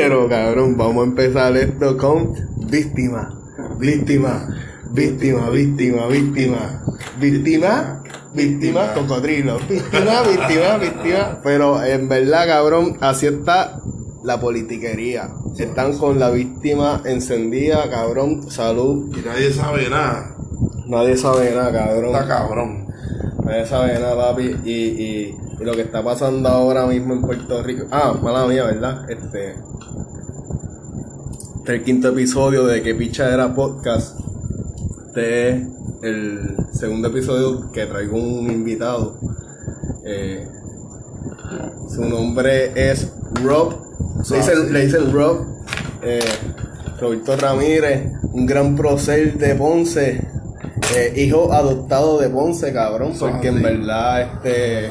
Pero 0.00 0.28
cabrón, 0.28 0.76
vamos 0.76 1.02
a 1.02 1.08
empezar 1.08 1.56
esto 1.56 1.96
con 1.96 2.32
víctima, 2.70 3.36
víctima, 3.80 4.46
víctima, 4.92 5.50
víctima, 5.50 6.06
víctima, 6.06 6.84
víctima, 7.18 8.02
víctima, 8.32 8.94
cocodrilo, 8.94 9.58
víctima, 9.68 10.22
víctima, 10.22 10.76
víctima. 10.78 11.40
Pero 11.42 11.82
en 11.82 12.08
verdad, 12.08 12.46
cabrón, 12.46 12.96
así 13.00 13.26
está 13.26 13.80
la 14.22 14.38
politiquería. 14.38 15.30
Están 15.58 15.98
con 15.98 16.20
la 16.20 16.30
víctima 16.30 17.02
encendida, 17.04 17.90
cabrón, 17.90 18.48
salud. 18.52 19.12
Y 19.18 19.26
nadie 19.26 19.52
sabe 19.52 19.90
nada. 19.90 20.36
Nadie 20.86 21.16
sabe 21.16 21.50
nada, 21.50 21.72
cabrón. 21.72 22.14
Está 22.14 22.28
cabrón. 22.28 22.86
Nadie 23.44 23.66
sabe 23.66 23.94
nada, 23.94 24.14
papi. 24.14 24.60
Y, 24.64 24.72
y, 24.72 25.38
y 25.60 25.64
lo 25.64 25.72
que 25.72 25.82
está 25.82 26.02
pasando 26.02 26.48
ahora 26.48 26.86
mismo 26.86 27.14
en 27.14 27.22
Puerto 27.22 27.62
Rico. 27.62 27.86
Ah, 27.90 28.14
mala 28.22 28.46
mía, 28.46 28.64
¿verdad? 28.64 29.10
Este. 29.10 29.54
Este 31.58 31.72
es 31.72 31.80
el 31.80 31.84
quinto 31.84 32.08
episodio 32.08 32.64
de 32.64 32.82
Que 32.82 32.94
Picha 32.94 33.32
era 33.32 33.54
Podcast. 33.54 34.18
Este 35.08 35.50
es 35.50 35.66
el 36.02 36.56
segundo 36.72 37.08
episodio 37.08 37.70
que 37.72 37.86
traigo 37.86 38.16
un 38.16 38.50
invitado. 38.50 39.18
Eh, 40.04 40.48
su 41.90 42.04
nombre 42.04 42.90
es 42.90 43.12
Rob. 43.42 43.74
Le 44.30 44.36
dicen, 44.36 44.72
le 44.72 44.86
dicen 44.86 45.12
Rob. 45.12 45.44
Eh, 46.02 46.20
Roberto 47.00 47.36
Ramírez, 47.36 48.12
un 48.32 48.46
gran 48.46 48.74
prócer 48.74 49.36
de 49.36 49.54
Ponce. 49.54 50.26
Eh, 50.96 51.12
hijo 51.16 51.52
adoptado 51.52 52.18
de 52.18 52.30
Ponce, 52.30 52.72
cabrón, 52.72 53.12
porque 53.18 53.48
en 53.48 53.62
verdad, 53.62 54.22
este, 54.22 54.88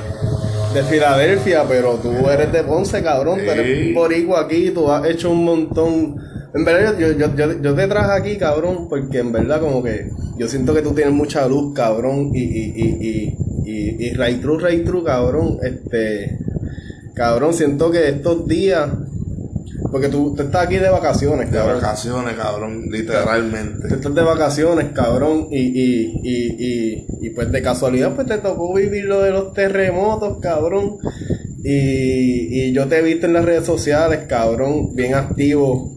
de 0.73 0.83
Filadelfia, 0.83 1.63
pero 1.67 1.95
tú 1.95 2.11
eres 2.29 2.51
de 2.51 2.63
Ponce, 2.63 3.01
cabrón, 3.01 3.39
tú 3.43 3.49
eres 3.51 3.87
Sí. 3.87 3.93
boricua 3.93 4.41
aquí, 4.41 4.71
tú 4.71 4.91
has 4.91 5.05
hecho 5.09 5.31
un 5.31 5.43
montón. 5.45 6.15
En 6.53 6.65
verdad, 6.65 6.97
yo, 6.97 7.11
yo, 7.13 7.35
yo, 7.35 7.61
yo 7.61 7.75
te 7.75 7.87
traje 7.87 8.11
aquí, 8.11 8.37
cabrón, 8.37 8.87
porque 8.89 9.19
en 9.19 9.31
verdad, 9.31 9.59
como 9.59 9.83
que 9.83 10.09
yo 10.37 10.47
siento 10.47 10.73
que 10.73 10.81
tú 10.81 10.93
tienes 10.93 11.13
mucha 11.13 11.47
luz, 11.47 11.73
cabrón, 11.73 12.31
y, 12.33 12.41
y, 12.41 12.73
y, 12.75 13.07
y, 13.09 13.37
y, 13.65 14.05
y 14.07 14.13
right 14.13 14.41
true, 14.41 14.57
right 14.59 14.85
true, 14.85 15.03
cabrón, 15.03 15.57
este, 15.63 16.37
cabrón, 17.13 17.53
siento 17.53 17.91
que 17.91 18.09
estos 18.09 18.47
días, 18.47 18.89
porque 19.91 20.09
tú, 20.09 20.33
tú 20.35 20.43
estás 20.43 20.65
aquí 20.65 20.77
de 20.77 20.89
vacaciones, 20.89 21.51
De 21.51 21.57
cabrón. 21.57 21.81
vacaciones, 21.81 22.33
cabrón. 22.35 22.83
Literalmente. 22.89 23.87
Tú 23.87 23.95
estás 23.95 24.15
de 24.15 24.21
vacaciones, 24.23 24.85
cabrón, 24.93 25.47
y, 25.51 25.59
y, 25.59 26.19
y, 26.23 26.65
y, 26.65 27.07
y 27.21 27.29
pues 27.31 27.51
de 27.51 27.61
casualidad 27.61 28.15
pues 28.15 28.27
te 28.27 28.37
tocó 28.37 28.73
vivir 28.73 29.05
lo 29.05 29.21
de 29.21 29.31
los 29.31 29.53
terremotos, 29.53 30.39
cabrón. 30.41 30.97
Y, 31.63 32.61
y 32.69 32.73
yo 32.73 32.87
te 32.87 32.99
he 32.99 33.01
visto 33.01 33.25
en 33.25 33.33
las 33.33 33.45
redes 33.45 33.65
sociales, 33.65 34.21
cabrón, 34.27 34.95
bien 34.95 35.15
activo 35.15 35.95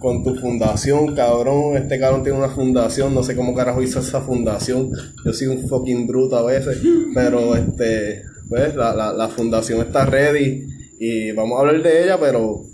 con 0.00 0.24
tu 0.24 0.34
fundación, 0.34 1.14
cabrón. 1.14 1.76
Este 1.76 1.98
cabrón 2.00 2.24
tiene 2.24 2.38
una 2.38 2.48
fundación, 2.48 3.14
no 3.14 3.22
sé 3.22 3.36
cómo 3.36 3.54
carajo 3.54 3.82
hizo 3.82 4.00
esa 4.00 4.20
fundación. 4.22 4.90
Yo 5.24 5.32
soy 5.32 5.46
un 5.48 5.68
fucking 5.68 6.06
bruto 6.06 6.36
a 6.36 6.44
veces, 6.44 6.78
pero 7.14 7.54
este, 7.54 8.22
pues 8.48 8.74
la, 8.74 8.94
la, 8.94 9.12
la 9.12 9.28
fundación 9.28 9.80
está 9.80 10.04
ready 10.06 10.66
y 10.98 11.30
vamos 11.32 11.56
a 11.56 11.60
hablar 11.60 11.82
de 11.82 12.04
ella, 12.04 12.18
pero 12.18 12.64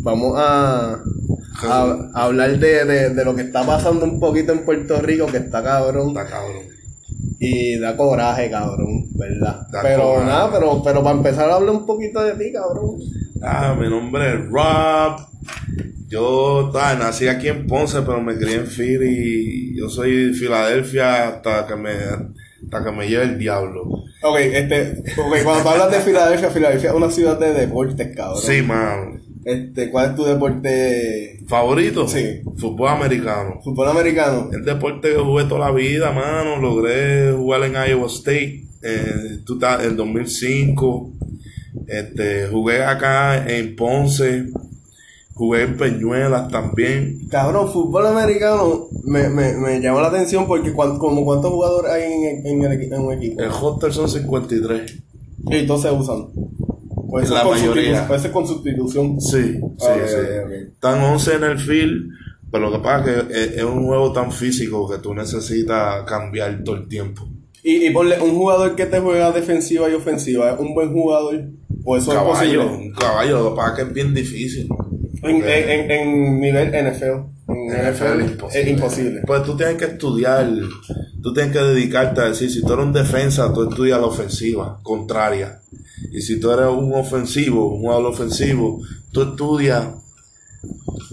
vamos 0.00 0.34
a, 0.36 1.02
a, 1.62 2.10
a 2.14 2.22
hablar 2.24 2.58
de, 2.58 2.84
de, 2.84 3.10
de 3.10 3.24
lo 3.24 3.34
que 3.34 3.42
está 3.42 3.64
pasando 3.64 4.04
un 4.04 4.20
poquito 4.20 4.52
en 4.52 4.64
Puerto 4.64 5.00
Rico, 5.00 5.26
que 5.26 5.38
está 5.38 5.62
cabrón. 5.62 6.08
Está 6.08 6.26
cabrón. 6.26 6.62
Y 7.38 7.78
da 7.78 7.96
coraje, 7.96 8.50
cabrón, 8.50 9.06
¿verdad? 9.14 9.66
Da 9.70 9.82
pero 9.82 10.02
coraje. 10.04 10.26
nada, 10.26 10.50
pero, 10.52 10.82
pero 10.82 11.02
para 11.02 11.16
empezar 11.16 11.50
a 11.50 11.56
hablar 11.56 11.74
un 11.74 11.86
poquito 11.86 12.22
de 12.22 12.32
ti, 12.32 12.52
cabrón. 12.52 12.96
Ah, 13.42 13.76
mi 13.78 13.88
nombre 13.88 14.34
es 14.34 14.48
Rob. 14.50 15.20
Yo 16.08 16.72
ah, 16.74 16.94
nací 16.98 17.28
aquí 17.28 17.48
en 17.48 17.66
Ponce, 17.66 18.00
pero 18.02 18.22
me 18.22 18.36
crié 18.36 18.56
en 18.56 18.66
Philly. 18.66 19.76
Yo 19.76 19.88
soy 19.90 20.28
de 20.28 20.32
Filadelfia 20.34 21.28
hasta 21.28 21.66
que 21.66 21.76
me, 21.76 21.90
hasta 21.90 22.84
que 22.84 22.92
me 22.92 23.08
lleve 23.08 23.24
el 23.24 23.38
diablo. 23.38 23.82
Ok, 24.22 24.38
este, 24.38 25.02
ok, 25.18 25.36
cuando 25.44 25.68
hablas 25.70 25.90
de 25.90 26.00
Filadelfia, 26.00 26.50
Filadelfia 26.50 26.90
es 26.90 26.96
una 26.96 27.10
ciudad 27.10 27.38
de 27.38 27.52
deportes, 27.52 28.16
cabrón. 28.16 28.40
Sí, 28.42 28.62
man. 28.62 29.20
Este, 29.46 29.90
¿cuál 29.92 30.10
es 30.10 30.16
tu 30.16 30.24
deporte? 30.24 31.38
¿Favorito? 31.46 32.08
Sí. 32.08 32.40
Fútbol 32.56 32.88
americano. 32.88 33.60
¿Fútbol 33.62 33.88
americano? 33.88 34.50
El 34.52 34.64
deporte 34.64 35.10
que 35.10 35.20
jugué 35.20 35.44
toda 35.44 35.70
la 35.70 35.70
vida, 35.70 36.10
mano. 36.10 36.56
Logré 36.60 37.30
jugar 37.32 37.62
en 37.62 37.74
Iowa 37.74 38.08
State 38.08 38.64
en, 38.82 39.44
tu- 39.44 39.60
en 39.64 39.96
2005. 39.96 41.12
Este, 41.86 42.48
jugué 42.48 42.82
acá 42.84 43.46
en 43.48 43.76
Ponce. 43.76 44.46
Jugué 45.34 45.62
en 45.62 45.76
Peñuelas 45.76 46.48
también. 46.48 47.28
Cabrón, 47.30 47.70
fútbol 47.70 48.06
americano 48.06 48.86
me, 49.04 49.28
me, 49.28 49.52
me 49.54 49.80
llama 49.80 50.00
la 50.00 50.08
atención 50.08 50.46
porque 50.48 50.72
cuan- 50.72 50.98
como 50.98 51.24
cuántos 51.24 51.52
jugadores 51.52 51.92
hay 51.92 52.02
en, 52.12 52.46
en, 52.46 52.62
el, 52.64 52.92
en 52.92 53.00
un 53.00 53.12
equipo. 53.12 53.40
El 53.42 53.50
hostel 53.50 53.92
son 53.92 54.08
53. 54.08 54.98
Y 55.50 55.66
todos 55.68 55.82
se 55.82 55.90
usan. 55.92 56.28
Puede 57.16 57.30
La 57.30 57.44
con 57.44 57.52
mayoría. 57.52 58.06
Puede 58.06 58.20
ser 58.20 58.30
con 58.30 58.46
sustitución. 58.46 59.18
Sí, 59.18 59.54
sí, 59.54 59.60
Ah, 59.80 59.96
sí. 60.06 60.54
Están 60.74 61.02
11 61.02 61.34
en 61.34 61.44
el 61.44 61.58
field. 61.58 62.10
Pero 62.52 62.70
lo 62.70 62.72
que 62.72 62.78
pasa 62.84 63.10
es 63.10 63.24
que 63.24 63.56
es, 63.56 63.64
un 63.64 63.86
juego 63.86 64.12
tan 64.12 64.30
físico 64.30 64.86
que 64.86 64.98
tú 64.98 65.14
necesitas 65.14 66.04
cambiar 66.04 66.62
todo 66.62 66.76
el 66.76 66.88
tiempo. 66.88 67.26
Y, 67.62 67.86
y 67.86 67.90
ponle 67.90 68.20
un 68.20 68.36
jugador 68.36 68.76
que 68.76 68.84
te 68.84 69.00
juega 69.00 69.32
defensiva 69.32 69.88
y 69.88 69.94
ofensiva, 69.94 70.52
¿es 70.52 70.60
un 70.60 70.74
buen 70.74 70.92
jugador? 70.92 71.48
¿O 71.84 71.96
eso 71.96 72.12
es 72.12 72.18
posible? 72.18 72.64
un 72.64 72.92
caballo, 72.92 73.42
lo 73.42 73.50
que 73.50 73.56
pasa 73.56 73.70
es 73.70 73.76
que 73.76 73.82
es 73.82 73.92
bien 73.94 74.14
difícil. 74.14 74.68
En, 75.22 75.42
en, 75.90 76.40
nivel 76.40 76.68
NFL. 76.68 77.48
En 77.48 77.92
NFL, 77.92 78.46
es 78.54 78.68
imposible. 78.68 79.22
Pues 79.26 79.42
tú 79.42 79.56
tienes 79.56 79.76
que 79.76 79.86
estudiar, 79.86 80.48
tú 81.22 81.32
tienes 81.32 81.52
que 81.52 81.58
dedicarte 81.60 82.20
a 82.20 82.28
decir, 82.28 82.50
si 82.50 82.60
tú 82.60 82.74
eres 82.74 82.84
un 82.84 82.92
defensa, 82.92 83.52
tú 83.54 83.68
estudias 83.68 83.98
la 83.98 84.06
ofensiva 84.06 84.78
contraria. 84.82 85.60
Y 86.12 86.20
si 86.20 86.38
tú 86.38 86.50
eres 86.50 86.66
un 86.68 86.92
ofensivo, 86.94 87.74
un 87.74 87.80
jugador 87.80 88.06
ofensivo, 88.06 88.82
tú 89.12 89.22
estudias 89.22 89.88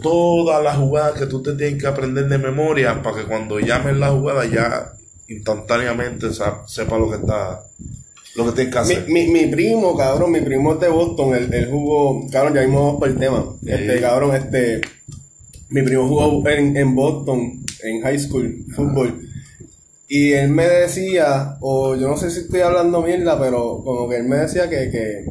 todas 0.01 0.63
las 0.63 0.77
jugadas 0.77 1.19
que 1.19 1.27
tú 1.27 1.41
te 1.41 1.53
tienes 1.53 1.81
que 1.81 1.87
aprender 1.87 2.27
de 2.27 2.37
memoria 2.37 3.01
para 3.01 3.17
que 3.17 3.23
cuando 3.27 3.59
llamen 3.59 3.99
la 3.99 4.11
jugada 4.11 4.45
ya 4.45 4.93
instantáneamente 5.27 6.27
sepa 6.67 6.97
lo 6.97 7.09
que 7.09 7.17
está, 7.17 7.63
lo 8.35 8.45
que 8.45 8.51
tienes 8.51 8.73
que 8.73 8.79
Mi, 8.85 8.95
hacer. 8.95 9.09
mi, 9.09 9.27
mi 9.27 9.45
primo, 9.47 9.95
cabrón, 9.95 10.31
mi 10.31 10.41
primo 10.41 10.73
es 10.73 10.79
de 10.79 10.89
Boston, 10.89 11.35
él, 11.35 11.53
él 11.53 11.69
jugó, 11.71 12.27
cabrón, 12.29 12.53
ya 12.55 12.61
vamos 12.61 12.99
por 12.99 13.07
el 13.07 13.17
tema. 13.17 13.45
Este, 13.65 14.01
cabrón, 14.01 14.35
este, 14.35 14.81
mi 15.69 15.81
primo 15.81 16.07
jugó 16.07 16.47
en, 16.49 16.75
en 16.75 16.95
Boston, 16.95 17.63
en 17.83 18.01
high 18.01 18.19
school, 18.19 18.65
fútbol. 18.75 19.29
Y 20.15 20.33
él 20.33 20.49
me 20.51 20.67
decía, 20.67 21.57
o 21.59 21.95
yo 21.95 22.07
no 22.07 22.17
sé 22.17 22.29
si 22.29 22.41
estoy 22.41 22.59
hablando 22.59 23.01
mierda, 23.01 23.39
pero 23.39 23.81
como 23.83 24.07
que 24.07 24.17
él 24.17 24.25
me 24.25 24.35
decía 24.37 24.69
que, 24.69 24.91
que, 24.91 25.25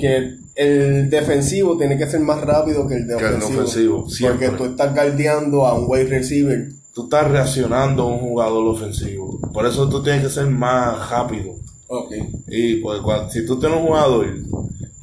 que 0.00 0.38
el 0.54 1.10
defensivo 1.10 1.76
tiene 1.76 1.98
que 1.98 2.06
ser 2.06 2.20
más 2.20 2.40
rápido 2.40 2.86
que 2.86 2.94
el 2.94 3.06
de 3.06 3.16
Que 3.16 3.26
el 3.26 3.34
ofensivo. 3.42 4.08
siempre. 4.08 4.48
Porque 4.48 4.56
tú 4.64 4.70
estás 4.70 4.94
guardeando 4.94 5.66
a 5.66 5.74
un 5.78 5.84
wide 5.88 6.04
receiver. 6.06 6.68
Tú 6.94 7.04
estás 7.04 7.30
reaccionando 7.30 8.04
a 8.04 8.06
un 8.06 8.18
jugador 8.18 8.66
ofensivo. 8.66 9.38
Por 9.52 9.66
eso 9.66 9.88
tú 9.88 10.02
tienes 10.02 10.22
que 10.22 10.30
ser 10.30 10.46
más 10.46 11.10
rápido. 11.10 11.54
Ok. 11.88 12.12
Y 12.48 12.76
pues 12.76 13.00
cuando- 13.02 13.30
si 13.30 13.44
tú 13.46 13.58
tienes 13.60 13.78
un 13.78 13.86
jugador 13.88 14.26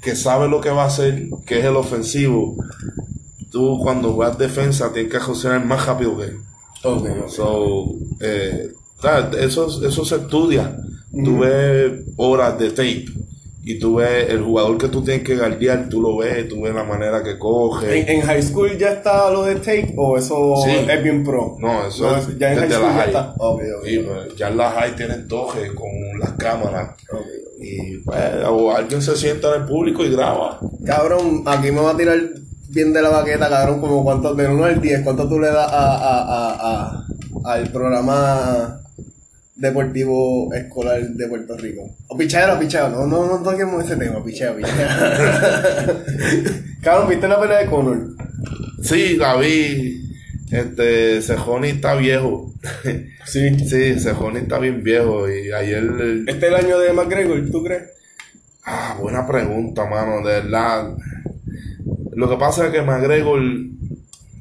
que 0.02 0.16
sabe 0.16 0.48
lo 0.50 0.62
que 0.62 0.70
va 0.72 0.84
a 0.84 0.88
hacer, 0.88 1.28
que 1.46 1.60
es 1.60 1.66
el 1.66 1.76
ofensivo, 1.76 2.56
tú 3.52 3.80
cuando 3.82 4.14
juegas 4.14 4.38
defensa 4.38 4.92
tienes 4.92 5.12
que 5.12 5.20
reaccionar 5.20 5.64
más 5.66 5.86
rápido 5.86 6.18
que 6.18 6.24
él. 6.26 6.38
Ok, 6.86 7.08
ok. 7.24 7.30
So, 7.30 7.86
eh, 8.22 8.72
eso, 9.40 9.86
eso 9.88 10.06
se 10.06 10.16
estudia. 10.16 10.76
Tú 11.24 11.40
ves 11.40 11.92
horas 12.18 12.60
de 12.60 12.70
tape 12.72 13.06
y 13.64 13.80
tú 13.80 13.96
ves 13.96 14.30
el 14.30 14.42
jugador 14.44 14.78
que 14.78 14.90
tú 14.90 15.02
tienes 15.04 15.24
que 15.24 15.36
guardiar, 15.38 15.88
tú 15.90 16.02
lo 16.02 16.18
ves, 16.18 16.48
tú 16.50 16.62
ves 16.62 16.76
la 16.76 16.84
manera 16.84 17.24
que 17.24 17.38
coge. 17.40 18.00
¿En, 18.02 18.20
en 18.20 18.22
high 18.22 18.44
school 18.44 18.78
ya 18.78 18.90
está 18.90 19.32
lo 19.32 19.44
de 19.44 19.56
take 19.56 19.94
o 19.98 20.18
eso 20.18 20.54
Sí. 20.64 20.72
es 20.88 21.04
bien 21.04 21.24
pro? 21.24 21.56
No, 21.60 21.88
eso 21.88 22.04
No, 22.12 22.18
es 22.18 22.38
ya 22.38 22.52
en 22.54 22.60
high 22.60 22.70
school 22.70 22.82
la 22.84 22.88
ya 22.90 22.94
high. 23.00 23.08
está. 23.08 23.34
Ok, 23.40 23.62
ok. 23.80 23.88
Y, 23.88 23.98
pues, 24.00 24.36
ya 24.36 24.50
en 24.50 24.58
la 24.58 24.72
high 24.72 24.96
tienen 24.96 25.28
toque 25.28 25.74
con 25.74 25.88
las 26.20 26.34
cámaras. 26.34 26.96
Y 27.58 27.98
pues, 28.00 28.20
o 28.50 28.72
alguien 28.72 29.02
se 29.02 29.16
sienta 29.16 29.56
en 29.56 29.62
el 29.62 29.68
público 29.68 30.04
y 30.04 30.12
graba. 30.12 30.60
Cabrón, 30.86 31.42
aquí 31.46 31.72
me 31.72 31.82
va 31.82 31.92
a 31.92 31.98
tirar 31.98 32.20
bien 32.76 32.94
de 32.94 33.02
la 33.02 33.10
baqueta, 33.10 33.50
cabrón, 33.50 33.80
como 33.82 34.04
cuánto, 34.04 34.36
de 34.36 34.48
1 34.48 34.64
al 34.66 34.82
10, 34.82 35.02
cuánto 35.02 35.28
tú 35.28 35.40
le 35.40 35.48
das 35.48 35.68
a, 35.72 35.96
a, 35.96 36.20
a, 36.22 36.52
a- 36.92 37.06
al 37.54 37.70
programa 37.72 38.82
deportivo 39.56 40.54
escolar 40.54 41.02
de 41.02 41.28
Puerto 41.28 41.56
Rico. 41.58 41.90
O 42.08 42.18
pichadera, 42.18 42.60
pichadera, 42.60 42.90
no, 42.96 43.08
no, 43.08 43.26
no 43.28 43.38
toquemos 43.44 43.84
ese 43.86 43.96
tema, 43.96 44.24
pichadera, 44.24 44.58
pichadera. 44.58 46.04
cabrón, 46.82 47.10
¿viste 47.10 47.28
la 47.28 47.40
pelea 47.40 47.60
de 47.60 47.66
Conor? 47.68 48.08
Sí, 48.82 49.18
David. 49.18 50.02
Este, 50.52 51.22
Sejoni 51.22 51.70
está 51.70 51.96
viejo. 51.96 52.54
Sí. 53.26 53.58
sí, 53.68 54.00
Sejoni 54.00 54.40
está 54.40 54.60
bien 54.60 54.84
viejo. 54.84 55.28
Y 55.30 55.52
ayer. 55.52 55.84
¿Este 56.28 56.32
es 56.38 56.44
el 56.44 56.56
año 56.56 56.78
de 56.80 56.94
McGregor, 56.94 57.42
tú 57.52 57.64
crees? 57.64 57.84
Ah, 58.66 58.98
buena 59.00 59.26
pregunta, 59.28 59.86
mano. 59.86 60.18
De 60.26 60.34
verdad. 60.42 60.90
Lo 62.16 62.30
que 62.30 62.38
pasa 62.38 62.68
es 62.68 62.72
que 62.72 62.82
McGregor 62.82 63.42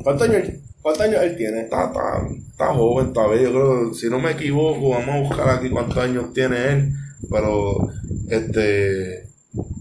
¿Cuántos 0.05 0.29
años, 0.29 0.49
cuántos 0.83 1.07
años 1.07 1.23
él 1.23 1.37
tiene? 1.37 1.63
está, 1.63 1.87
está, 1.87 2.29
está 2.51 2.75
joven 2.75 3.13
todavía. 3.15 3.43
Yo 3.43 3.53
creo, 3.53 3.91
que, 3.91 3.97
si 3.97 4.11
no 4.11 4.21
me 4.21 4.33
equivoco, 4.33 4.91
vamos 4.91 5.09
a 5.09 5.21
buscar 5.21 5.49
aquí 5.49 5.71
cuántos 5.71 5.97
años 5.97 6.33
tiene 6.35 6.57
él. 6.73 6.93
Pero, 7.31 7.89
este, 8.29 9.29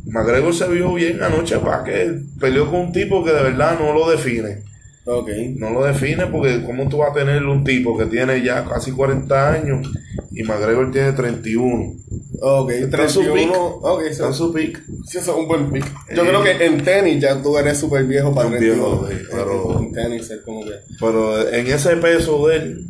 McGregor 0.05 0.53
se 0.53 0.69
vio 0.69 0.93
bien 0.93 1.21
anoche 1.21 1.59
para 1.59 1.83
que 1.83 2.21
peleó 2.39 2.71
con 2.71 2.79
un 2.79 2.91
tipo 2.93 3.21
que 3.21 3.33
de 3.33 3.43
verdad 3.43 3.77
no 3.77 3.93
lo 3.93 4.09
define. 4.09 4.63
Ok. 5.05 5.29
No 5.57 5.71
lo 5.71 5.83
define 5.83 6.27
porque 6.27 6.63
cómo 6.63 6.87
tú 6.87 6.99
vas 6.99 7.11
a 7.11 7.15
tener 7.15 7.45
un 7.45 7.65
tipo 7.65 7.97
que 7.97 8.05
tiene 8.05 8.41
ya 8.41 8.63
casi 8.63 8.93
40 8.93 9.51
años 9.51 9.91
y 10.31 10.43
McGregor 10.43 10.89
tiene 10.91 11.11
31. 11.11 11.95
Ok, 12.41 12.69
Está 12.71 13.03
en 13.03 13.09
su 13.09 13.21
31. 13.21 13.33
pick. 13.53 13.83
Ok, 13.85 14.01
Está 14.01 14.11
eso, 14.11 14.27
en 14.27 14.33
su 14.33 14.53
pick. 14.53 14.83
sí, 15.07 15.17
eso 15.19 15.31
es 15.31 15.37
un 15.37 15.47
buen 15.47 15.71
pick. 15.71 15.85
Yo 16.15 16.23
Eh. 16.23 16.27
creo 16.27 16.43
que 16.43 16.65
en 16.65 16.83
tenis 16.83 17.21
ya 17.21 17.41
tú 17.41 17.57
eres 17.57 17.77
súper 17.77 18.05
viejo 18.05 18.33
para 18.33 18.47
Un 18.47 18.53
31. 18.57 19.01
viejo, 19.01 19.07
sí, 19.09 19.27
pero- 19.31 19.79
En 19.79 19.91
tenis 19.93 20.29
es 20.31 20.41
como 20.41 20.63
que... 20.65 20.71
Pero 20.99 21.49
en 21.49 21.67
ese 21.67 21.95
peso 21.97 22.47
de 22.47 22.55
él, 22.57 22.85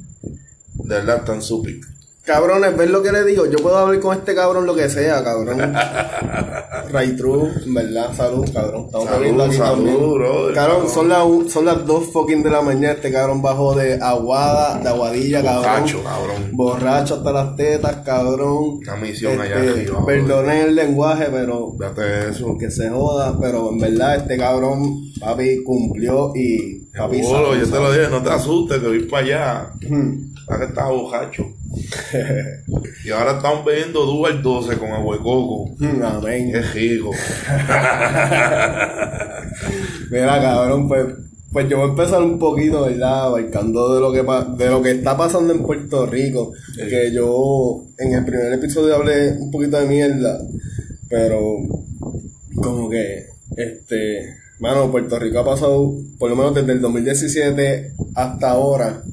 de 0.76 0.96
verdad 0.96 1.18
está 1.18 1.36
en 1.36 1.42
su 1.42 1.62
pick. 1.62 1.86
Cabrones, 2.26 2.78
¿ves 2.78 2.90
lo 2.90 3.04
que 3.04 3.12
le 3.12 3.26
digo? 3.26 3.46
Yo 3.48 3.58
puedo 3.58 3.78
hablar 3.78 4.00
con 4.00 4.16
este 4.18 4.34
cabrón 4.34 4.66
lo 4.66 4.74
que 4.74 4.88
sea, 4.88 5.22
cabrón. 5.26 5.60
Ray 6.90 7.18
True, 7.18 7.50
en 7.66 7.74
verdad, 7.74 8.14
salud, 8.16 8.48
cabrón. 8.54 8.86
Estamos 8.86 9.10
Salud, 9.10 9.42
aquí 9.42 9.56
salud, 9.58 9.76
también. 9.86 10.14
brother, 10.14 10.54
Cabrón, 10.56 10.90
son, 10.90 11.10
las 11.10 11.52
son 11.52 11.66
las 11.66 11.86
dos 11.86 12.06
fucking 12.14 12.42
de 12.42 12.50
la 12.50 12.62
mañana. 12.62 12.94
Este 12.94 13.12
cabrón 13.12 13.42
bajó 13.42 13.76
de 13.76 13.96
aguada, 14.02 14.80
de 14.80 14.88
aguadilla, 14.88 15.42
cabrón. 15.44 15.64
Borracho, 15.64 16.04
cabrón. 16.04 16.50
Borracho 16.54 17.16
hasta 17.16 17.32
las 17.34 17.56
tetas, 17.58 17.96
cabrón. 18.06 18.78
Una 18.82 18.96
misión 18.96 19.42
allá 19.42 19.60
Este, 19.60 19.70
arriba. 19.82 20.06
Perdonen 20.06 20.58
el 20.70 20.76
lenguaje, 20.76 21.28
pero 21.30 21.74
Date 21.78 22.30
eso. 22.30 22.58
que 22.58 22.72
se 22.72 22.90
joda. 22.90 23.38
Pero 23.42 23.70
en 23.70 23.80
verdad, 23.80 24.16
este 24.16 24.38
cabrón, 24.38 24.82
papi, 25.20 25.62
cumplió 25.64 26.32
y 26.36 26.86
papi 26.98 27.22
Seguro, 27.22 27.54
yo 27.56 27.66
te 27.70 27.80
lo 27.80 27.92
dije, 27.92 28.08
no 28.10 28.24
te 28.24 28.30
asustes 28.30 28.80
que 28.80 28.88
voy 28.88 29.00
para 29.08 29.24
allá. 29.26 29.72
Hmm. 29.90 30.34
Para 30.48 30.60
que 30.60 30.66
estaba 30.68 30.90
bojacho. 30.92 31.46
y 33.06 33.10
ahora 33.12 33.38
estamos 33.38 33.66
bebiendo 33.66 34.06
Dual 34.06 34.42
12 34.42 34.78
con 34.78 34.92
agua 34.92 35.16
de 35.18 35.24
coco. 35.24 35.70
Hmm, 35.80 36.02
Amén. 36.04 36.52
Qué 36.52 36.62
rico. 36.62 37.12
Mira, 40.12 40.42
cabrón, 40.42 40.88
pues, 40.88 41.06
pues 41.52 41.70
yo 41.70 41.78
voy 41.78 41.88
a 41.88 41.90
empezar 41.92 42.22
un 42.22 42.38
poquito, 42.40 42.84
¿verdad? 42.86 43.26
Abarcando 43.28 43.94
de 43.96 44.02
lo 44.02 44.12
que 44.14 44.24
pa- 44.24 44.46
de 44.46 44.68
lo 44.68 44.82
que 44.82 44.92
está 44.92 45.18
pasando 45.18 45.54
en 45.54 45.64
Puerto 45.64 46.06
Rico. 46.06 46.52
Sí. 46.76 46.82
Que 46.90 47.12
yo 47.12 47.84
en 47.98 48.14
el 48.14 48.26
primer 48.26 48.54
episodio 48.54 48.96
hablé 48.96 49.32
un 49.40 49.52
poquito 49.52 49.80
de 49.80 49.88
mierda, 49.88 50.40
pero 51.10 51.42
como 52.56 52.90
que, 52.90 53.26
este, 53.58 54.36
mano, 54.60 54.92
Puerto 54.92 55.18
Rico 55.20 55.40
ha 55.40 55.46
pasado, 55.46 55.94
por 56.20 56.30
lo 56.30 56.36
menos 56.36 56.54
desde 56.56 56.74
el 56.74 56.82
2017 56.82 57.94
hasta 58.16 58.52
ahora, 58.52 59.04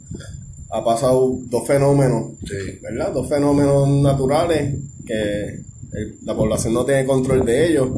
ha 0.72 0.84
pasado 0.84 1.38
dos 1.48 1.66
fenómenos 1.66 2.32
Sí. 2.46 2.78
¿verdad? 2.82 3.12
Dos 3.12 3.28
fenómenos 3.28 3.88
naturales 3.88 4.74
que 5.06 5.14
el- 5.92 6.16
la 6.24 6.34
población 6.36 6.74
no 6.74 6.84
tiene 6.84 7.04
control 7.04 7.44
de 7.44 7.68
ellos. 7.68 7.88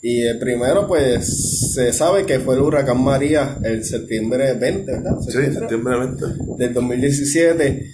Y 0.00 0.22
el 0.22 0.38
primero, 0.38 0.86
pues, 0.86 1.72
se 1.74 1.92
sabe 1.92 2.24
que 2.24 2.38
fue 2.40 2.54
el 2.54 2.60
huracán 2.62 3.02
María 3.02 3.58
el 3.64 3.84
septiembre 3.84 4.52
20, 4.54 4.92
¿verdad? 4.92 5.18
Sí, 5.20 5.32
septiembre 5.52 5.98
20. 5.98 6.24
Del 6.58 6.72
2017. 6.74 7.84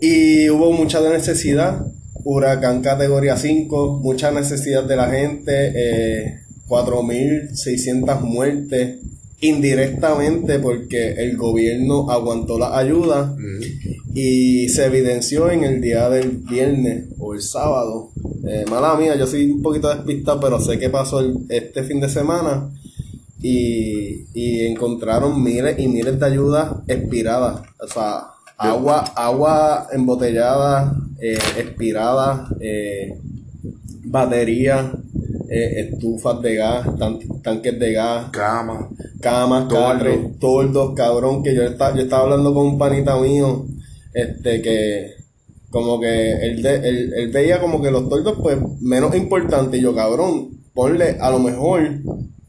Y 0.00 0.48
hubo 0.50 0.72
mucha 0.72 1.00
necesidad. 1.08 1.86
Huracán 2.24 2.82
categoría 2.82 3.36
5, 3.36 4.00
mucha 4.02 4.30
necesidad 4.32 4.84
de 4.84 4.96
la 4.96 5.10
gente, 5.10 5.72
eh, 5.74 6.38
4.600 6.66 8.20
muertes 8.22 8.96
indirectamente 9.42 10.58
porque 10.60 11.12
el 11.14 11.36
gobierno 11.36 12.10
aguantó 12.10 12.58
la 12.58 12.78
ayuda 12.78 13.34
y 14.14 14.68
se 14.68 14.86
evidenció 14.86 15.50
en 15.50 15.64
el 15.64 15.80
día 15.82 16.08
del 16.08 16.30
viernes 16.38 17.06
o 17.18 17.34
el 17.34 17.42
sábado. 17.42 18.10
Eh, 18.48 18.64
mala 18.70 18.94
mía, 18.96 19.16
yo 19.16 19.26
soy 19.26 19.50
un 19.50 19.60
poquito 19.62 19.88
despistado, 19.94 20.40
pero 20.40 20.60
sé 20.60 20.78
que 20.78 20.88
pasó 20.90 21.20
el- 21.20 21.38
este 21.48 21.82
fin 21.82 22.00
de 22.00 22.08
semana 22.08 22.70
y, 23.40 24.26
y 24.32 24.66
encontraron 24.66 25.42
miles 25.42 25.76
y 25.78 25.88
miles 25.88 26.18
de 26.20 26.26
ayudas 26.26 26.72
expiradas. 26.86 27.62
O 27.80 27.88
sea, 27.88 28.24
agua, 28.56 29.00
agua 29.16 29.88
embotellada, 29.92 30.94
eh, 31.20 31.36
expirada, 31.58 32.48
eh, 32.60 33.18
baterías, 34.04 34.86
eh, 35.54 35.80
estufas 35.90 36.40
de 36.40 36.54
gas, 36.56 36.86
tan- 36.98 37.18
tanques 37.42 37.78
de 37.78 37.92
gas, 37.92 38.30
Cama. 38.30 38.88
camas, 39.20 39.68
Toldo. 39.68 39.84
carros, 39.86 40.16
toldos, 40.40 40.92
cabrón, 40.96 41.42
que 41.42 41.54
yo 41.54 41.62
estaba, 41.62 41.94
yo 41.94 42.02
estaba 42.02 42.22
hablando 42.24 42.54
con 42.54 42.66
un 42.66 42.78
panita 42.78 43.18
mío, 43.20 43.66
este, 44.14 44.62
que 44.62 45.10
como 45.70 46.00
que 46.00 46.32
él, 46.46 46.62
de- 46.62 46.88
él, 46.88 47.12
él 47.16 47.30
veía 47.32 47.60
como 47.60 47.80
que 47.82 47.90
los 47.90 48.08
toldos, 48.08 48.38
pues, 48.42 48.56
menos 48.80 49.14
importantes, 49.14 49.78
y 49.78 49.82
yo, 49.82 49.94
cabrón, 49.94 50.50
ponle, 50.74 51.16
a 51.20 51.30
lo 51.30 51.38
mejor, 51.38 51.82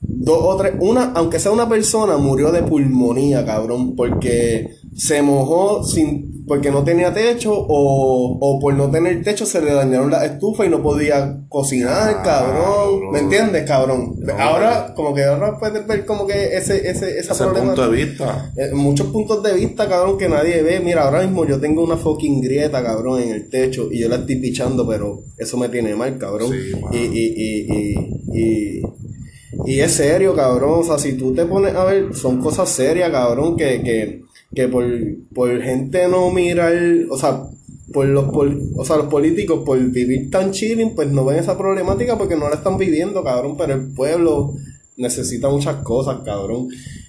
dos 0.01 0.39
o 0.41 0.55
tres, 0.57 0.73
una, 0.79 1.11
aunque 1.15 1.39
sea 1.39 1.51
una 1.51 1.67
persona, 1.69 2.17
murió 2.17 2.51
de 2.51 2.63
pulmonía, 2.63 3.45
cabrón, 3.45 3.95
porque 3.95 4.69
se 4.95 5.21
mojó 5.21 5.83
sin, 5.83 6.32
porque 6.47 6.71
no 6.71 6.83
tenía 6.83 7.13
techo, 7.13 7.53
o, 7.53 8.37
o 8.39 8.59
por 8.59 8.73
no 8.73 8.89
tener 8.91 9.23
techo 9.23 9.45
se 9.45 9.61
le 9.61 9.73
dañaron 9.73 10.11
las 10.11 10.23
estufas 10.23 10.67
y 10.67 10.69
no 10.69 10.81
podía 10.83 11.39
cocinar, 11.49 12.15
Ah, 12.17 12.21
cabrón, 12.23 12.99
bro. 12.99 13.11
¿me 13.11 13.19
entiendes, 13.19 13.63
cabrón? 13.67 14.15
No, 14.19 14.33
ahora, 14.33 14.93
como 14.95 15.13
que 15.13 15.23
ahora 15.23 15.57
puedes 15.57 15.85
ver 15.87 16.05
como 16.05 16.25
que 16.27 16.55
ese, 16.57 16.89
ese, 16.89 17.17
esa 17.19 17.33
Ese 17.33 17.43
problema. 17.43 17.67
punto 17.67 17.89
de 17.89 18.05
vista. 18.05 18.51
Eh, 18.57 18.71
muchos 18.73 19.07
puntos 19.07 19.41
de 19.43 19.53
vista, 19.53 19.87
cabrón, 19.87 20.17
que 20.17 20.27
nadie 20.27 20.61
ve. 20.63 20.79
Mira, 20.79 21.03
ahora 21.03 21.21
mismo 21.21 21.45
yo 21.45 21.59
tengo 21.59 21.83
una 21.83 21.97
fucking 21.97 22.41
grieta, 22.41 22.83
cabrón, 22.83 23.21
en 23.21 23.29
el 23.29 23.49
techo 23.49 23.87
y 23.91 23.99
yo 23.99 24.09
la 24.09 24.17
estoy 24.17 24.35
pichando, 24.37 24.87
pero 24.87 25.21
eso 25.37 25.57
me 25.57 25.69
tiene 25.69 25.95
mal, 25.95 26.17
cabrón. 26.17 26.51
Sí, 26.51 26.71
y, 26.91 26.97
y, 26.97 27.33
y, 27.37 27.97
y, 28.33 28.77
y, 28.77 28.81
y 29.65 29.79
es 29.79 29.91
serio, 29.93 30.35
cabrón. 30.35 30.79
O 30.79 30.83
sea, 30.83 30.97
si 30.97 31.13
tú 31.13 31.33
te 31.33 31.45
pones 31.45 31.73
a 31.75 31.85
ver, 31.85 32.13
son 32.15 32.41
cosas 32.41 32.67
serias, 32.69 33.09
cabrón, 33.11 33.55
que, 33.55 33.81
que, 33.81 34.23
que 34.55 34.67
por, 34.67 34.85
por 35.33 35.61
gente 35.61 36.07
no 36.07 36.31
mirar, 36.31 36.73
o 37.09 37.17
sea, 37.17 37.43
por 37.91 38.05
los, 38.07 38.25
pol- 38.31 38.61
o 38.75 38.85
sea, 38.85 38.97
los 38.97 39.07
políticos, 39.07 39.63
por 39.65 39.79
vivir 39.79 40.29
tan 40.31 40.51
chilling, 40.51 40.95
pues 40.95 41.09
no 41.11 41.25
ven 41.25 41.37
esa 41.39 41.57
problemática 41.57 42.17
porque 42.17 42.35
no 42.35 42.49
la 42.49 42.55
están 42.55 42.77
viviendo, 42.77 43.23
cabrón. 43.23 43.55
Pero 43.57 43.73
el 43.73 43.93
pueblo 43.93 44.53
necesita 44.97 45.49
muchas 45.49 45.77
cosas, 45.83 46.19
cabrón. 46.25 46.67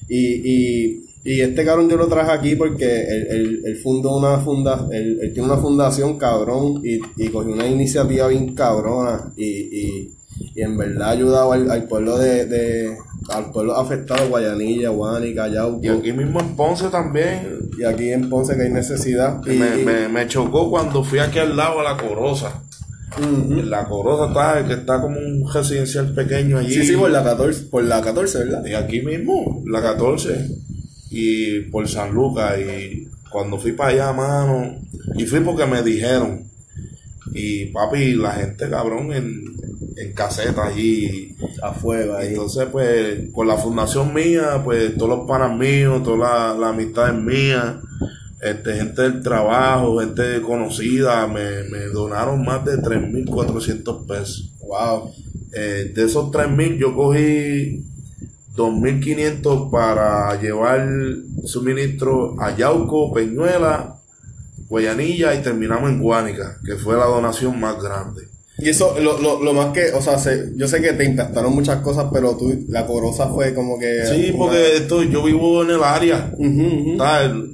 Y, 0.09 0.19
y, 0.53 1.05
y 1.25 1.41
este 1.41 1.65
cabrón 1.65 1.89
yo 1.89 1.97
lo 1.97 2.07
traje 2.09 2.31
aquí 2.33 2.55
porque 2.57 2.85
él, 2.85 3.27
él, 3.31 3.63
él 3.65 3.77
fundó 3.77 4.17
una 4.19 4.39
funda, 4.41 4.87
él, 4.93 5.19
él 5.23 5.33
tiene 5.33 5.49
una 5.51 5.59
fundación, 5.61 6.19
cabrón, 6.19 6.83
y, 6.85 7.01
y 7.17 7.29
cogió 7.29 7.53
una 7.55 7.67
iniciativa 7.67 8.29
bien 8.29 8.55
cabrona 8.55 9.33
y, 9.37 9.45
y, 9.47 10.11
y 10.55 10.63
en 10.63 10.77
verdad 10.77 11.09
ha 11.09 11.11
ayudado 11.11 11.53
al, 11.53 11.71
al 11.71 11.85
pueblo 11.85 12.19
de, 12.19 12.47
de, 12.47 12.97
al 13.29 13.51
pueblo 13.51 13.77
afectado, 13.77 14.29
Guayanilla, 14.29 14.91
Guánica, 14.91 15.49
Yauco, 15.49 15.85
Y 15.85 15.89
aquí 15.89 16.13
mismo 16.13 16.41
en 16.41 16.57
Ponce 16.57 16.89
también. 16.89 17.59
y 17.79 17.85
aquí 17.85 18.11
en 18.11 18.29
Ponce 18.29 18.57
que 18.57 18.63
hay 18.63 18.71
necesidad. 18.73 19.41
Y, 19.47 19.51
me, 19.57 19.77
me, 19.77 20.09
me 20.09 20.27
chocó 20.27 20.71
cuando 20.71 21.03
fui 21.05 21.19
aquí 21.19 21.39
al 21.39 21.57
lado 21.57 21.81
a 21.81 21.85
la 21.85 21.97
Corosa. 21.97 22.63
La 23.65 23.85
Corosa 23.87 24.29
está, 24.29 24.67
que 24.67 24.75
está 24.81 25.01
como 25.01 25.19
un 25.19 25.49
residencial 25.53 26.13
pequeño 26.15 26.59
allí. 26.59 26.75
Sí, 26.75 26.85
sí, 26.85 26.97
por 26.97 27.11
la 27.11 27.23
14, 27.23 27.65
por 27.71 27.85
la 27.85 28.01
14, 28.01 28.39
¿verdad? 28.39 28.67
Y 28.67 28.75
aquí 28.75 29.03
mismo, 29.03 29.63
la 29.67 29.81
14. 29.81 30.51
Y 31.11 31.61
por 31.71 31.89
San 31.89 32.13
Lucas. 32.13 32.59
Y 32.59 33.09
cuando 33.31 33.59
fui 33.59 33.73
para 33.73 33.91
allá, 33.91 34.13
mano. 34.13 34.77
Y 35.17 35.27
fui 35.27 35.41
porque 35.41 35.65
me 35.67 35.83
dijeron. 35.83 36.43
Y 37.33 37.67
papi, 37.67 38.15
la 38.15 38.33
gente 38.33 38.69
cabrón 38.69 39.13
en, 39.13 39.45
en 39.97 40.13
caseta 40.13 40.67
allí. 40.67 41.37
A 41.63 41.73
fuego 41.73 42.17
ahí. 42.17 42.29
Entonces, 42.29 42.67
pues, 42.71 43.31
con 43.33 43.47
la 43.47 43.57
fundación 43.57 44.13
mía, 44.13 44.61
pues, 44.65 44.97
todos 44.97 45.19
los 45.19 45.29
panas 45.29 45.57
míos, 45.57 46.03
toda 46.03 46.17
la, 46.17 46.55
la 46.59 46.69
amistad 46.71 47.09
es 47.09 47.23
mía, 47.23 47.81
este, 48.41 48.75
gente 48.75 49.03
del 49.03 49.23
trabajo, 49.23 50.01
gente 50.01 50.43
conocida, 50.43 51.27
me, 51.27 51.65
me 51.71 51.87
donaron 51.87 52.45
más 52.45 52.65
de 52.65 52.77
3.400 52.77 54.07
pesos. 54.07 54.53
Wow. 54.61 55.13
Eh, 55.53 55.93
de 55.95 56.05
esos 56.05 56.31
3.000 56.31 56.79
yo 56.79 56.95
cogí 56.95 57.85
2.500 58.57 59.71
para 59.71 60.41
llevar 60.41 60.89
suministro 61.45 62.35
a 62.41 62.57
Yauco, 62.57 63.13
Peñuela, 63.13 63.97
Guayanilla 64.69 65.35
y 65.35 65.43
terminamos 65.43 65.91
en 65.91 66.01
Guánica, 66.01 66.59
que 66.65 66.77
fue 66.77 66.97
la 66.97 67.07
donación 67.07 67.59
más 67.59 67.81
grande. 67.83 68.34
Y 68.65 68.71
eso, 68.71 68.97
lo, 68.99 69.21
lo, 69.21 69.43
lo 69.43 69.53
más 69.53 69.73
que, 69.75 69.93
o 69.93 70.01
sea, 70.01 70.19
se- 70.19 70.53
yo 70.57 70.67
sé 70.67 70.81
que 70.81 70.95
te 70.95 71.05
impactaron 71.05 71.55
muchas 71.55 71.81
cosas, 71.83 72.07
pero 72.13 72.35
tú, 72.37 72.65
la 72.69 72.87
corosa 72.87 73.29
fue 73.29 73.53
como 73.53 73.79
que... 73.79 74.07
Sí, 74.07 74.31
una- 74.31 74.39
porque 74.39 74.77
esto, 74.77 75.03
yo 75.03 75.23
vivo 75.23 75.63
en 75.63 75.71
el 75.71 75.83
área. 75.85 76.33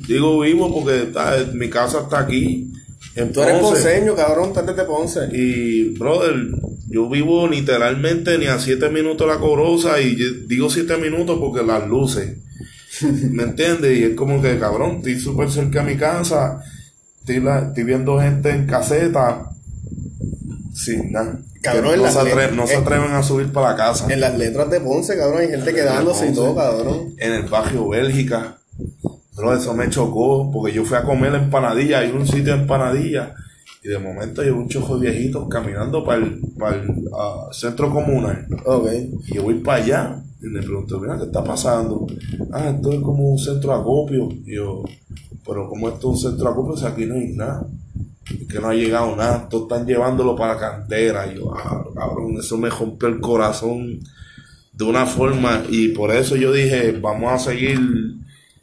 Digo 0.06 0.40
vivo 0.40 0.72
porque 0.72 1.08
mi 1.54 1.68
casa 1.68 2.00
está 2.02 2.20
aquí 2.20 2.70
En 3.16 3.32
Tú 3.32 3.42
eres 3.42 3.58
Ponce. 3.60 3.82
ponceño, 3.82 4.14
cabrón, 4.14 4.52
eres 4.56 4.76
de 4.76 4.84
Ponce. 4.84 5.20
Y, 5.32 5.88
brother, 5.98 6.36
yo 6.88 7.08
vivo 7.08 7.48
literalmente 7.48 8.38
ni 8.38 8.46
a 8.46 8.58
7 8.58 8.88
minutos 8.90 9.26
la 9.26 9.38
corosa 9.38 10.00
y 10.00 10.14
yo 10.16 10.26
digo 10.46 10.70
7 10.70 10.96
minutos 10.96 11.38
porque 11.40 11.64
las 11.66 11.88
luces. 11.88 12.36
¿Me 13.02 13.42
entiendes? 13.44 13.98
Y 13.98 14.04
es 14.04 14.14
como 14.14 14.40
que, 14.40 14.58
cabrón, 14.58 14.96
estoy 14.98 15.18
súper 15.18 15.50
cerca 15.50 15.82
de 15.84 15.92
mi 15.92 15.98
casa, 15.98 16.62
estoy, 17.20 17.40
la- 17.40 17.66
estoy 17.68 17.82
viendo 17.84 18.20
gente 18.20 18.50
en 18.50 18.66
caseta 18.66 19.49
sin 20.84 21.12
nada. 21.12 21.38
Cabrón, 21.62 21.94
en 21.94 22.02
no, 22.02 22.10
se 22.10 22.18
atre- 22.18 22.50
le- 22.50 22.56
no 22.56 22.66
se 22.66 22.76
atreven 22.76 23.12
a 23.12 23.22
subir 23.22 23.52
para 23.52 23.70
la 23.70 23.76
casa. 23.76 24.06
En 24.12 24.20
las 24.20 24.36
letras 24.38 24.70
de 24.70 24.80
Ponce, 24.80 25.16
cabrón, 25.16 25.40
hay 25.40 25.48
gente 25.48 25.74
quedándose 25.74 26.28
y 26.30 26.34
todo, 26.34 26.54
cabrón. 26.54 27.14
en 27.18 27.32
el 27.34 27.42
barrio 27.44 27.88
Bélgica. 27.88 28.56
Bro, 29.36 29.54
eso 29.54 29.74
me 29.74 29.88
chocó 29.90 30.50
porque 30.52 30.72
yo 30.72 30.84
fui 30.84 30.96
a 30.96 31.02
comer 31.02 31.34
empanadilla, 31.34 32.00
hay 32.00 32.10
un 32.10 32.26
sitio 32.26 32.54
de 32.54 32.60
empanadilla 32.62 33.34
y 33.82 33.88
de 33.88 33.98
momento 33.98 34.42
llegó 34.42 34.58
un 34.58 34.68
chojo 34.68 34.98
de 34.98 35.10
viejitos 35.10 35.48
caminando 35.48 36.04
para 36.04 36.18
el, 36.18 36.40
para 36.58 36.76
el 36.76 37.08
ah, 37.16 37.48
centro 37.52 37.90
comunal. 37.90 38.46
Ok. 38.64 38.88
Y 39.28 39.34
yo 39.34 39.42
voy 39.44 39.54
para 39.60 39.82
allá 39.82 40.22
y 40.42 40.48
le 40.48 40.60
pregunto, 40.62 40.98
mira, 41.00 41.16
¿qué 41.18 41.24
está 41.24 41.42
pasando? 41.44 42.06
Ah, 42.52 42.70
esto 42.74 42.92
es 42.92 43.00
como 43.00 43.30
un 43.32 43.38
centro 43.38 43.72
de 43.74 43.80
acopio. 43.80 44.28
Y 44.46 44.56
yo, 44.56 44.82
pero 45.46 45.68
como 45.68 45.88
esto 45.88 46.12
es 46.12 46.16
un 46.24 46.30
centro 46.30 46.44
de 46.46 46.50
acopio, 46.52 46.76
si 46.76 46.86
aquí 46.86 47.06
no 47.06 47.14
hay 47.14 47.28
nada. 47.34 47.66
Que 48.48 48.58
no 48.60 48.68
ha 48.68 48.74
llegado 48.74 49.16
nada, 49.16 49.48
todos 49.48 49.64
están 49.64 49.86
llevándolo 49.86 50.36
para 50.36 50.54
la 50.54 50.60
cantera. 50.60 51.26
Y 51.32 51.36
yo, 51.36 51.52
ah, 51.54 51.84
cabrón, 51.94 52.36
eso 52.38 52.56
me 52.58 52.68
rompió 52.68 53.08
el 53.08 53.20
corazón 53.20 54.00
de 54.72 54.84
una 54.84 55.06
forma. 55.06 55.62
Y 55.68 55.88
por 55.88 56.10
eso 56.14 56.36
yo 56.36 56.52
dije, 56.52 56.92
vamos 57.00 57.32
a 57.32 57.38
seguir, 57.38 57.78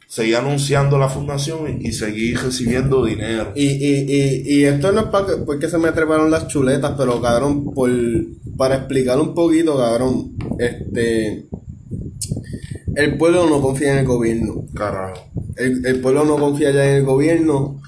seguir 0.06 0.36
anunciando 0.36 0.98
la 0.98 1.08
fundación 1.08 1.80
y 1.80 1.92
seguir 1.92 2.38
recibiendo 2.38 3.04
dinero. 3.04 3.52
Y, 3.54 3.66
y, 3.66 4.06
y, 4.08 4.58
y 4.58 4.64
esto 4.64 4.92
no 4.92 5.00
es 5.00 5.06
para 5.06 5.26
que, 5.26 5.32
porque 5.44 5.68
se 5.68 5.78
me 5.78 5.92
treparon 5.92 6.30
las 6.30 6.48
chuletas, 6.48 6.94
pero 6.96 7.20
cabrón, 7.20 7.72
por, 7.72 7.90
para 8.56 8.76
explicar 8.76 9.20
un 9.20 9.34
poquito, 9.34 9.76
cabrón, 9.76 10.36
este, 10.58 11.46
el 12.94 13.16
pueblo 13.16 13.48
no 13.48 13.60
confía 13.60 13.92
en 13.92 13.98
el 13.98 14.06
gobierno. 14.06 14.64
Carajo. 14.74 15.30
El, 15.56 15.84
el 15.86 16.00
pueblo 16.00 16.24
no 16.24 16.36
confía 16.36 16.70
ya 16.70 16.90
en 16.90 16.96
el 16.96 17.04
gobierno 17.04 17.80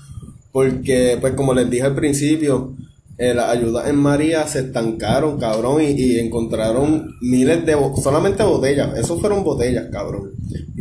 porque, 0.52 1.16
pues 1.20 1.34
como 1.34 1.54
les 1.54 1.68
dije 1.70 1.84
al 1.84 1.94
principio, 1.94 2.74
eh, 3.18 3.34
las 3.34 3.50
ayudas 3.50 3.88
en 3.88 3.96
María 3.96 4.46
se 4.46 4.60
estancaron, 4.60 5.38
cabrón, 5.38 5.82
y, 5.82 5.90
y 5.90 6.18
encontraron 6.18 7.16
miles 7.20 7.66
de, 7.66 7.74
bo- 7.74 7.94
solamente 8.00 8.42
botellas, 8.42 8.96
esos 8.98 9.20
fueron 9.20 9.44
botellas, 9.44 9.86
cabrón, 9.92 10.30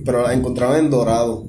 pero 0.05 0.23
las 0.23 0.33
encontraron 0.35 0.77
en 0.77 0.89
Dorado. 0.89 1.47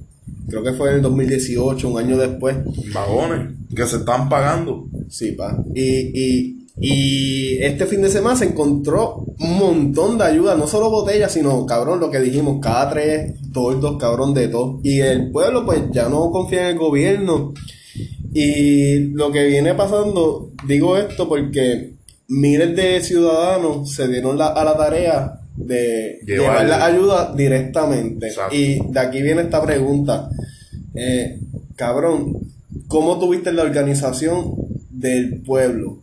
Creo 0.48 0.64
que 0.64 0.72
fue 0.72 0.90
en 0.90 0.96
el 0.96 1.02
2018, 1.02 1.88
un 1.88 1.98
año 1.98 2.16
después. 2.18 2.56
Vagones 2.92 3.54
que 3.74 3.86
se 3.86 3.96
están 3.98 4.28
pagando. 4.28 4.86
Sí, 5.08 5.30
pa. 5.32 5.56
Y, 5.76 5.82
y, 6.12 6.66
y 6.80 7.58
este 7.62 7.86
fin 7.86 8.02
de 8.02 8.10
semana 8.10 8.34
se 8.36 8.46
encontró 8.46 9.24
un 9.38 9.58
montón 9.58 10.18
de 10.18 10.24
ayuda, 10.24 10.56
no 10.56 10.66
solo 10.66 10.90
botellas, 10.90 11.30
sino, 11.32 11.64
cabrón, 11.66 12.00
lo 12.00 12.10
que 12.10 12.18
dijimos, 12.18 12.58
cada 12.60 12.90
tres 12.90 13.34
tordos, 13.52 13.96
cabrón, 13.96 14.34
de 14.34 14.48
todo. 14.48 14.80
Y 14.82 14.98
el 14.98 15.30
pueblo, 15.30 15.64
pues, 15.64 15.82
ya 15.92 16.08
no 16.08 16.32
confía 16.32 16.62
en 16.62 16.66
el 16.72 16.78
gobierno. 16.78 17.54
Y 18.32 19.10
lo 19.12 19.32
que 19.32 19.46
viene 19.46 19.75
pasando, 19.75 20.50
digo 20.66 20.96
esto 20.96 21.28
porque 21.28 21.94
miles 22.28 22.76
de 22.76 23.00
ciudadanos 23.00 23.92
se 23.92 24.06
dieron 24.08 24.38
la- 24.38 24.49
a 24.49 24.64
la 24.64 24.76
tarea 24.76 25.40
de 25.56 26.20
Llevar- 26.25 26.60
llevar 26.62 26.66
la 26.66 26.84
ayuda 26.87 27.34
directamente. 27.34 28.28
Exacto. 28.28 28.54
Y 28.54 28.80
de 28.88 29.00
aquí 29.00 29.20
viene 29.22 29.42
esta 29.42 29.62
pregunta. 29.62 30.28
Eh, 30.94 31.38
cabrón, 31.76 32.34
¿cómo 32.88 33.18
tuviste 33.18 33.52
la 33.52 33.62
organización 33.62 34.54
del 34.90 35.42
pueblo? 35.42 35.99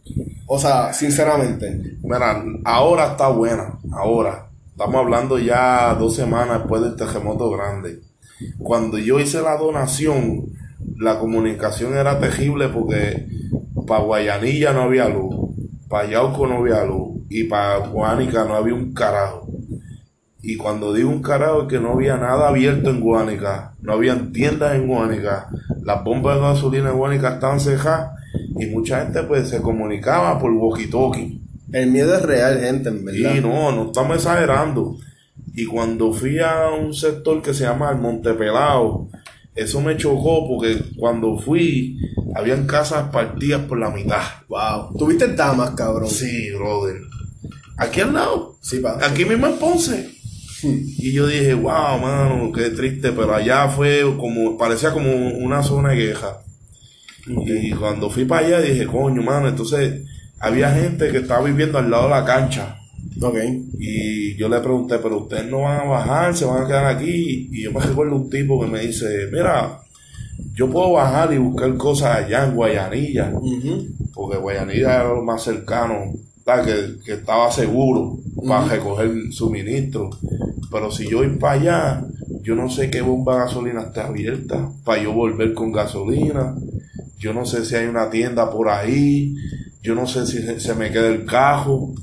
O 0.47 0.59
sea, 0.59 0.93
sinceramente. 0.93 1.97
Mira, 2.03 2.43
ahora 2.65 3.11
está 3.11 3.29
buena, 3.29 3.79
ahora. 3.91 4.49
Estamos 4.71 4.95
hablando 4.95 5.39
ya 5.39 5.95
dos 5.95 6.15
semanas 6.15 6.59
después 6.59 6.81
del 6.83 6.95
terremoto 6.95 7.49
grande. 7.49 7.99
Cuando 8.59 8.97
yo 8.99 9.19
hice 9.19 9.41
la 9.41 9.57
donación, 9.57 10.45
la 10.95 11.19
comunicación 11.19 11.95
era 11.95 12.19
terrible 12.19 12.69
porque 12.69 13.27
para 13.85 14.03
Guayanilla 14.03 14.73
no 14.73 14.83
había 14.83 15.09
luz, 15.09 15.35
para 15.87 16.09
Yauco 16.09 16.47
no 16.47 16.57
había 16.57 16.83
luz 16.85 17.21
y 17.29 17.43
para 17.45 17.77
Guánica 17.87 18.45
no 18.45 18.55
había 18.55 18.73
un 18.73 18.93
carajo. 18.93 19.47
Y 20.41 20.55
cuando 20.55 20.93
digo 20.93 21.09
un 21.09 21.21
carajo 21.21 21.63
es 21.63 21.67
que 21.67 21.79
no 21.79 21.93
había 21.93 22.15
nada 22.17 22.47
abierto 22.47 22.89
en 22.89 23.01
Guánica, 23.01 23.75
no 23.81 23.93
habían 23.93 24.31
tiendas 24.31 24.75
en 24.75 24.87
Guánica, 24.87 25.49
las 25.83 26.03
bombas 26.03 26.35
de 26.35 26.41
gasolina 26.41 26.89
en 26.89 26.97
Guánica 26.97 27.33
estaban 27.35 27.59
cejadas 27.59 28.11
y 28.59 28.65
mucha 28.67 29.01
gente 29.03 29.23
pues 29.23 29.49
se 29.49 29.61
comunicaba 29.61 30.39
por 30.39 30.51
walkie-talkie. 30.51 31.41
El 31.71 31.91
miedo 31.91 32.15
es 32.15 32.21
real, 32.21 32.59
gente, 32.59 32.89
en 32.89 33.03
verdad. 33.03 33.33
Sí, 33.33 33.41
no, 33.41 33.71
no 33.71 33.87
estamos 33.87 34.17
exagerando. 34.17 34.95
Y 35.53 35.65
cuando 35.65 36.13
fui 36.13 36.39
a 36.39 36.69
un 36.69 36.93
sector 36.93 37.41
que 37.41 37.53
se 37.53 37.63
llama 37.63 37.91
el 37.91 37.97
Montepelao, 37.97 39.09
eso 39.57 39.81
me 39.81 39.97
chocó 39.97 40.47
porque 40.47 40.77
cuando 40.97 41.37
fui, 41.37 41.97
habían 42.35 42.65
casas 42.67 43.09
partidas 43.09 43.61
por 43.63 43.79
la 43.79 43.89
mitad. 43.89 44.21
Wow. 44.47 44.95
¿Tuviste 44.97 45.27
damas, 45.33 45.71
cabrón? 45.71 46.09
Sí, 46.09 46.51
brother. 46.51 46.95
Aquí 47.77 48.01
al 48.01 48.13
lado, 48.13 48.57
Sí, 48.61 48.79
pa. 48.79 48.97
aquí 49.03 49.25
mismo 49.25 49.47
en 49.47 49.57
Ponce. 49.57 50.09
Y 50.63 51.11
yo 51.11 51.27
dije, 51.27 51.53
wow, 51.53 51.99
mano, 52.01 52.51
qué 52.51 52.71
triste, 52.71 53.11
pero 53.11 53.35
allá 53.35 53.67
fue 53.69 54.01
como, 54.17 54.57
parecía 54.57 54.91
como 54.91 55.11
una 55.11 55.61
zona 55.61 55.89
de 55.89 55.97
queja. 55.97 56.39
Y 57.27 57.71
cuando 57.71 58.09
fui 58.09 58.25
para 58.25 58.45
allá 58.47 58.61
dije, 58.61 58.87
coño, 58.87 59.21
mano, 59.21 59.47
entonces 59.49 60.01
había 60.39 60.71
gente 60.73 61.11
que 61.11 61.19
estaba 61.19 61.43
viviendo 61.45 61.77
al 61.77 61.91
lado 61.91 62.03
de 62.05 62.09
la 62.09 62.25
cancha. 62.25 62.77
Ok. 63.21 63.35
Y 63.79 64.35
yo 64.35 64.47
le 64.49 64.59
pregunté, 64.59 64.99
pero 64.99 65.19
ustedes 65.23 65.45
no 65.49 65.61
van 65.61 65.81
a 65.81 65.83
bajar, 65.85 66.35
se 66.35 66.45
van 66.45 66.63
a 66.63 66.67
quedar 66.67 66.85
aquí. 66.85 67.49
Y 67.51 67.63
yo 67.63 67.71
me 67.71 67.79
recuerdo 67.79 68.15
un 68.15 68.29
tipo 68.29 68.59
que 68.61 68.67
me 68.67 68.81
dice, 68.81 69.27
mira, 69.31 69.79
yo 70.53 70.69
puedo 70.69 70.93
bajar 70.93 71.33
y 71.33 71.37
buscar 71.37 71.75
cosas 71.77 72.17
allá 72.25 72.45
en 72.45 72.55
Guayanilla, 72.55 73.31
porque 74.13 74.37
Guayanilla 74.37 74.95
era 74.95 75.07
lo 75.09 75.23
más 75.23 75.43
cercano, 75.43 76.13
que, 76.63 77.03
que 77.03 77.13
estaba 77.13 77.51
seguro 77.51 78.19
para 78.47 78.65
recoger 78.67 79.11
suministro. 79.31 80.09
Pero 80.71 80.91
si 80.91 81.07
yo 81.09 81.17
voy 81.17 81.29
para 81.37 81.53
allá, 81.59 82.05
yo 82.41 82.55
no 82.55 82.69
sé 82.69 82.89
qué 82.89 83.01
bomba 83.01 83.33
de 83.33 83.39
gasolina 83.41 83.81
está 83.81 84.07
abierta 84.07 84.69
para 84.85 85.01
yo 85.03 85.11
volver 85.13 85.53
con 85.53 85.71
gasolina. 85.71 86.55
Yo 87.17 87.33
no 87.33 87.45
sé 87.45 87.65
si 87.65 87.75
hay 87.75 87.87
una 87.87 88.09
tienda 88.09 88.49
por 88.49 88.69
ahí. 88.69 89.35
Yo 89.83 89.95
no 89.95 90.05
sé 90.07 90.25
si 90.25 90.37
se- 90.41 90.59
se 90.59 90.73
me 90.75 90.91
queda 90.91 91.07
el 91.09 91.25
cajo. 91.25 91.93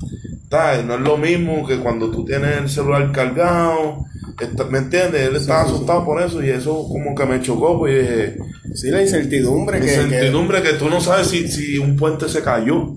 No 0.85 0.95
es 0.95 1.01
lo 1.01 1.17
mismo 1.17 1.65
que 1.67 1.77
cuando 1.77 2.09
tú 2.11 2.25
tienes 2.25 2.57
el 2.57 2.69
celular 2.69 3.11
cargado. 3.11 4.05
Está- 4.39 4.65
¿Me 4.65 4.79
entiendes? 4.79 5.27
Él 5.29 5.35
estaba 5.35 5.63
sí, 5.63 5.69
sí. 5.69 5.75
asustado 5.75 6.05
por 6.05 6.21
eso 6.21 6.43
y 6.43 6.49
eso 6.49 6.87
como 6.87 7.15
que 7.15 7.25
me 7.25 7.41
chocó. 7.41 7.77
Pues 7.79 7.93
yo 7.95 8.01
dije, 8.01 8.37
Sí, 8.73 8.89
la 8.89 9.01
incertidumbre 9.01 9.79
que... 9.79 9.85
que- 9.85 9.93
incertidumbre 10.01 10.61
que 10.61 10.73
tú 10.73 10.89
no 10.89 10.99
sabes 10.99 11.27
si, 11.27 11.47
si 11.47 11.77
un 11.77 11.95
puente 11.95 12.27
se 12.27 12.41
cayó. 12.41 12.89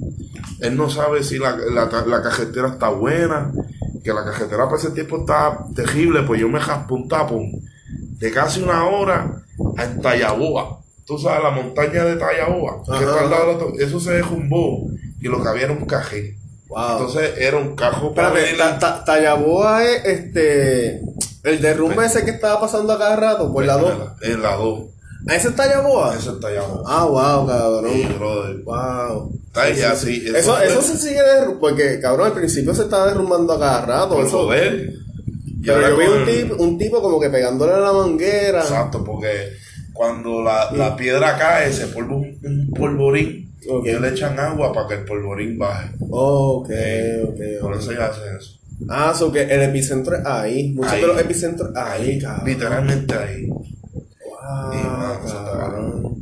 Él 0.60 0.76
no 0.76 0.90
sabe 0.90 1.22
si 1.22 1.38
la, 1.38 1.56
la, 1.56 1.84
la 2.06 2.22
cajetera 2.22 2.68
está 2.68 2.88
buena. 2.88 3.52
Que 4.02 4.12
la 4.12 4.24
cajetera 4.24 4.64
para 4.64 4.76
ese 4.78 4.90
tiempo 4.90 5.18
está 5.20 5.58
terrible. 5.76 6.22
Pues 6.22 6.40
yo 6.40 6.48
me 6.48 6.58
jaspé 6.60 6.94
un 6.94 7.06
tapón 7.08 7.52
de 8.18 8.30
casi 8.32 8.60
una 8.62 8.84
hora 8.86 9.42
en 9.78 10.00
Tallaboa. 10.00 10.80
Tú 11.06 11.16
sabes, 11.18 11.42
la 11.44 11.50
montaña 11.50 12.04
de 12.04 12.16
Tallaboa. 12.16 12.82
que 12.84 13.04
está 13.04 13.20
al 13.20 13.30
lado 13.30 13.72
eso 13.78 14.00
se 14.00 14.12
derrumbó 14.14 14.88
y 15.20 15.28
lo 15.28 15.40
que 15.42 15.48
había 15.48 15.64
era 15.64 15.72
un 15.72 15.84
cajén. 15.86 16.36
Wow. 16.68 16.90
Entonces 16.92 17.30
era 17.38 17.56
un 17.56 17.74
cajo 17.74 18.14
para 18.14 18.28
Espérate, 18.28 18.56
ta- 18.58 18.78
ta- 18.78 19.04
Tallaboa 19.04 19.84
es 19.84 20.04
este... 20.04 21.00
El 21.44 21.60
derrumbe 21.62 22.04
ese 22.04 22.24
que 22.24 22.32
estaba 22.32 22.60
pasando 22.60 22.92
a 22.92 22.98
cada 22.98 23.16
rato 23.16 23.50
por 23.52 23.64
la 23.64 23.76
2. 23.78 23.92
En 24.22 24.42
la 24.42 24.54
2. 24.56 24.80
¿Ah, 25.28 25.34
ese 25.34 25.48
es 25.48 25.56
Tallaboa? 25.56 26.14
Eso 26.14 26.34
es 26.34 26.40
Tallaboa. 26.40 26.82
Ah, 26.86 27.04
wow, 27.06 27.46
cabrón. 27.46 27.92
Sí, 27.94 28.06
brother. 28.18 28.56
Wow. 28.64 29.32
Así. 29.54 30.24
Eso, 30.34 30.58
eso 30.60 30.82
se 30.82 30.96
sigue 30.96 31.22
derrumbando, 31.22 31.60
porque 31.60 32.00
cabrón, 32.00 32.26
al 32.28 32.32
principio 32.34 32.74
se 32.74 32.82
estaba 32.82 33.06
derrumbando 33.08 33.54
a 33.54 33.58
cada 33.58 33.86
rato. 33.86 34.14
por 34.16 34.24
Eso, 34.26 34.48
pero 34.48 35.88
yo 35.88 35.96
vi 35.96 36.06
un 36.06 36.18
el- 36.18 36.26
tipo, 36.48 36.62
un 36.62 36.78
tipo 36.78 37.02
como 37.02 37.18
que 37.20 37.30
pegándole 37.30 37.72
a 37.72 37.78
la 37.78 37.92
manguera. 37.92 38.60
Exacto, 38.60 39.02
porque 39.04 39.52
cuando 39.92 40.42
la, 40.42 40.70
la 40.72 40.94
piedra 40.96 41.36
cae 41.38 41.72
se 41.72 41.86
forma 41.86 42.16
un, 42.16 42.38
un 42.44 42.70
polvorín 42.76 43.47
Ok. 43.68 43.86
y 43.86 43.92
le 43.98 44.08
echan 44.10 44.38
agua 44.38 44.72
para 44.72 44.88
que 44.88 44.94
el 44.94 45.04
polvorín 45.04 45.58
baje. 45.58 45.90
Ok, 46.10 46.70
ok, 47.24 47.40
Por 47.60 47.72
ok. 47.72 47.78
eso 47.80 47.92
ya 47.92 48.06
hacen 48.06 48.36
eso. 48.36 48.58
Ah, 48.88 49.12
so 49.16 49.32
que 49.32 49.42
el 49.42 49.62
epicentro 49.62 50.16
es 50.16 50.24
ahí. 50.24 50.70
Muchos 50.72 50.92
Ahí. 50.92 51.00
de 51.00 51.06
los 51.08 51.20
epicentros 51.20 51.74
ahí, 51.74 52.18
cabrón. 52.20 52.46
Literalmente 52.46 53.14
ahí. 53.14 53.46
Wow, 53.48 54.72
eso 55.26 55.38
está 55.38 55.58
cabrón. 55.58 56.16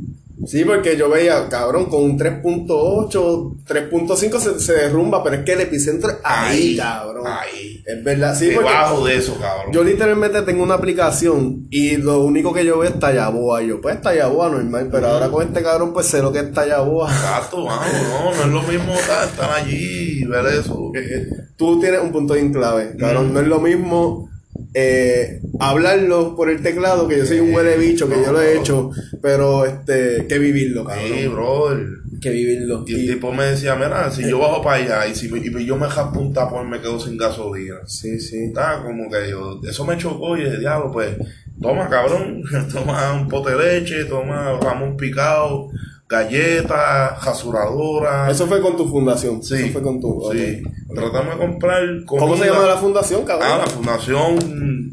Sí, 0.47 0.63
porque 0.65 0.95
yo 0.97 1.09
veía, 1.09 1.47
cabrón, 1.49 1.85
con 1.87 2.03
un 2.03 2.17
3.8, 2.17 3.55
3.5 3.67 4.39
se, 4.39 4.59
se 4.59 4.73
derrumba, 4.73 5.23
pero 5.23 5.35
es 5.37 5.43
que 5.43 5.53
el 5.53 5.61
epicentro 5.61 6.09
es 6.09 6.17
ahí, 6.23 6.77
cabrón. 6.77 7.25
Ahí. 7.27 7.66
Es 7.89 8.03
verdad, 8.03 8.35
sí, 8.37 8.47
Debajo 8.49 9.05
de 9.05 9.15
eso, 9.15 9.37
cabrón. 9.39 9.71
yo 9.71 9.81
literalmente 9.81 10.41
tengo 10.41 10.61
una 10.61 10.73
aplicación 10.73 11.67
y 11.71 11.95
lo 11.95 12.19
único 12.19 12.53
que 12.53 12.65
yo 12.65 12.77
veo 12.79 12.89
es 12.89 12.99
Tallaboa. 12.99 13.63
Y 13.63 13.67
yo, 13.69 13.79
pues 13.79 14.01
Tallaboa 14.01 14.49
normal, 14.49 14.89
pero 14.91 15.07
ahora 15.07 15.29
con 15.29 15.47
este 15.47 15.63
cabrón, 15.63 15.93
pues 15.93 16.07
sé 16.07 16.21
lo 16.21 16.33
que 16.33 16.39
es 16.39 16.51
Tallaboa. 16.51 17.09
Exacto, 17.09 17.63
vamos, 17.63 17.85
no, 17.93 18.35
no 18.35 18.41
es 18.43 18.47
lo 18.49 18.61
mismo 18.63 18.93
estar 18.93 19.51
allí 19.51 20.19
y 20.21 20.25
ver 20.25 20.45
eso. 20.47 20.91
que- 20.93 21.27
Tú 21.55 21.79
tienes 21.79 22.01
un 22.01 22.11
punto 22.11 22.33
bien 22.33 22.51
clave, 22.51 22.95
cabrón. 22.99 23.33
No 23.33 23.39
es 23.39 23.47
lo 23.47 23.61
mismo 23.61 24.29
eh, 24.73 25.41
hablarlo 25.59 26.35
por 26.35 26.49
el 26.49 26.61
teclado, 26.61 27.07
que 27.07 27.17
yo 27.17 27.25
soy 27.25 27.39
un 27.39 27.53
huele 27.53 27.77
bicho, 27.77 28.07
que 28.07 28.15
yo 28.23 28.31
lo 28.31 28.41
he 28.41 28.57
hecho, 28.59 28.91
pero 29.21 29.65
este, 29.65 30.25
que 30.27 30.37
vivirlo, 30.39 30.83
cabrón. 30.85 31.05
Sí, 31.07 31.27
brother. 31.27 31.87
Que 32.21 32.29
vivirlo. 32.31 32.83
Y 32.87 32.95
el 32.95 33.13
tipo 33.13 33.31
me 33.31 33.45
decía, 33.45 33.75
mira, 33.75 34.09
si 34.11 34.27
yo 34.27 34.39
bajo 34.39 34.61
para 34.61 34.77
allá 34.83 35.07
y 35.07 35.15
si 35.15 35.29
me- 35.29 35.39
y 35.39 35.65
yo 35.65 35.77
me 35.77 35.87
japo 35.87 36.19
un 36.19 36.33
tapón 36.33 36.69
me 36.69 36.79
quedo 36.81 36.99
sin 36.99 37.17
gasolina. 37.17 37.75
sí, 37.85 38.19
sí. 38.19 38.45
Está 38.45 38.81
como 38.83 39.09
que 39.09 39.29
yo, 39.29 39.59
eso 39.67 39.85
me 39.85 39.97
chocó 39.97 40.35
y 40.37 40.43
dije, 40.43 40.57
diablo, 40.59 40.91
pues, 40.91 41.15
toma 41.61 41.87
cabrón, 41.89 42.41
toma 42.73 43.13
un 43.13 43.27
pote 43.27 43.55
de 43.55 43.79
leche, 43.81 44.05
toma 44.05 44.57
jamón 44.61 44.95
picado, 44.97 45.69
galletas, 46.09 47.23
rasuradora. 47.23 48.29
Eso 48.31 48.47
fue 48.47 48.61
con 48.61 48.77
tu 48.77 48.87
fundación. 48.89 49.43
sí, 49.43 49.55
Eso 49.55 49.73
fue 49.73 49.81
con 49.81 49.99
tu. 49.99 50.29
sí. 50.31 50.61
ok. 50.87 50.95
Tratamos 50.95 51.33
de 51.35 51.45
comprar 51.45 51.83
¿Cómo 52.05 52.35
se 52.35 52.41
comida. 52.41 52.53
llama 52.53 52.67
la 52.67 52.77
fundación, 52.77 53.25
cabrón? 53.25 53.47
Ah, 53.51 53.57
la 53.65 53.67
fundación 53.67 54.91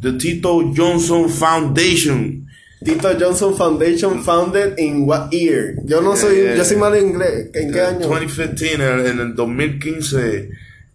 The 0.00 0.12
Tito 0.12 0.60
Johnson 0.76 1.28
Foundation. 1.28 2.46
Tito 2.84 3.08
Johnson 3.18 3.56
Foundation 3.56 4.22
founded 4.22 4.78
in 4.78 5.08
what 5.08 5.30
year? 5.30 5.74
Yo 5.84 6.00
no 6.00 6.14
soy, 6.16 6.36
Eh, 6.36 6.54
yo 6.56 6.64
soy 6.64 6.76
malo 6.76 6.96
en 6.96 7.08
inglés. 7.08 7.50
¿En 7.54 7.72
qué 7.72 7.80
año? 7.80 8.06
2015, 8.06 8.74
en 8.74 8.80
el, 8.82 9.06
en 9.06 9.18
el 9.20 9.34
2015, 9.34 10.50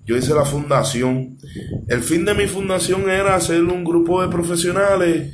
yo 0.05 0.15
hice 0.17 0.34
la 0.34 0.46
fundación. 0.46 1.38
El 1.88 2.01
fin 2.01 2.24
de 2.24 2.34
mi 2.34 2.48
fundación 2.48 3.10
era 3.10 3.36
hacer 3.36 3.62
un 3.63 3.84
grupo 3.84 4.22
de 4.22 4.29
profesionales 4.29 5.34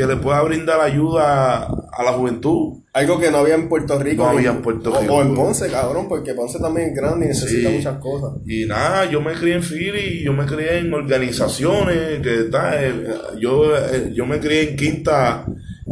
que 0.00 0.06
le 0.06 0.16
pueda 0.16 0.40
brindar 0.42 0.80
ayuda 0.80 1.64
a 1.66 2.02
la 2.02 2.12
juventud. 2.12 2.78
Algo 2.94 3.20
que 3.20 3.30
no 3.30 3.36
había 3.38 3.54
en 3.54 3.68
Puerto 3.68 3.98
Rico. 3.98 4.22
No 4.24 4.30
había 4.30 4.50
en 4.50 4.62
Puerto 4.62 4.98
Rico. 4.98 5.14
O 5.14 5.20
en 5.22 5.34
Ponce, 5.34 5.68
cabrón, 5.70 6.08
porque 6.08 6.32
Ponce 6.32 6.58
también 6.58 6.88
es 6.88 6.94
grande 6.96 7.26
y 7.26 7.28
necesita 7.28 7.68
Sí. 7.68 7.76
muchas 7.76 7.98
cosas. 7.98 8.30
Y 8.46 8.64
nada, 8.64 9.04
yo 9.10 9.20
me 9.20 9.32
crié 9.34 9.56
en 9.56 9.62
Philly, 9.62 10.22
yo 10.24 10.32
me 10.32 10.46
crié 10.46 10.78
en 10.78 10.94
organizaciones, 10.94 12.20
que 12.22 12.40
está, 12.46 12.82
eh, 12.82 12.94
yo, 13.38 13.76
eh, 13.76 14.10
yo 14.14 14.24
me 14.24 14.40
crié 14.40 14.70
en 14.70 14.76
Quinta, 14.76 15.44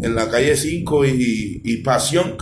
en 0.02 0.14
la 0.14 0.28
calle 0.30 0.56
5 0.56 1.04
y, 1.04 1.60
y 1.64 1.76
Pasión. 1.78 2.36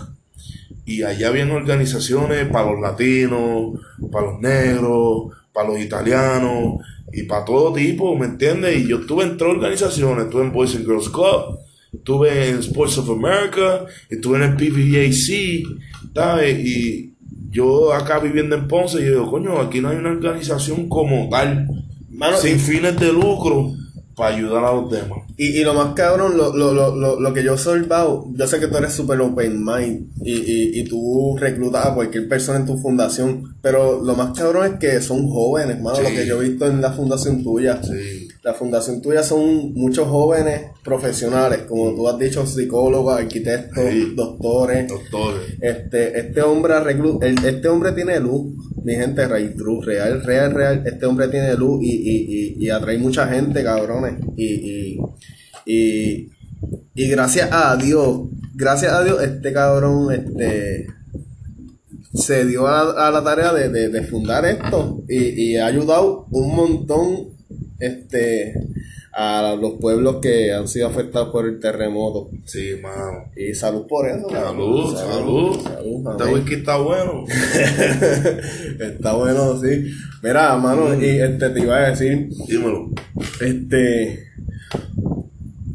Y 0.85 1.03
allá 1.03 1.29
habían 1.29 1.51
organizaciones 1.51 2.47
para 2.47 2.71
los 2.71 2.81
latinos, 2.81 3.73
para 4.13 4.27
los 4.27 4.41
negros, 4.41 5.33
para 5.57 5.71
los 5.71 5.81
italianos 5.81 6.85
y 7.11 7.23
para 7.23 7.47
todo 7.47 7.73
tipo, 7.73 8.15
¿me 8.15 8.27
entiendes? 8.27 8.85
Y 8.85 8.89
yo 8.89 8.99
estuve 8.99 9.25
en 9.25 9.39
tres 9.39 9.51
organizaciones, 9.51 10.27
estuve 10.27 10.43
en 10.43 10.53
Boys 10.53 10.77
and 10.77 10.85
Girls 10.85 11.09
Club, 11.09 11.59
estuve 11.95 12.51
en 12.51 12.59
Sports 12.59 12.99
of 12.99 13.09
America, 13.09 13.87
estuve 14.11 14.37
en 14.37 14.43
el 14.43 14.57
PBAC, 14.57 15.67
¿sabes? 16.15 16.59
Y 16.59 17.15
yo 17.51 17.95
acá 17.95 18.19
viviendo 18.19 18.55
en 18.55 18.69
Ponce, 18.69 18.99
yo 18.99 19.13
digo, 19.13 19.31
coño, 19.31 19.59
aquí 19.59 19.81
no 19.81 19.89
hay 19.89 19.97
una 19.97 20.11
organización 20.11 20.91
como 20.91 21.29
tal, 21.31 21.67
Mano, 22.11 22.37
sin 22.37 22.59
fines 22.59 23.01
de 23.01 23.13
lucro, 23.13 23.73
para 24.17 24.35
ayudar 24.35 24.65
a 24.65 24.73
los 24.73 24.91
demás. 24.91 25.19
Y, 25.37 25.59
y 25.61 25.63
lo 25.65 25.75
más 25.75 25.93
cabrón, 25.95 26.37
lo, 26.39 26.57
lo, 26.57 26.73
lo, 26.73 26.97
lo, 26.97 27.21
lo 27.21 27.35
que 27.35 27.43
yo 27.45 27.51
he 27.51 27.55
observado, 27.55 28.25
yo 28.35 28.47
sé 28.47 28.59
que 28.59 28.67
tú 28.67 28.77
eres 28.79 28.95
super 28.95 29.21
open 29.21 29.63
mind 29.65 30.09
y, 30.25 30.33
y, 30.33 30.81
y 30.81 30.85
tú 30.85 31.37
reclutas 31.39 31.85
a 31.87 31.95
cualquier 31.95 32.27
persona 32.29 32.59
en 32.61 32.67
tu 32.67 32.79
fundación, 32.79 33.57
pero 33.61 34.03
lo 34.03 34.15
más 34.15 34.37
cabrón 34.39 34.73
es 34.73 34.79
que 34.81 35.01
son 35.03 35.29
jóvenes, 35.29 35.81
mano, 35.83 35.97
Sí. 35.99 36.03
lo 36.05 36.09
que 36.09 36.27
yo 36.27 36.41
he 36.43 36.49
visto 36.49 36.67
en 36.67 36.81
la 36.81 36.93
fundación 36.93 37.43
tuya. 37.43 37.81
Sí. 37.83 38.26
La 38.47 38.55
fundación 38.55 39.03
tuya 39.03 39.25
son 39.25 39.73
muchos 39.75 40.07
jóvenes 40.07 40.67
profesionales, 40.85 41.63
como 41.69 41.93
tú 41.97 42.07
has 42.09 42.17
dicho, 42.17 42.47
psicólogos, 42.47 43.19
arquitectos, 43.19 43.83
Sí. 43.91 44.13
doctores. 44.15 44.87
Doctores. 44.87 45.55
Este, 45.61 46.17
este 46.21 46.43
hombre 46.43 46.75
reclu- 46.75 47.19
el- 47.25 47.45
este 47.45 47.67
hombre 47.67 47.91
tiene 47.91 48.21
luz, 48.21 48.55
mi 48.85 48.95
gente, 48.95 49.27
real, 49.27 50.23
real, 50.23 50.53
real, 50.55 50.85
este 50.87 51.07
hombre 51.07 51.27
tiene 51.27 51.57
luz 51.57 51.83
y, 51.83 51.91
y, 51.91 52.55
y, 52.61 52.65
y 52.65 52.71
atrae 52.71 52.99
mucha 52.99 53.27
gente, 53.27 53.65
cabrones. 53.65 54.15
Y, 54.37 54.45
y, 54.47 54.99
y, 55.67 56.31
y 56.95 57.09
gracias 57.09 57.49
a 57.51 57.75
Dios, 57.77 58.29
gracias 58.55 58.93
a 58.93 59.03
Dios, 59.03 59.21
este 59.25 59.53
cabrón, 59.53 60.13
este 60.15 60.87
se 62.15 62.45
dio 62.47 62.69
a, 62.69 63.09
a 63.09 63.11
la 63.11 63.25
tarea 63.25 63.53
de, 63.53 63.71
de, 63.71 63.89
de 63.89 64.03
fundar 64.05 64.45
esto 64.47 65.03
y, 65.09 65.19
y 65.51 65.57
ha 65.57 65.67
ayudado 65.67 66.29
un 66.31 66.55
montón 66.55 67.36
este 67.79 68.55
a 69.19 69.57
los 69.59 69.75
pueblos 69.81 70.17
que 70.21 70.53
han 70.53 70.69
sido 70.69 70.89
afectados 70.89 71.31
por 71.31 71.47
el 71.47 71.59
terremoto. 71.59 72.29
Sí, 72.45 72.73
mano. 72.83 73.31
Y 73.35 73.55
salud 73.55 73.87
por 73.87 74.07
eso. 74.09 74.29
Salud, 74.29 74.95
salud. 74.95 75.63
salud, 75.63 76.11
Este 76.11 76.23
amén. 76.23 76.35
whisky 76.35 76.55
está 76.57 76.77
bueno. 76.77 77.25
Está 78.81 79.13
bueno, 79.15 79.59
sí. 79.61 79.91
Mira, 80.23 80.57
mano, 80.59 80.95
y 81.03 81.07
este 81.19 81.49
te 81.51 81.61
iba 81.61 81.77
a 81.79 81.91
decir, 81.91 82.29
Dímelo. 82.47 82.91
este, 83.41 84.27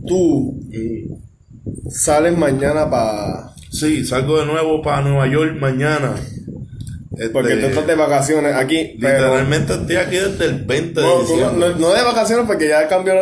tú 0.06 0.60
sales 1.90 2.38
mañana 2.38 2.90
para, 2.90 3.54
Sí, 3.72 4.04
salgo 4.04 4.40
de 4.40 4.46
nuevo 4.46 4.82
para 4.82 5.02
Nueva 5.02 5.28
York 5.28 5.58
mañana. 5.60 6.16
Este, 7.12 7.30
porque 7.30 7.56
tú 7.58 7.65
estás 7.65 7.88
de 7.88 7.95
vacaciones 7.95 8.56
aquí, 8.56 8.97
pero 9.02 9.15
Literalmente 9.26 9.74
estoy 9.74 9.95
aquí 9.97 10.15
desde 10.15 10.45
el 10.45 10.63
20 10.63 11.02
de 11.02 11.06
no, 11.06 11.13
tú 11.13 11.17
no, 11.17 11.21
diciembre. 11.21 11.69
no- 11.71 11.76
no 11.80 11.93
de 11.93 12.04
vacaciones 12.04 12.45
porque 12.47 12.67
ya 12.69 12.88
cambió, 12.88 13.13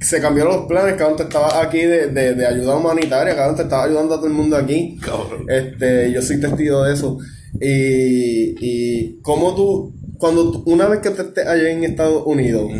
se 0.00 0.20
cambiaron 0.20 0.54
los 0.56 0.66
planes, 0.66 0.94
cabrón, 0.96 1.16
te 1.16 1.22
estabas 1.22 1.54
aquí 1.54 1.78
de, 1.80 2.08
de, 2.08 2.34
de 2.34 2.46
ayuda 2.46 2.76
humanitaria, 2.76 3.34
cabrón, 3.34 3.56
te 3.56 3.62
estaba 3.62 3.84
ayudando 3.84 4.14
a 4.14 4.16
todo 4.18 4.26
el 4.26 4.34
mundo 4.34 4.56
aquí. 4.56 4.98
Cabrón. 5.02 5.46
Este, 5.48 6.12
yo 6.12 6.20
soy 6.20 6.40
testigo 6.40 6.84
de 6.84 6.92
eso. 6.94 7.18
Y, 7.60 8.54
y 8.60 9.18
cómo 9.22 9.54
tú, 9.54 9.94
cuando 10.18 10.62
una 10.66 10.86
vez 10.86 11.00
que 11.00 11.10
te 11.10 11.22
estés 11.22 11.46
allá 11.46 11.70
en 11.70 11.84
Estados 11.84 12.22
Unidos, 12.26 12.70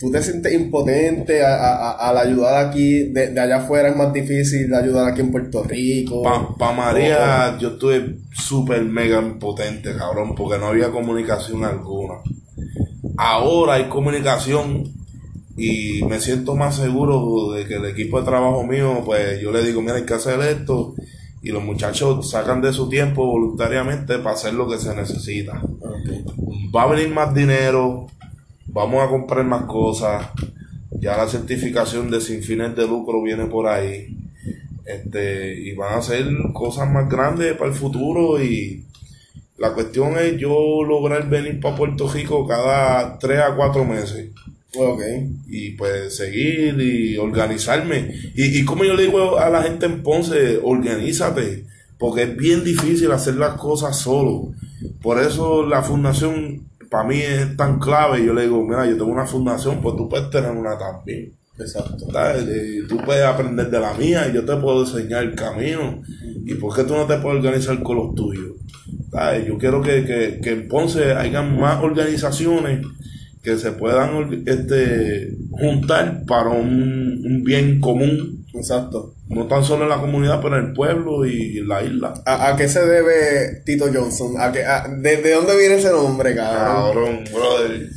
tú 0.00 0.10
te 0.10 0.22
sientes 0.22 0.52
impotente 0.54 1.44
a- 1.44 1.54
a- 1.56 1.90
a- 1.90 2.08
al 2.10 2.16
ayudar 2.18 2.66
aquí, 2.66 3.04
de, 3.12 3.28
de 3.32 3.40
allá 3.40 3.58
afuera 3.58 3.90
es 3.90 3.96
más 3.96 4.12
difícil 4.12 4.72
ayudar 4.74 5.06
aquí 5.12 5.20
en 5.20 5.30
Puerto 5.30 5.62
Rico. 5.62 6.22
Pa, 6.22 6.56
pa 6.56 6.72
María, 6.72 7.56
yo 7.58 7.68
estuve 7.72 8.16
súper 8.32 8.82
mega 8.82 9.20
impotente, 9.20 9.94
cabrón, 9.94 10.34
porque 10.34 10.58
no 10.58 10.66
había 10.68 10.90
comunicación 10.90 11.64
alguna. 11.64 12.14
Ahora 13.16 13.74
hay 13.74 13.84
comunicación 13.84 14.84
y 15.56 16.02
me 16.04 16.18
siento 16.20 16.54
más 16.56 16.76
seguro 16.76 17.52
de 17.52 17.66
que 17.66 17.74
el 17.74 17.84
equipo 17.84 18.18
de 18.20 18.24
trabajo 18.26 18.64
mío, 18.64 19.02
pues 19.04 19.40
yo 19.40 19.52
le 19.52 19.62
digo, 19.62 19.82
mira, 19.82 19.96
hay 19.96 20.04
que 20.04 20.14
hacer 20.14 20.40
esto. 20.40 20.94
Y 21.42 21.50
los 21.50 21.62
muchachos 21.64 22.30
sacan 22.30 22.60
de 22.60 22.72
su 22.72 22.88
tiempo 22.88 23.24
voluntariamente 23.26 24.18
para 24.18 24.34
hacer 24.34 24.52
lo 24.54 24.68
que 24.68 24.78
se 24.78 24.94
necesita. 24.94 25.60
Va 26.74 26.82
a 26.82 26.86
venir 26.86 27.08
más 27.10 27.34
dinero, 27.34 28.06
vamos 28.72 29.02
a 29.02 29.08
comprar 29.08 29.44
más 29.44 29.64
cosas, 29.64 30.26
ya 31.00 31.16
la 31.16 31.28
certificación 31.28 32.10
de 32.10 32.20
sin 32.20 32.42
fines 32.42 32.74
de 32.76 32.86
lucro 32.86 33.22
viene 33.22 33.46
por 33.46 33.66
ahí, 33.66 34.16
este, 34.84 35.58
y 35.60 35.74
van 35.74 35.94
a 35.94 35.98
hacer 35.98 36.26
cosas 36.52 36.90
más 36.90 37.08
grandes 37.08 37.56
para 37.56 37.70
el 37.70 37.76
futuro 37.76 38.42
y 38.42 38.84
la 39.58 39.74
cuestión 39.74 40.16
es 40.18 40.38
yo 40.38 40.82
lograr 40.84 41.28
venir 41.28 41.60
para 41.60 41.76
Puerto 41.76 42.08
Rico 42.08 42.46
cada 42.46 43.18
3 43.18 43.40
a 43.40 43.54
4 43.54 43.84
meses 43.84 44.30
Ok. 44.76 45.02
y 45.48 45.72
pues 45.72 46.16
seguir 46.16 46.80
y 46.80 47.16
organizarme. 47.18 48.14
Y, 48.34 48.60
y 48.60 48.64
como 48.64 48.84
yo 48.84 48.94
le 48.94 49.04
digo 49.04 49.38
a 49.38 49.50
la 49.50 49.62
gente 49.62 49.86
en 49.86 50.02
Ponce, 50.02 50.58
organízate, 50.62 51.64
porque 51.98 52.22
es 52.22 52.36
bien 52.36 52.64
difícil 52.64 53.10
hacer 53.12 53.34
las 53.34 53.58
cosas 53.58 53.98
solo. 53.98 54.52
Por 55.02 55.20
eso 55.20 55.66
la 55.66 55.82
fundación 55.82 56.69
para 56.90 57.08
mí 57.08 57.16
es 57.16 57.56
tan 57.56 57.78
clave. 57.78 58.24
Yo 58.24 58.34
le 58.34 58.42
digo, 58.42 58.62
mira, 58.64 58.86
yo 58.86 58.96
tengo 58.96 59.12
una 59.12 59.26
fundación, 59.26 59.80
pues 59.80 59.96
tú 59.96 60.08
puedes 60.08 60.30
tener 60.30 60.50
una 60.50 60.76
también. 60.76 61.32
Exacto. 61.58 62.10
¿sabes? 62.10 62.46
Tú 62.88 62.96
puedes 63.04 63.24
aprender 63.24 63.70
de 63.70 63.80
la 63.80 63.92
mía 63.94 64.28
y 64.28 64.34
yo 64.34 64.44
te 64.44 64.56
puedo 64.56 64.80
enseñar 64.80 65.24
el 65.24 65.34
camino. 65.34 66.02
¿Y 66.44 66.54
por 66.54 66.74
qué 66.74 66.84
tú 66.84 66.94
no 66.94 67.06
te 67.06 67.18
puedes 67.18 67.38
organizar 67.38 67.82
con 67.82 67.96
los 67.96 68.14
tuyos? 68.14 68.52
¿Sabes? 69.10 69.46
Yo 69.46 69.58
quiero 69.58 69.82
que, 69.82 70.04
que, 70.04 70.40
que 70.42 70.50
en 70.50 70.68
Ponce 70.68 71.12
hayan 71.12 71.58
más 71.60 71.82
organizaciones 71.82 72.86
que 73.42 73.56
se 73.56 73.72
puedan 73.72 74.42
este, 74.46 75.34
juntar 75.50 76.24
para 76.26 76.50
un, 76.50 77.22
un 77.24 77.44
bien 77.44 77.80
común, 77.80 78.39
Exacto. 78.54 79.14
no 79.28 79.46
tan 79.46 79.64
solo 79.64 79.84
en 79.84 79.90
la 79.90 80.00
comunidad, 80.00 80.40
pero 80.42 80.58
en 80.58 80.66
el 80.66 80.72
pueblo 80.72 81.24
y 81.24 81.58
en 81.58 81.68
la 81.68 81.82
isla. 81.82 82.14
¿A, 82.26 82.48
a 82.48 82.56
qué 82.56 82.68
se 82.68 82.84
debe 82.84 83.62
Tito 83.64 83.86
Johnson? 83.92 84.34
¿A 84.40 84.50
qué, 84.52 84.64
a- 84.64 84.88
de, 84.88 85.16
de 85.18 85.32
dónde 85.32 85.56
viene 85.56 85.76
ese 85.76 85.90
nombre, 85.90 86.34
cabrón? 86.34 86.86
Cabrón, 86.92 87.24
brother. 87.32 87.88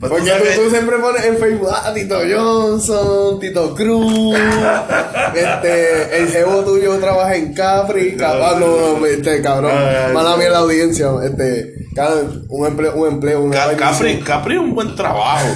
Pues 0.00 0.10
tú 0.10 0.18
Porque 0.18 0.30
sabes- 0.30 0.56
tú, 0.60 0.68
siempre 0.70 0.96
pones 0.98 1.24
en 1.24 1.36
Facebook, 1.38 1.68
ah, 1.70 1.92
Tito 1.94 2.18
Johnson, 2.28 3.38
Tito 3.38 3.72
Cruz, 3.74 4.36
este, 5.34 6.18
el 6.18 6.28
jevo 6.28 6.64
tuyo 6.64 6.98
trabaja 6.98 7.36
en 7.36 7.54
Capri, 7.54 8.16
cabrón, 8.16 8.60
no, 8.60 8.98
no, 8.98 9.06
este, 9.06 9.40
cabrón, 9.40 9.72
mala 10.12 10.36
mía 10.36 10.50
la 10.50 10.58
audiencia, 10.58 11.08
este, 11.24 11.71
Cabrón, 11.94 12.46
un 12.48 12.66
empleo, 12.66 12.94
un 12.96 13.08
empleo, 13.12 13.50
Ca-. 13.50 13.76
Capri, 13.76 14.18
Capri 14.20 14.54
es 14.54 14.60
un 14.60 14.74
buen 14.74 14.94
trabajo. 14.96 15.46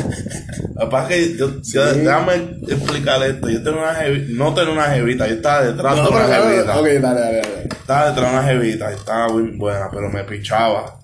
Que 0.78 0.86
pasa 0.86 1.14
es 1.14 1.28
que 1.30 1.36
yo, 1.38 1.62
yo- 1.62 1.92
déjame 1.94 2.34
explicar 2.68 3.22
esto. 3.22 3.48
Yo 3.48 3.62
tengo 3.62 3.78
una 3.78 3.94
jevi- 3.98 4.28
no 4.36 4.52
tengo 4.54 4.72
una 4.72 4.84
jevita, 4.84 5.26
yo 5.26 5.34
estaba 5.36 5.62
detrás 5.64 5.96
No, 5.96 6.02
de 6.04 6.08
una 6.10 6.26
claro, 6.26 6.44
jevita. 6.50 6.78
ok, 6.78 6.86
dale, 6.86 7.00
dale, 7.00 7.36
dale. 7.38 7.68
Estaba 7.70 8.08
detrás 8.10 8.30
de 8.32 8.38
una 8.38 8.46
jevita 8.48 8.92
estaba 8.92 9.28
muy 9.28 9.56
buena, 9.56 9.88
pero 9.90 10.10
me 10.10 10.24
pichaba. 10.24 10.98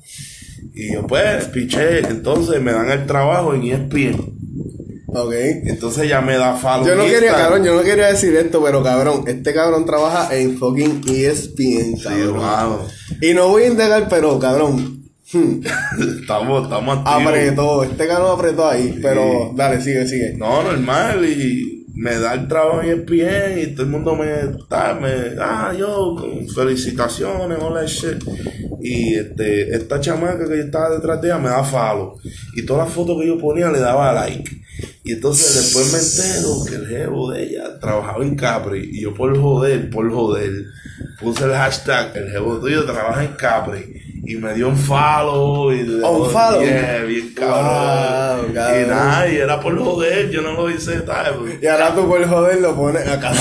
Y 0.75 0.93
yo 0.95 1.07
pues 1.07 1.47
piché, 1.47 2.01
entonces 2.01 2.61
me 2.61 2.73
dan 2.73 2.91
el 2.91 3.07
trabajo 3.07 3.55
en 3.55 3.63
ESPN. 3.65 4.33
Ok. 5.15 5.33
Entonces 5.35 6.09
ya 6.09 6.21
me 6.23 6.37
da 6.39 6.55
follow 6.55 6.87
Yo 6.87 6.95
no 6.95 7.05
quería, 7.05 7.33
cabrón, 7.35 7.65
yo 7.65 7.75
no 7.75 7.83
quería 7.83 8.07
decir 8.07 8.35
esto, 8.37 8.63
pero 8.65 8.83
cabrón, 8.83 9.25
este 9.27 9.53
cabrón 9.53 9.85
trabaja 9.85 10.35
en 10.35 10.57
fucking 10.59 11.03
ESPN, 11.07 11.97
Sí, 11.97 12.03
cabrón. 12.03 12.37
hermano. 12.37 12.79
Y 13.21 13.35
no 13.35 13.49
voy 13.49 13.65
a 13.65 13.67
indagar, 13.69 14.09
pero 14.09 14.39
cabrón, 14.39 15.02
hmm, 15.33 15.61
estamos, 16.21 16.65
estamos 16.65 16.99
activos. 16.99 17.23
apretó, 17.27 17.85
este 17.85 18.07
cabrón 18.07 18.39
apretó 18.39 18.69
ahí, 18.69 18.99
pero 19.03 19.53
dale, 19.55 19.81
sigue, 19.81 20.07
sigue. 20.07 20.35
No, 20.37 20.63
normal, 20.63 21.25
y 21.25 21.83
me 21.95 22.19
da 22.19 22.35
el 22.35 22.49
trabajo 22.49 22.83
en 22.83 23.01
ESPN 23.01 23.59
y 23.59 23.67
todo 23.75 23.85
el 23.85 23.93
mundo 23.93 24.17
me 24.17 24.41
está, 24.41 24.95
me, 24.95 25.37
ah, 25.41 25.73
yo, 25.77 26.17
felicitaciones, 26.55 27.59
hola, 27.61 27.85
shit. 27.85 28.23
Y 28.81 29.15
este, 29.15 29.75
esta 29.77 30.01
chamaca 30.01 30.49
que 30.49 30.57
yo 30.57 30.63
estaba 30.65 30.91
detrás 30.91 31.21
de 31.21 31.29
ella 31.29 31.39
me 31.39 31.49
da 31.49 31.63
follow. 31.63 32.19
Y 32.55 32.63
todas 32.63 32.87
las 32.87 32.95
fotos 32.95 33.21
que 33.21 33.29
yo 33.29 33.39
ponía 33.39 33.71
le 33.71 33.79
daba 33.79 34.13
like. 34.13 34.63
Y 35.05 35.13
entonces 35.13 35.55
después 35.55 35.93
me 35.93 35.99
entero 35.99 36.65
que 36.65 36.75
el 36.75 36.89
jevo 36.89 37.31
de 37.31 37.45
ella 37.45 37.79
trabajaba 37.79 38.25
en 38.25 38.35
Capri. 38.35 38.91
Y 38.93 39.03
yo 39.03 39.15
por 39.15 39.39
joder, 39.39 39.91
por 39.91 40.11
joder, 40.11 40.65
puse 41.21 41.45
el 41.45 41.53
hashtag, 41.53 42.17
el 42.17 42.31
jevo 42.31 42.59
tuyo 42.59 42.85
trabaja 42.85 43.23
en 43.23 43.33
Capri. 43.35 44.12
Y 44.25 44.37
me 44.37 44.55
dio 44.55 44.69
un 44.69 44.77
follow. 44.77 45.73
Y 45.73 46.01
Oh, 46.05 46.23
un 46.25 46.31
follow. 46.31 46.63
Yeah, 46.63 47.03
bien 47.07 47.33
cabrón. 47.35 48.45
Wow, 48.47 48.55
cabrón. 48.55 48.83
Y 48.85 48.89
nada, 48.89 49.29
y 49.29 49.37
era 49.37 49.61
por 49.61 49.77
joder, 49.79 50.31
yo 50.31 50.43
no 50.43 50.53
lo 50.53 50.71
hice, 50.71 51.01
tal. 51.01 51.59
Y 51.61 51.67
ahora 51.67 51.93
tú 51.95 52.07
por 52.09 52.25
joder 52.29 52.61
lo 52.61 52.75
pones 52.77 53.07
acá. 53.09 53.33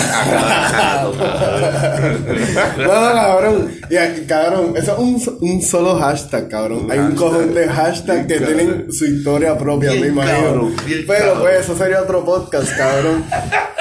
no, 2.77 2.85
no, 2.85 3.13
cabrón. 3.13 3.71
Y 3.89 3.95
aquí, 3.97 4.21
cabrón, 4.25 4.73
eso 4.75 4.93
es 4.93 4.99
un, 4.99 5.37
un 5.49 5.61
solo 5.61 5.95
hashtag, 5.99 6.49
cabrón. 6.49 6.87
Hay 6.89 6.99
un 6.99 7.05
hashtag. 7.11 7.19
cojón 7.29 7.53
de 7.53 7.67
hashtags 7.67 8.25
que 8.27 8.37
tienen 8.39 8.67
cabrón. 8.69 8.91
su 8.93 9.05
historia 9.05 9.57
propia, 9.57 9.91
Bien 9.91 10.01
me 10.03 10.07
imagino. 10.09 10.43
cabrón, 10.47 10.75
bien 10.85 11.03
Pero 11.07 11.19
cabrón. 11.25 11.39
pues, 11.41 11.59
eso 11.61 11.77
sería 11.77 12.01
otro 12.01 12.25
podcast, 12.25 12.75
cabrón. 12.77 13.23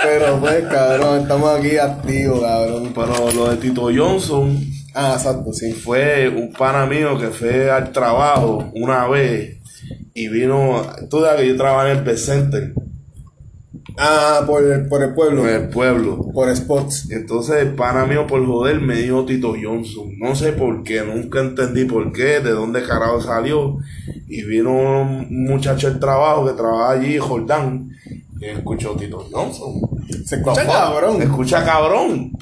Pero 0.02 0.38
pues, 0.40 0.64
cabrón, 0.70 1.22
estamos 1.22 1.58
aquí 1.58 1.76
activos, 1.78 2.40
cabrón. 2.42 2.92
Pero 2.94 3.30
lo 3.34 3.50
de 3.50 3.56
Tito 3.56 3.88
Johnson 3.94 4.58
Ah, 4.94 5.14
exacto, 5.16 5.52
sí. 5.52 5.72
fue 5.72 6.28
un 6.28 6.52
pana 6.52 6.86
mío 6.86 7.18
que 7.18 7.28
fue 7.28 7.70
al 7.70 7.92
trabajo 7.92 8.70
una 8.74 9.06
vez 9.08 9.58
y 10.14 10.28
vino, 10.28 10.82
tú 11.08 11.20
sabes 11.20 11.42
que 11.42 11.48
yo 11.48 11.56
trabajaba 11.56 11.90
en 11.92 11.98
el 11.98 12.04
Best 12.04 12.26
Center, 12.26 12.74
Ah, 14.02 14.44
por 14.46 14.64
el, 14.64 14.86
por 14.88 15.02
el 15.02 15.12
pueblo. 15.14 15.46
en 15.46 15.62
el 15.64 15.68
pueblo. 15.68 16.30
Por 16.32 16.54
spots. 16.56 17.10
Entonces 17.10 17.56
el 17.56 17.74
pana 17.74 18.06
mío 18.06 18.26
por 18.26 18.44
joder 18.46 18.80
me 18.80 18.96
dijo 18.96 19.26
Tito 19.26 19.54
Johnson. 19.60 20.12
No 20.18 20.34
sé 20.34 20.52
por 20.52 20.82
qué, 20.84 21.02
nunca 21.02 21.40
entendí 21.40 21.84
por 21.84 22.10
qué, 22.12 22.40
de 22.40 22.50
dónde 22.50 22.82
carajo 22.82 23.20
salió. 23.20 23.76
Y 24.26 24.42
vino 24.44 24.70
un 25.02 25.44
muchacho 25.44 25.90
del 25.90 26.00
trabajo 26.00 26.46
que 26.46 26.52
trabaja 26.54 26.92
allí, 26.92 27.18
Jordán, 27.18 27.90
y 28.40 28.46
escuchó 28.46 28.96
Tito 28.96 29.26
Johnson. 29.30 29.74
Se 30.24 30.36
escucha 30.36 30.66
cabrón. 30.66 31.22
Escucha 31.22 31.64
cabrón. 31.64 32.32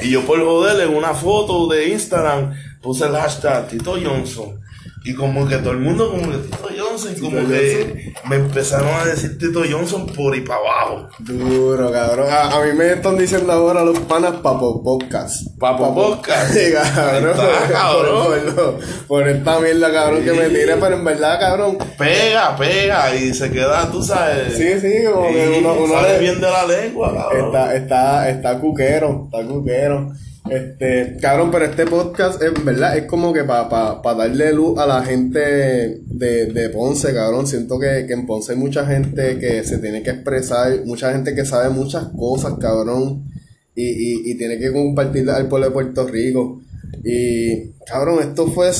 Y 0.00 0.10
yo 0.10 0.24
por 0.26 0.40
joder 0.40 0.88
en 0.88 0.96
una 0.96 1.14
foto 1.14 1.68
de 1.68 1.88
Instagram 1.90 2.54
puse 2.80 3.06
el 3.06 3.12
hashtag 3.12 3.68
Tito 3.68 3.96
Johnson. 4.02 4.61
Y 5.04 5.14
como 5.14 5.48
que 5.48 5.56
todo 5.56 5.72
el 5.72 5.78
mundo 5.78 6.10
como 6.10 6.30
que 6.30 6.38
Tito 6.38 6.68
Johnson, 6.78 7.14
como 7.20 7.38
Tito 7.38 7.48
que 7.50 8.12
me 8.28 8.36
empezaron 8.36 8.88
a 8.94 9.04
decir 9.04 9.36
Tito 9.36 9.62
Johnson 9.68 10.06
por 10.06 10.36
y 10.36 10.42
para 10.42 10.60
abajo. 10.60 11.08
Duro, 11.18 11.90
cabrón. 11.90 12.28
A, 12.30 12.42
a 12.56 12.64
mí 12.64 12.72
me 12.76 12.92
están 12.92 13.18
diciendo 13.18 13.50
ahora 13.52 13.82
los 13.84 13.98
panas 14.00 14.34
Papo 14.36 14.80
Podcast. 14.82 15.46
Papo 15.58 15.92
Podcast. 15.94 16.52
Sí, 16.54 16.72
cabrón. 16.72 17.30
Está, 17.30 17.68
cabrón. 17.72 18.26
Por, 18.26 18.54
por- 18.54 18.78
por 19.08 19.28
esta 19.28 19.58
mierda, 19.60 19.92
cabrón, 19.92 20.22
que 20.24 20.32
me 20.32 20.46
Sí. 20.48 20.54
tire, 20.54 20.76
pero 20.76 20.96
en 20.96 21.04
verdad, 21.04 21.40
cabrón. 21.40 21.78
Pega, 21.98 22.56
pega 22.56 23.14
y 23.14 23.34
se 23.34 23.50
queda, 23.50 23.90
tú 23.90 24.02
sabes. 24.02 24.54
Sí, 24.56 24.80
sí, 24.80 25.04
como 25.12 25.28
que 25.32 25.56
uno, 25.58 25.74
uno 25.74 25.94
sale 25.94 26.12
le- 26.14 26.18
bien 26.20 26.40
de 26.40 26.48
la 26.50 26.64
lengua, 26.66 27.12
cabrón. 27.12 27.46
Está, 27.46 27.74
está, 27.74 28.30
está 28.30 28.58
cuquero, 28.60 29.28
está 29.32 29.46
cuquero. 29.48 30.12
Este, 30.48 31.16
cabrón, 31.20 31.50
pero 31.50 31.64
este 31.66 31.86
podcast 31.86 32.42
es 32.42 32.64
verdad, 32.64 32.98
es 32.98 33.04
como 33.06 33.32
que 33.32 33.44
para 33.44 33.68
pa, 33.68 34.02
pa 34.02 34.14
darle 34.14 34.52
luz 34.52 34.78
a 34.78 34.86
la 34.86 35.04
gente 35.04 36.00
de, 36.04 36.46
de 36.46 36.68
Ponce, 36.70 37.14
cabrón. 37.14 37.46
Siento 37.46 37.78
que, 37.78 38.04
que 38.06 38.12
en 38.12 38.26
Ponce 38.26 38.52
hay 38.52 38.58
mucha 38.58 38.84
gente 38.84 39.38
que 39.38 39.62
se 39.64 39.78
tiene 39.78 40.02
que 40.02 40.10
expresar, 40.10 40.84
mucha 40.84 41.12
gente 41.12 41.34
que 41.34 41.44
sabe 41.44 41.70
muchas 41.70 42.08
cosas, 42.08 42.54
cabrón. 42.60 43.30
Y, 43.74 43.84
y, 43.84 44.30
y 44.30 44.34
tiene 44.36 44.58
que 44.58 44.72
compartirla 44.72 45.36
al 45.36 45.48
pueblo 45.48 45.68
de 45.68 45.72
Puerto 45.72 46.06
Rico. 46.06 46.60
Y, 47.04 47.70
cabrón, 47.86 48.18
esto 48.20 48.46
fue 48.48 48.70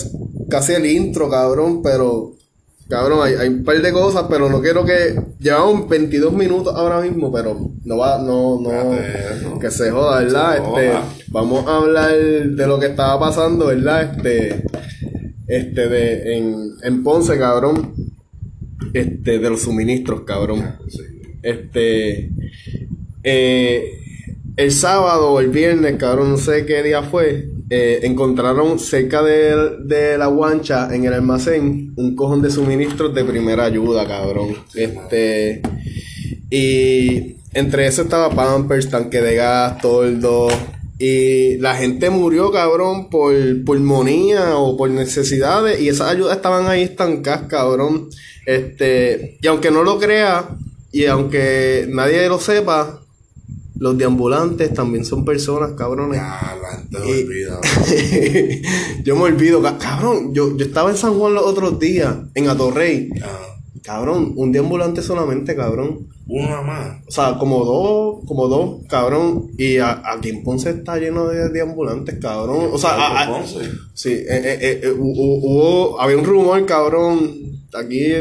casi 0.51 0.75
el 0.75 0.87
intro, 0.87 1.31
cabrón, 1.31 1.83
pero 1.83 2.35
Cabrón, 2.93 3.21
hay, 3.23 3.33
hay 3.37 3.49
un 3.49 3.65
par 3.65 3.81
de 3.81 3.91
cosas, 3.91 4.27
pero 4.29 4.51
no 4.51 4.61
quiero 4.61 4.85
que. 4.85 5.19
Llevamos 5.41 5.89
22 5.89 6.31
minutos 6.35 6.75
ahora 6.77 7.01
mismo, 7.01 7.33
pero 7.33 7.71
no 7.87 7.97
va, 7.97 8.19
no, 8.19 8.61
no. 8.61 9.59
Que 9.59 9.71
se 9.71 9.91
joda, 9.91 10.21
¿verdad? 10.21 10.57
Se 10.57 10.59
Este, 10.59 10.89
joda. 10.91 11.05
vamos 11.29 11.67
a 11.67 11.77
hablar 11.79 12.15
de 12.15 12.67
lo 12.67 12.79
que 12.79 12.89
estaba 12.89 13.19
pasando, 13.19 13.69
¿verdad? 13.69 14.15
Este, 14.15 14.63
este, 15.47 15.89
de, 15.89 16.37
en, 16.37 16.73
en 16.83 17.03
Ponce, 17.03 17.39
cabrón. 17.39 17.95
Este, 18.93 19.39
de 19.39 19.49
los 19.49 19.63
suministros, 19.63 20.25
cabrón. 20.27 20.77
Sí. 20.87 21.01
Este, 21.43 22.31
eh, 23.23 23.85
el 24.57 24.71
sábado 24.71 25.31
o 25.33 25.41
el 25.41 25.49
viernes, 25.49 25.97
cabrón, 25.97 26.33
no 26.33 26.37
sé 26.37 26.67
qué 26.67 26.83
día 26.83 27.03
fue, 27.03 27.49
eh, 27.75 28.01
encontraron 28.03 28.79
cerca 28.79 29.23
de, 29.23 29.79
de 29.79 30.19
la 30.19 30.27
guancha 30.27 30.95
en 30.95 31.07
el 31.07 31.15
almacén 31.15 31.95
un 31.97 32.15
cojón 32.15 32.43
de 32.43 32.51
suministros 32.51 33.15
de 33.15 33.25
primera 33.25 33.65
ayuda, 33.65 34.07
cabrón. 34.07 34.55
Este, 34.75 35.63
y 36.51 37.37
entre 37.55 37.87
eso 37.87 38.03
estaba 38.03 38.29
Pampers, 38.29 38.91
tanque 38.91 39.23
de 39.23 39.37
gas, 39.37 39.79
toldo. 39.81 40.49
Y 40.99 41.57
la 41.61 41.75
gente 41.75 42.11
murió, 42.11 42.53
cabrón, 42.53 43.09
por 43.09 43.33
pulmonía 43.65 44.59
o 44.59 44.77
por 44.77 44.91
necesidades. 44.91 45.81
Y 45.81 45.89
esas 45.89 46.11
ayudas 46.11 46.37
estaban 46.37 46.67
ahí 46.67 46.83
estancadas, 46.83 47.49
cabrón. 47.49 48.11
Este, 48.45 49.39
y 49.41 49.47
aunque 49.47 49.71
no 49.71 49.83
lo 49.83 49.99
crea, 49.99 50.51
y 50.93 51.07
aunque 51.07 51.87
nadie 51.89 52.29
lo 52.29 52.39
sepa, 52.39 53.02
los 53.83 53.99
deambulantes 53.99 54.73
también 54.73 55.05
son 55.05 55.25
personas, 55.25 55.73
cabrones. 55.73 56.19
Ya, 56.21 56.57
la 56.63 56.77
gente 56.79 56.99
lo 57.01 57.05
Y- 57.09 57.23
olvida. 57.25 57.61
yo 59.05 59.17
me 59.17 59.23
olvido, 59.23 59.61
ca- 59.61 59.77
cabrón. 59.77 60.33
Yo, 60.33 60.57
yo 60.57 60.65
estaba 60.67 60.91
en 60.91 60.97
San 60.97 61.15
Juan 61.19 61.35
los 61.35 61.45
otros 61.45 61.79
días, 61.81 62.15
en 62.35 62.49
Atorrey. 62.49 63.09
Cabrón, 63.83 64.35
un 64.37 64.53
deambulante 64.53 65.03
solamente, 65.03 65.57
cabrón. 65.57 66.07
Una 66.29 66.63
más. 66.63 66.99
O 67.09 67.11
sea, 67.11 67.37
como 67.37 67.65
dos, 67.65 68.25
como 68.27 68.47
dos, 68.47 68.83
cabrón. 68.89 69.49
Y 69.59 69.79
a- 69.79 70.01
aquí 70.05 70.29
en 70.29 70.45
Ponce 70.45 70.71
está 70.71 70.97
lleno 70.99 71.27
de, 71.27 71.49
de 71.49 71.61
ambulantes, 71.61 72.19
cabrón. 72.21 72.69
O 72.73 72.79
sea, 72.79 72.91
a- 72.95 73.43
sí, 73.95 74.11
eh, 74.13 74.27
eh, 74.29 74.59
eh, 74.61 74.81
eh, 74.85 74.93
hu- 74.97 75.13
hu- 75.17 75.41
hubo, 75.43 76.01
había 76.01 76.17
un 76.17 76.25
rumor, 76.25 76.65
cabrón, 76.67 77.33
aquí, 77.75 78.13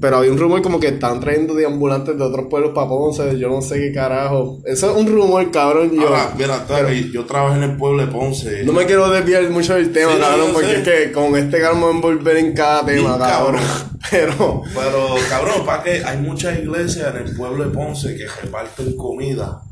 pero 0.00 0.18
había 0.18 0.30
un 0.30 0.38
rumor 0.38 0.60
como 0.62 0.78
que 0.78 0.88
están 0.88 1.20
trayendo 1.20 1.54
de 1.54 1.64
ambulantes 1.66 2.16
de 2.18 2.22
otros 2.22 2.46
pueblos 2.50 2.72
para 2.74 2.88
Ponce, 2.88 3.38
yo 3.38 3.48
no 3.48 3.62
sé 3.62 3.78
qué 3.80 3.92
carajo. 3.92 4.58
Eso 4.64 4.90
es 4.90 4.96
un 4.96 5.06
rumor, 5.10 5.50
cabrón. 5.50 5.90
Yo, 5.94 6.08
Ahora, 6.08 6.34
mira, 6.36 6.66
Terry, 6.66 7.10
yo 7.12 7.24
trabajé 7.24 7.56
en 7.56 7.70
el 7.70 7.76
pueblo 7.76 8.04
de 8.04 8.12
Ponce. 8.12 8.64
no 8.64 8.72
me 8.72 8.84
quiero 8.86 9.08
desviar 9.10 9.48
mucho 9.50 9.74
del 9.74 9.92
tema, 9.92 10.12
Sí, 10.14 10.20
cabrón, 10.20 10.50
porque 10.52 10.68
sé. 10.68 10.76
es 10.76 10.82
que 11.06 11.12
con 11.12 11.34
este 11.36 11.60
cabrón 11.60 11.78
me 11.80 11.84
voy 11.86 11.92
a 11.92 11.96
envolver 11.96 12.36
en 12.36 12.52
cada 12.54 12.84
tema, 12.84 13.18
cabrón. 13.18 13.60
Pero, 14.10 14.62
Pero, 14.74 15.14
cabrón, 15.28 15.66
para 15.66 15.82
que 15.82 16.04
hay 16.04 16.18
muchas 16.18 16.58
iglesias 16.58 17.14
en 17.14 17.26
el 17.26 17.36
pueblo 17.36 17.64
de 17.64 17.70
Ponce 17.70 18.16
que 18.16 18.26
reparten 18.42 18.96
comida. 18.96 19.62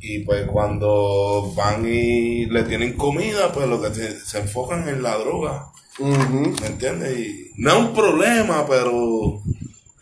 Y 0.00 0.20
pues 0.20 0.46
cuando 0.46 1.52
van 1.56 1.84
y 1.84 2.46
le 2.46 2.62
tienen 2.62 2.96
comida, 2.96 3.50
pues 3.52 3.66
lo 3.66 3.82
que 3.82 3.92
se, 3.92 4.18
se 4.20 4.38
enfocan 4.38 4.88
en 4.88 5.02
la 5.02 5.16
droga. 5.18 5.66
¿Me 5.98 6.66
entiendes? 6.66 7.18
Y 7.18 7.50
no 7.56 7.70
es 7.70 7.76
un 7.76 7.94
problema, 7.94 8.66
pero 8.66 9.42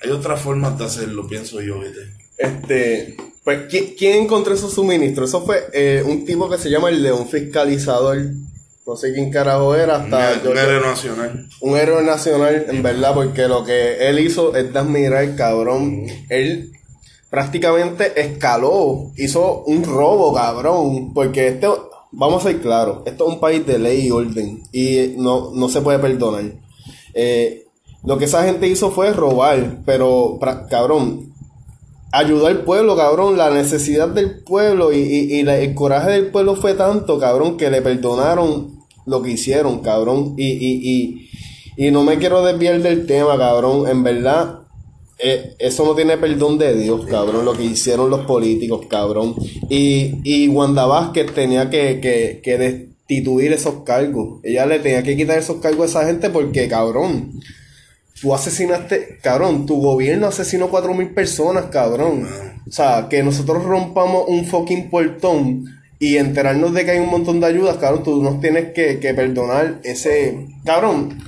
hay 0.02 0.10
otras 0.10 0.40
formas 0.40 0.78
de 0.78 0.84
hacerlo, 0.84 1.26
pienso 1.26 1.60
yo, 1.60 1.80
¿viste? 1.80 2.00
Este, 2.36 3.16
pues, 3.44 3.62
¿quién, 3.70 3.94
quién 3.96 4.24
encontró 4.24 4.54
esos 4.54 4.74
suministros? 4.74 5.30
Eso 5.30 5.44
fue 5.44 5.64
eh, 5.72 6.02
un 6.04 6.24
tipo 6.24 6.50
que 6.50 6.58
se 6.58 6.68
llama 6.68 6.90
el 6.90 7.02
León 7.02 7.28
Fiscalizador. 7.28 8.18
No 8.86 8.96
sé 8.96 9.12
quién 9.12 9.30
carajo 9.30 9.74
era, 9.74 9.96
hasta 9.96 10.48
un 10.48 10.56
héroe 10.56 10.80
nacional. 10.80 11.48
un 11.60 11.76
héroe 11.76 12.04
nacional, 12.04 12.66
en 12.68 12.82
verdad, 12.82 13.14
porque 13.14 13.48
lo 13.48 13.64
que 13.64 14.08
él 14.08 14.20
hizo 14.20 14.54
es 14.54 14.72
de 14.72 14.78
admirar, 14.78 15.34
cabrón. 15.34 16.06
Él 16.28 16.72
prácticamente 17.30 18.20
escaló, 18.20 19.10
hizo 19.16 19.64
un 19.64 19.82
robo, 19.82 20.34
cabrón, 20.34 21.12
porque 21.14 21.48
este 21.48 21.66
vamos 22.18 22.44
a 22.44 22.48
ser 22.50 22.60
claros, 22.60 23.00
esto 23.06 23.26
es 23.28 23.34
un 23.34 23.40
país 23.40 23.66
de 23.66 23.78
ley 23.78 24.06
y 24.06 24.10
orden 24.10 24.62
y 24.72 25.14
no, 25.18 25.50
no 25.54 25.68
se 25.68 25.80
puede 25.82 25.98
perdonar. 25.98 26.44
Eh, 27.14 27.64
lo 28.04 28.18
que 28.18 28.24
esa 28.24 28.44
gente 28.44 28.66
hizo 28.68 28.90
fue 28.90 29.12
robar, 29.12 29.78
pero 29.84 30.38
cabrón, 30.70 31.32
ayudó 32.12 32.46
al 32.46 32.62
pueblo, 32.64 32.96
cabrón, 32.96 33.36
la 33.36 33.50
necesidad 33.50 34.08
del 34.08 34.42
pueblo 34.44 34.92
y, 34.92 34.96
y- 34.98 35.34
y 35.38 35.42
la- 35.42 35.58
el 35.58 35.74
coraje 35.74 36.10
del 36.12 36.30
pueblo 36.30 36.56
fue 36.56 36.74
tanto, 36.74 37.18
cabrón, 37.18 37.56
que 37.56 37.70
le 37.70 37.82
perdonaron 37.82 38.76
lo 39.06 39.22
que 39.22 39.32
hicieron, 39.32 39.80
cabrón, 39.80 40.34
y, 40.36 40.46
y, 40.46 41.26
y, 41.76 41.86
y 41.86 41.90
no 41.90 42.02
me 42.04 42.18
quiero 42.18 42.44
desviar 42.44 42.80
del 42.80 43.06
tema, 43.06 43.36
cabrón, 43.36 43.88
en 43.88 44.02
verdad, 44.02 44.60
eh, 45.18 45.54
eso 45.58 45.84
no 45.84 45.94
tiene 45.94 46.16
perdón 46.18 46.58
de 46.58 46.74
Dios, 46.74 47.06
cabrón, 47.06 47.44
lo 47.44 47.54
que 47.54 47.64
hicieron 47.64 48.10
los 48.10 48.26
políticos, 48.26 48.86
cabrón, 48.88 49.34
y, 49.68 50.20
y 50.24 50.48
Wanda 50.48 50.86
Vázquez 50.86 51.32
tenía 51.34 51.70
que, 51.70 52.00
que, 52.00 52.40
que 52.42 52.58
destituir 52.58 53.52
esos 53.52 53.82
cargos, 53.84 54.40
ella 54.42 54.66
le 54.66 54.78
tenía 54.80 55.02
que 55.02 55.16
quitar 55.16 55.38
esos 55.38 55.56
cargos 55.56 55.94
a 55.94 56.00
esa 56.00 56.06
gente 56.06 56.30
porque, 56.30 56.68
cabrón, 56.68 57.40
Tú 58.20 58.34
asesinaste, 58.34 59.18
cabrón, 59.22 59.66
tu 59.66 59.78
gobierno 59.78 60.26
asesinó 60.26 60.70
cuatro 60.70 60.94
mil 60.94 61.10
personas, 61.10 61.66
cabrón. 61.66 62.26
O 62.66 62.72
sea, 62.72 63.08
que 63.10 63.22
nosotros 63.22 63.62
rompamos 63.64 64.24
un 64.28 64.46
fucking 64.46 64.88
portón 64.88 65.66
y 65.98 66.16
enterarnos 66.16 66.72
de 66.72 66.84
que 66.84 66.92
hay 66.92 66.98
un 66.98 67.10
montón 67.10 67.40
de 67.40 67.46
ayudas, 67.46 67.76
cabrón, 67.76 68.02
tú 68.02 68.22
nos 68.22 68.40
tienes 68.40 68.72
que, 68.72 68.98
que 69.00 69.12
perdonar 69.12 69.80
ese... 69.84 70.46
Cabrón, 70.64 71.18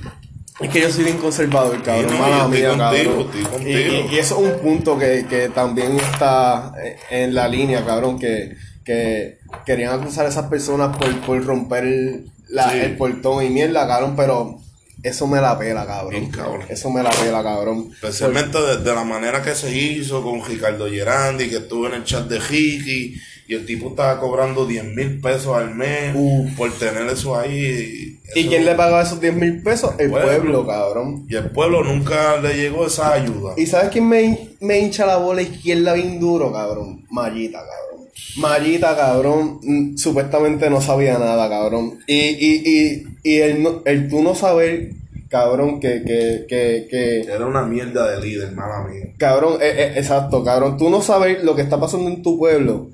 es 0.59 0.69
que 0.69 0.81
yo 0.81 0.91
soy 0.91 1.05
bien 1.05 1.17
conservador, 1.17 1.81
cabrón. 1.83 2.17
no, 2.17 2.27
mía, 2.27 2.39
contigo, 2.43 2.77
cabrón. 2.77 3.29
Y, 3.33 3.43
contigo. 3.43 3.69
y- 3.69 4.15
y 4.15 4.17
eso 4.19 4.35
es 4.45 4.53
un 4.53 4.59
punto 4.59 4.97
que, 4.97 5.25
que 5.29 5.49
también 5.49 5.97
está 5.99 6.73
eh, 6.83 6.97
en 7.09 7.33
la 7.33 7.47
línea, 7.47 7.85
cabrón, 7.85 8.19
que, 8.19 8.55
que 8.83 9.39
querían 9.65 9.99
acusar 9.99 10.25
a 10.25 10.29
esas 10.29 10.47
personas 10.47 10.97
por, 10.97 11.13
por 11.21 11.43
romper 11.45 11.83
el, 11.85 12.31
la- 12.49 12.71
Sí. 12.71 12.77
el 12.79 12.97
portón 12.97 13.43
y 13.45 13.49
mierda, 13.49 13.87
cabrón, 13.87 14.15
pero 14.17 14.59
eso 15.01 15.27
me 15.27 15.39
la 15.39 15.57
pela, 15.57 15.85
cabrón. 15.85 16.29
Eso 16.67 16.89
me 16.91 17.01
la 17.03 17.11
pela, 17.11 17.41
cabrón. 17.41 17.89
Especialmente 17.93 18.59
de, 18.61 18.77
de 18.79 18.93
la 18.95 19.05
manera 19.05 19.41
que 19.41 19.55
se 19.55 19.73
hizo 19.73 20.21
con 20.21 20.43
Ricardo 20.43 20.89
Gerandi, 20.89 21.47
que 21.49 21.57
estuvo 21.57 21.87
en 21.87 21.93
el 21.93 22.03
chat 22.03 22.27
de 22.27 22.37
Ricky, 22.37 23.15
y 23.49 23.55
el 23.55 23.65
tipo 23.65 23.89
estaba 23.89 24.19
cobrando 24.19 24.65
10 24.67 24.95
mil 24.95 25.19
pesos 25.19 25.57
al 25.57 25.73
mes 25.73 26.13
Uf. 26.15 26.55
por 26.55 26.71
tener 26.73 27.07
eso 27.07 27.35
ahí. 27.37 28.19
¿Y 28.35 28.45
quién 28.47 28.63
le 28.63 28.75
pagaba 28.75 29.01
esos 29.01 29.19
10 29.19 29.33
mil 29.33 29.63
pesos? 29.63 29.95
El 29.97 30.11
Pueblo. 30.11 30.27
pueblo, 30.27 30.67
cabrón. 30.67 31.25
Y 31.27 31.35
el 31.35 31.49
pueblo 31.49 31.83
nunca 31.83 32.39
le 32.39 32.53
llegó 32.55 32.85
esa 32.85 33.11
ayuda. 33.13 33.55
¿Y 33.57 33.65
sabes 33.65 33.89
quién 33.89 34.07
me, 34.07 34.49
me 34.61 34.79
hincha 34.79 35.07
la 35.07 35.17
bola 35.17 35.41
izquierda 35.41 35.93
bien 35.93 36.19
duro, 36.19 36.53
cabrón? 36.53 37.05
Mallita, 37.09 37.57
cabrón. 37.57 38.07
Mallita, 38.37 38.95
cabrón, 38.95 39.59
mm, 39.63 39.97
supuestamente 39.97 40.69
no 40.69 40.79
sabía 40.79 41.17
nada, 41.17 41.49
cabrón. 41.49 41.97
Y, 42.05 42.13
y, 42.19 42.61
y, 42.65 43.03
y 43.23 43.37
el, 43.39 43.63
no- 43.63 43.81
el 43.85 44.09
tú 44.09 44.21
no 44.21 44.35
saber, 44.35 44.91
cabrón, 45.29 45.79
que, 45.79 46.03
que, 46.05 46.45
que, 46.47 46.87
que, 46.87 47.21
Era 47.21 47.47
una 47.47 47.63
mierda 47.63 48.11
de 48.11 48.21
líder, 48.21 48.51
mala 48.51 48.87
mía. 48.87 49.07
Cabrón, 49.17 49.53
eh, 49.61 49.73
eh, 49.75 49.93
exacto, 49.95 50.43
cabrón. 50.43 50.77
Tú 50.77 50.91
no 50.91 51.01
sabes 51.01 51.43
lo 51.43 51.55
que 51.55 51.63
está 51.63 51.79
pasando 51.79 52.09
en 52.11 52.21
tu 52.21 52.37
pueblo. 52.37 52.89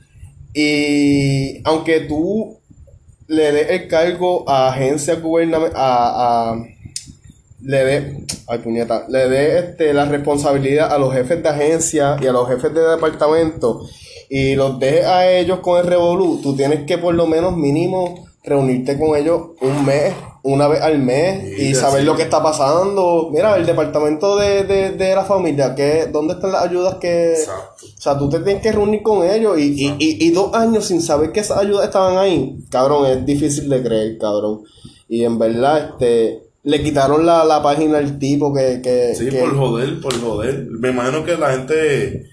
Y 0.56 1.62
aunque 1.68 2.00
tú 2.02 2.58
le 3.28 3.52
des 3.52 3.70
el 3.72 3.88
cargo 3.90 4.50
a 4.50 4.70
agencias 4.70 5.22
gubernamentales, 5.22 5.76
a, 5.78 6.52
a- 6.54 6.66
le 7.62 7.84
dé, 7.84 8.26
ay 8.48 8.60
puñeta, 8.60 9.06
le 9.10 9.28
dé 9.28 9.60
este, 9.60 9.92
la 9.94 10.06
responsabilidad 10.06 10.94
a 10.94 10.98
los 11.00 11.12
jefes 11.14 11.42
de 11.44 11.50
agencia 11.50 12.16
y 12.22 12.28
a 12.28 12.32
los 12.32 12.48
jefes 12.48 12.74
de 12.74 12.82
departamento 12.82 13.82
y 14.30 14.56
los 14.56 14.80
dejes 14.80 15.06
a 15.06 15.30
ellos 15.32 15.60
con 15.60 15.80
el 15.80 15.88
revolú, 15.88 16.40
tú 16.44 16.56
tienes 16.56 16.86
que 16.86 16.98
por 17.00 17.16
lo 17.16 17.26
menos 17.28 17.58
mínimo 17.58 18.28
reunirte 18.44 18.98
con 19.00 19.18
ellos 19.18 19.42
un 19.62 19.84
mes, 19.86 20.14
una 20.48 20.68
vez 20.68 20.80
al 20.82 21.00
mes 21.00 21.56
Sí, 21.58 21.70
y 21.70 21.76
saber 21.76 22.02
sí. 22.02 22.06
lo 22.06 22.16
que 22.16 22.22
está 22.22 22.42
pasando. 22.44 23.30
Mira, 23.32 23.58
el 23.58 23.66
departamento 23.66 24.38
de, 24.38 24.64
de, 24.64 24.92
de 24.92 25.16
la 25.16 25.26
familia, 25.26 25.74
¿qué, 25.74 26.08
¿dónde 26.12 26.34
están 26.36 26.52
las 26.52 26.64
ayudas 26.64 26.96
que... 26.96 27.32
Exacto. 27.34 27.86
O 27.86 28.02
sea, 28.02 28.18
tú 28.18 28.30
te 28.30 28.40
tienes 28.40 28.62
que 28.62 28.72
reunir 28.72 29.02
con 29.02 29.28
ellos 29.28 29.58
y, 29.58 29.74
y, 29.86 29.96
y, 29.98 30.28
y 30.28 30.30
dos 30.32 30.54
años 30.54 30.86
sin 30.86 31.02
saber 31.02 31.32
que 31.32 31.40
esas 31.40 31.58
ayudas 31.58 31.86
estaban 31.86 32.18
ahí. 32.18 32.58
Cabrón, 32.70 33.08
es 33.08 33.26
difícil 33.26 33.68
de 33.70 33.82
creer, 33.82 34.18
cabrón. 34.20 34.62
Y 35.10 35.24
en 35.24 35.40
verdad, 35.40 35.90
este, 35.94 36.44
le 36.64 36.84
quitaron 36.84 37.26
la, 37.26 37.44
la 37.44 37.64
página 37.64 37.98
al 37.98 38.20
tipo 38.20 38.54
que... 38.54 38.82
que, 38.84 39.16
Sí, 39.16 39.30
que- 39.30 39.40
por 39.40 39.58
joder, 39.58 40.00
por 40.00 40.14
joder. 40.22 40.68
Me 40.70 40.90
imagino 40.90 41.24
que 41.24 41.38
la 41.38 41.52
gente. 41.54 42.28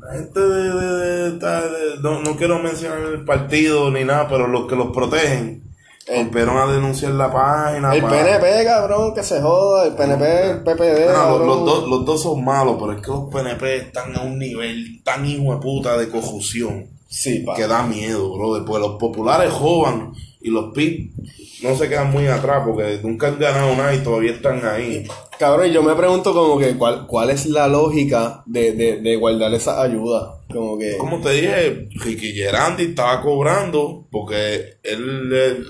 La 0.00 0.12
gente 0.18 0.38
de. 0.40 0.46
de- 0.48 0.70
de- 0.74 1.30
de- 1.30 1.38
de- 1.38 2.00
no, 2.02 2.20
no 2.22 2.36
quiero 2.36 2.58
mencionar 2.58 2.98
el 3.12 3.24
partido 3.24 3.90
ni 3.90 4.04
nada, 4.04 4.28
pero 4.28 4.46
los 4.48 4.66
que 4.68 4.76
los 4.76 4.88
protegen. 4.92 5.62
Rompieron 6.06 6.56
a 6.58 6.72
denunciar 6.72 7.12
la 7.12 7.32
página. 7.32 7.94
el 7.94 8.02
PNP, 8.02 8.64
cabrón, 8.64 9.14
que 9.14 9.22
se 9.22 9.40
joda. 9.40 9.86
El 9.86 9.94
PNP, 9.94 10.50
el 10.50 10.62
PPD, 10.62 11.06
los, 11.46 11.64
dos, 11.64 11.88
los 11.88 12.04
dos 12.04 12.22
son 12.22 12.44
malos, 12.44 12.76
pero 12.80 12.92
es 12.92 13.00
que 13.02 13.10
los 13.10 13.30
PNP 13.30 13.76
están 13.76 14.16
a 14.16 14.22
un 14.22 14.38
nivel 14.38 15.00
tan 15.04 15.24
hijo 15.24 15.54
de 15.54 15.60
puta 15.60 15.96
de 15.96 16.08
corrupción 16.08 16.88
Sí, 17.08 17.40
pa. 17.40 17.54
que 17.54 17.66
da 17.66 17.82
miedo, 17.84 18.32
brother. 18.36 18.64
Pues 18.64 18.80
los 18.80 18.98
populares 18.98 19.52
jovan 19.52 20.12
y 20.40 20.50
los 20.50 20.72
PIB 20.72 21.12
no 21.62 21.76
se 21.76 21.88
quedan 21.88 22.10
muy 22.10 22.26
atrás 22.26 22.62
porque 22.66 22.98
nunca 23.02 23.28
han 23.28 23.38
ganado 23.38 23.76
nada 23.76 23.94
y 23.94 23.98
todavía 24.02 24.32
están 24.32 24.64
ahí. 24.66 25.06
Cabrón, 25.38 25.68
y 25.68 25.72
yo 25.72 25.82
me 25.82 25.94
pregunto 25.94 26.32
como 26.32 26.58
que 26.58 26.76
cuál, 26.76 27.06
cuál 27.06 27.30
es 27.30 27.46
la 27.46 27.68
lógica 27.68 28.42
de, 28.46 28.72
de, 28.72 29.00
de 29.00 29.16
guardar 29.16 29.52
esa 29.54 29.80
ayuda. 29.82 30.40
Como 30.52 30.78
que... 30.78 30.96
Como 30.98 31.20
te 31.20 31.30
dije, 31.30 31.88
Ricky 31.96 32.32
Gerandi 32.32 32.84
estaba 32.84 33.20
cobrando 33.22 34.06
porque 34.10 34.78
él, 34.82 35.64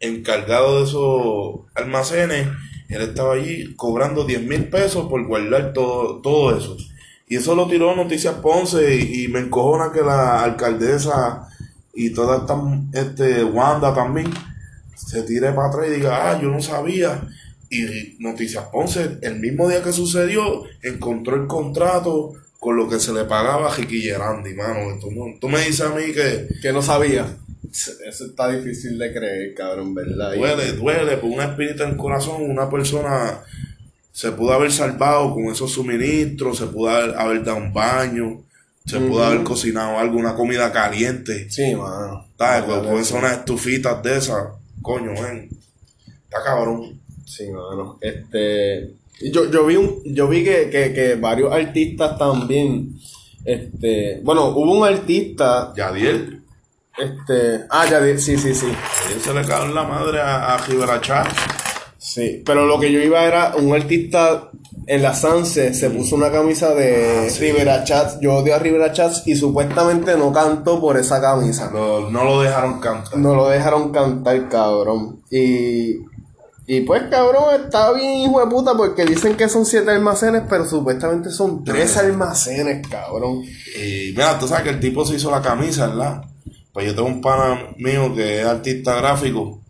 encargado 0.00 0.78
de 0.78 0.84
esos 0.84 1.60
almacenes, 1.74 2.48
él 2.88 3.02
estaba 3.02 3.34
allí 3.34 3.74
cobrando 3.76 4.24
10 4.24 4.42
mil 4.42 4.68
pesos 4.68 5.08
por 5.08 5.24
guardar 5.26 5.72
todo, 5.72 6.20
todo 6.20 6.56
eso. 6.56 6.76
Y 7.28 7.36
eso 7.36 7.54
lo 7.54 7.68
tiró 7.68 7.94
Noticias 7.94 8.34
Ponce 8.36 8.96
y, 8.96 9.28
me 9.28 9.38
encojona 9.38 9.92
que 9.92 10.00
la 10.00 10.42
alcaldesa 10.42 11.48
y 11.94 12.10
toda 12.10 12.38
esta 12.38 12.60
este, 12.92 13.44
Wanda 13.44 13.94
también 13.94 14.28
se 14.96 15.22
tire 15.22 15.52
para 15.52 15.68
atrás 15.68 15.86
y 15.88 15.94
diga, 15.94 16.30
ah, 16.30 16.40
yo 16.42 16.48
no 16.48 16.60
sabía. 16.60 17.22
Y 17.70 18.16
Noticias 18.18 18.64
Ponce, 18.72 19.18
el 19.22 19.38
mismo 19.38 19.68
día 19.68 19.82
que 19.82 19.92
sucedió, 19.92 20.64
encontró 20.82 21.36
el 21.36 21.46
contrato 21.46 22.32
con 22.58 22.76
lo 22.76 22.88
que 22.88 22.98
se 22.98 23.12
le 23.12 23.24
pagaba 23.24 23.70
a 23.70 23.76
Ricky 23.76 24.00
Gerandi, 24.02 24.54
mano. 24.54 24.98
Tú, 25.00 25.08
tú 25.40 25.48
me 25.48 25.60
dices 25.60 25.82
a 25.82 25.94
mí 25.94 26.12
que 26.12 26.48
que 26.60 26.72
no 26.72 26.82
sabía. 26.82 27.36
Eso 27.70 28.26
está 28.26 28.50
difícil 28.50 28.98
de 28.98 29.12
creer, 29.12 29.54
cabrón, 29.54 29.94
¿verdad? 29.94 30.34
Duele, 30.34 30.72
duele, 30.72 31.16
por 31.16 31.30
una 31.30 31.44
espinita 31.44 31.84
en 31.84 31.90
el 31.90 31.96
corazón, 31.96 32.42
una 32.50 32.68
persona 32.68 33.40
se 34.12 34.32
pudo 34.32 34.52
haber 34.52 34.72
salvado 34.72 35.32
con 35.32 35.44
esos 35.46 35.72
suministros, 35.72 36.58
se 36.58 36.66
pudo 36.66 36.90
haber, 36.90 37.16
haber 37.16 37.44
dado 37.44 37.58
un 37.58 37.72
baño, 37.72 38.42
se 38.84 38.98
pudo 38.98 39.24
haber 39.24 39.44
cocinado 39.44 39.98
algo, 39.98 40.18
una 40.18 40.34
comida 40.34 40.72
caliente. 40.72 41.48
Sí, 41.50 41.74
mano. 41.74 42.26
¿Sabes? 42.36 42.66
Verdad, 42.66 42.90
con 42.90 43.04
sí. 43.04 43.16
esas 43.16 43.38
estufitas 43.38 44.02
de 44.02 44.16
esas, 44.16 44.48
coño, 44.82 45.12
ven. 45.12 45.48
Está 46.24 46.42
cabrón. 46.44 47.00
Sí, 47.24 47.48
mano. 47.50 47.98
Este. 48.00 48.94
Yo, 49.32 49.50
yo 49.50 49.66
vi 49.66 49.76
un, 49.76 50.02
yo 50.04 50.26
vi 50.28 50.42
que, 50.42 50.70
que, 50.70 50.92
que 50.92 51.14
varios 51.14 51.52
artistas 51.52 52.18
también. 52.18 52.94
Este. 53.44 54.20
Bueno, 54.22 54.48
hubo 54.48 54.78
un 54.78 54.86
artista. 54.86 55.72
Yadiel, 55.76 56.39
Este. 57.00 57.64
Ah, 57.70 57.86
ya 57.90 58.00
di- 58.00 58.18
sí, 58.18 58.36
sí, 58.36 58.54
sí. 58.54 58.66
se 59.22 59.32
le 59.34 59.44
cagó 59.46 59.64
en 59.64 59.74
la 59.74 59.84
madre 59.84 60.20
a, 60.20 60.54
a 60.54 60.58
Rivera 60.58 61.00
Chat. 61.00 61.26
Sí. 61.98 62.42
Pero 62.46 62.66
lo 62.66 62.80
que 62.80 62.90
yo 62.90 63.00
iba 63.00 63.22
era 63.24 63.54
un 63.56 63.74
artista 63.74 64.50
en 64.86 65.02
la 65.02 65.14
Sanse 65.14 65.74
se 65.74 65.90
puso 65.90 66.16
una 66.16 66.30
camisa 66.32 66.74
de 66.74 67.26
Ah, 67.26 67.30
sí. 67.30 67.40
Rivera 67.40 67.84
Chats. 67.84 68.18
Yo 68.20 68.34
odio 68.36 68.54
a 68.54 68.58
Rivera 68.58 68.92
Chats 68.92 69.22
y 69.26 69.36
supuestamente 69.36 70.16
no 70.16 70.32
cantó 70.32 70.80
por 70.80 70.96
esa 70.96 71.20
camisa. 71.20 71.70
Lo- 71.72 72.10
no 72.10 72.24
lo 72.24 72.40
dejaron 72.42 72.80
cantar. 72.80 73.16
No 73.18 73.34
lo 73.34 73.48
dejaron 73.48 73.92
cantar, 73.92 74.48
cabrón. 74.48 75.20
Y. 75.30 76.08
Y 76.66 76.82
pues, 76.82 77.02
cabrón, 77.10 77.64
está 77.64 77.90
bien, 77.92 78.18
hijo 78.18 78.38
de 78.38 78.46
puta, 78.46 78.74
porque 78.76 79.04
dicen 79.04 79.36
que 79.36 79.48
son 79.48 79.66
siete 79.66 79.90
almacenes, 79.90 80.42
pero 80.48 80.64
supuestamente 80.64 81.30
son 81.30 81.64
tres 81.64 81.96
almacenes, 81.96 82.86
cabrón. 82.86 83.42
Y 83.76 84.12
mira, 84.12 84.38
tú 84.38 84.46
sabes 84.46 84.62
que 84.64 84.70
el 84.70 84.78
tipo 84.80 85.04
se 85.04 85.16
hizo 85.16 85.32
la 85.32 85.42
camisa, 85.42 85.88
¿verdad? 85.88 86.22
Pues 86.72 86.86
yo 86.86 86.94
tengo 86.94 87.08
un 87.08 87.20
pana 87.20 87.70
mío 87.78 88.14
que 88.14 88.40
es 88.40 88.46
artista 88.46 88.94
gráfico 88.96 89.60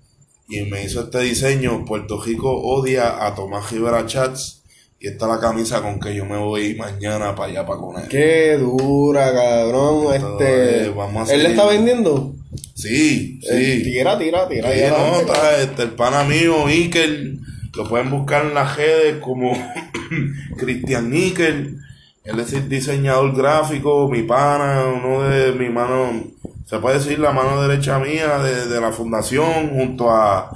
y 0.49 0.63
me 0.63 0.85
hizo 0.85 1.01
este 1.05 1.21
diseño. 1.21 1.85
Puerto 1.85 2.21
Rico 2.23 2.51
odia 2.53 3.27
a 3.27 3.35
Tomás 3.35 3.71
Rivera 3.71 4.05
Chats 4.07 4.63
y 4.99 5.09
esta 5.09 5.25
es 5.27 5.33
la 5.33 5.41
camisa 5.41 5.81
con 5.81 5.99
que 5.99 6.15
yo 6.15 6.27
me 6.27 6.37
voy 6.37 6.75
mañana 6.75 7.35
para 7.35 7.51
allá 7.51 7.67
para 7.67 7.81
con 7.81 7.99
él. 8.03 8.09
Qué 8.09 8.59
dura, 8.59 9.33
cabrón. 9.33 10.15
Este. 10.15 10.85
eh, 10.87 10.93
vamos 10.95 11.31
a 11.31 11.35
¿Él 11.35 11.43
le 11.43 11.51
está 11.51 11.67
vendiendo? 11.67 12.35
Sí, 12.75 13.41
Eh, 13.51 13.77
sí. 13.79 13.83
tira, 13.85 14.19
tira, 14.19 14.47
tira. 14.49 14.71
Sí, 14.73 14.81
no, 14.91 15.21
está 15.21 15.61
este, 15.63 15.83
el 15.85 15.91
pana 15.93 16.25
mío, 16.25 16.67
Iker, 16.67 17.35
lo 17.77 17.89
pueden 17.89 18.11
buscar 18.11 18.45
en 18.47 18.55
las 18.55 18.77
redes 18.77 19.17
como 19.23 19.53
Cristian 20.59 21.11
Níquel. 21.11 21.79
Él 22.25 22.39
es 22.41 22.53
el 22.53 22.69
diseñador 22.69 23.35
gráfico, 23.35 24.09
mi 24.09 24.23
pana, 24.23 24.85
uno 24.87 25.23
de 25.23 25.53
mi 25.53 25.69
mano 25.71 26.25
se 26.71 26.79
puede 26.79 26.99
decir, 26.99 27.19
la 27.19 27.33
mano 27.33 27.61
derecha 27.61 27.99
mía 27.99 28.39
de, 28.39 28.69
de 28.69 28.81
la 28.81 28.93
fundación, 28.93 29.71
junto 29.71 30.09
a, 30.09 30.51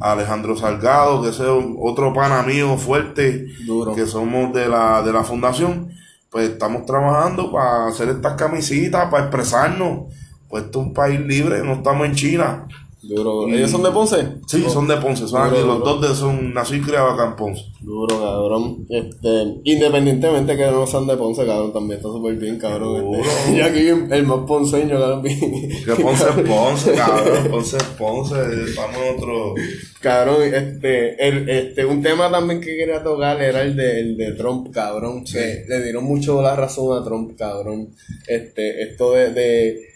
a 0.00 0.12
Alejandro 0.12 0.56
Salgado, 0.56 1.22
que 1.22 1.28
es 1.28 1.40
otro 1.40 2.12
pana 2.12 2.42
mío 2.42 2.76
fuerte, 2.76 3.46
Duro. 3.64 3.94
que 3.94 4.04
somos 4.04 4.52
de 4.52 4.68
la, 4.68 5.00
de 5.02 5.12
la 5.12 5.22
fundación. 5.22 5.92
Pues 6.28 6.50
estamos 6.50 6.86
trabajando 6.86 7.52
para 7.52 7.86
hacer 7.86 8.08
estas 8.08 8.34
camisitas, 8.34 9.08
para 9.12 9.26
expresarnos. 9.26 10.12
Pues 10.48 10.64
esto 10.64 10.80
es 10.80 10.86
un 10.88 10.92
país 10.92 11.20
libre, 11.20 11.62
no 11.62 11.74
estamos 11.74 12.04
en 12.04 12.16
China. 12.16 12.66
Duro. 13.02 13.48
¿Ellos 13.48 13.70
son 13.70 13.82
de 13.82 13.90
Ponce? 13.90 14.16
Sí, 14.46 14.64
son 14.68 14.86
de 14.86 14.96
Ponce, 14.98 15.26
son 15.26 15.42
Duro, 15.44 15.56
aquí, 15.56 15.66
los 15.66 15.80
dos 15.80 16.00
de 16.02 16.14
son 16.14 16.52
nací 16.52 16.76
y 16.76 16.80
criado 16.80 17.10
acá 17.10 17.26
en 17.28 17.36
Ponce. 17.36 17.64
Duro, 17.80 18.20
cabrón. 18.20 18.86
Este, 18.90 19.60
independientemente 19.64 20.56
que 20.56 20.66
no 20.66 20.86
sean 20.86 21.06
de 21.06 21.16
Ponce, 21.16 21.46
cabrón, 21.46 21.72
también 21.72 21.98
está 21.98 22.08
súper 22.10 22.34
bien, 22.36 22.58
cabrón. 22.58 23.14
Este, 23.14 23.52
y 23.56 23.60
aquí 23.60 23.86
el 23.88 24.26
más 24.26 24.40
ponceño, 24.46 24.98
cabrón. 25.00 25.22
Que 25.22 26.02
Ponce 26.02 26.24
es 26.24 26.48
Ponce, 26.48 26.92
cabrón, 26.96 27.50
Ponce 27.50 27.76
es 27.78 27.82
Ponce, 27.84 28.34
estamos 28.68 28.98
otro... 29.16 29.54
Cabrón, 30.00 30.42
este, 30.42 31.28
el, 31.28 31.48
este, 31.48 31.84
un 31.84 32.02
tema 32.02 32.30
también 32.30 32.60
que 32.60 32.74
quería 32.74 33.02
tocar 33.02 33.40
era 33.42 33.60
el 33.62 33.76
de, 33.76 34.00
el 34.00 34.16
de 34.16 34.32
Trump, 34.32 34.72
cabrón. 34.72 35.24
Que 35.24 35.64
le 35.68 35.82
dieron 35.82 36.04
mucho 36.04 36.40
la 36.40 36.56
razón 36.56 36.98
a 36.98 37.04
Trump, 37.04 37.36
cabrón. 37.36 37.90
Este, 38.26 38.82
esto 38.82 39.12
de, 39.12 39.30
de, 39.32 39.89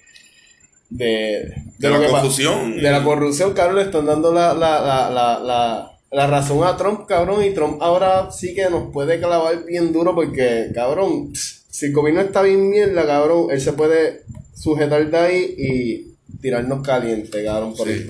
de, 0.94 1.52
De 1.78 1.88
lo 1.88 1.98
la 1.98 2.06
que 2.06 2.12
pa- 2.12 2.20
confusión. 2.20 2.76
De 2.76 2.90
la 2.90 3.02
corrupción, 3.02 3.52
cabrón, 3.52 3.76
le 3.76 3.82
están 3.82 4.06
dando 4.06 4.32
la, 4.32 4.54
la, 4.54 4.80
la, 4.80 5.10
la, 5.10 5.38
la, 5.40 5.90
la 6.10 6.26
razón 6.26 6.62
a 6.64 6.76
Trump, 6.76 7.06
cabrón. 7.06 7.44
Y 7.44 7.50
Trump 7.50 7.82
ahora 7.82 8.30
sí 8.30 8.54
que 8.54 8.70
nos 8.70 8.92
puede 8.92 9.18
clavar 9.18 9.64
bien 9.64 9.92
duro 9.92 10.14
porque, 10.14 10.70
cabrón, 10.74 11.32
si 11.34 11.86
el 11.86 11.92
gobierno 11.92 12.20
está 12.20 12.42
bien 12.42 12.70
mierda, 12.70 13.04
cabrón, 13.06 13.48
él 13.50 13.60
se 13.60 13.72
puede 13.72 14.22
sujetar 14.54 15.10
de 15.10 15.18
ahí 15.18 15.54
y 15.58 16.14
tirarnos 16.40 16.82
caliente, 16.86 17.44
cabrón, 17.44 17.74
por 17.76 17.88
Sí. 17.88 17.94
el 17.94 18.06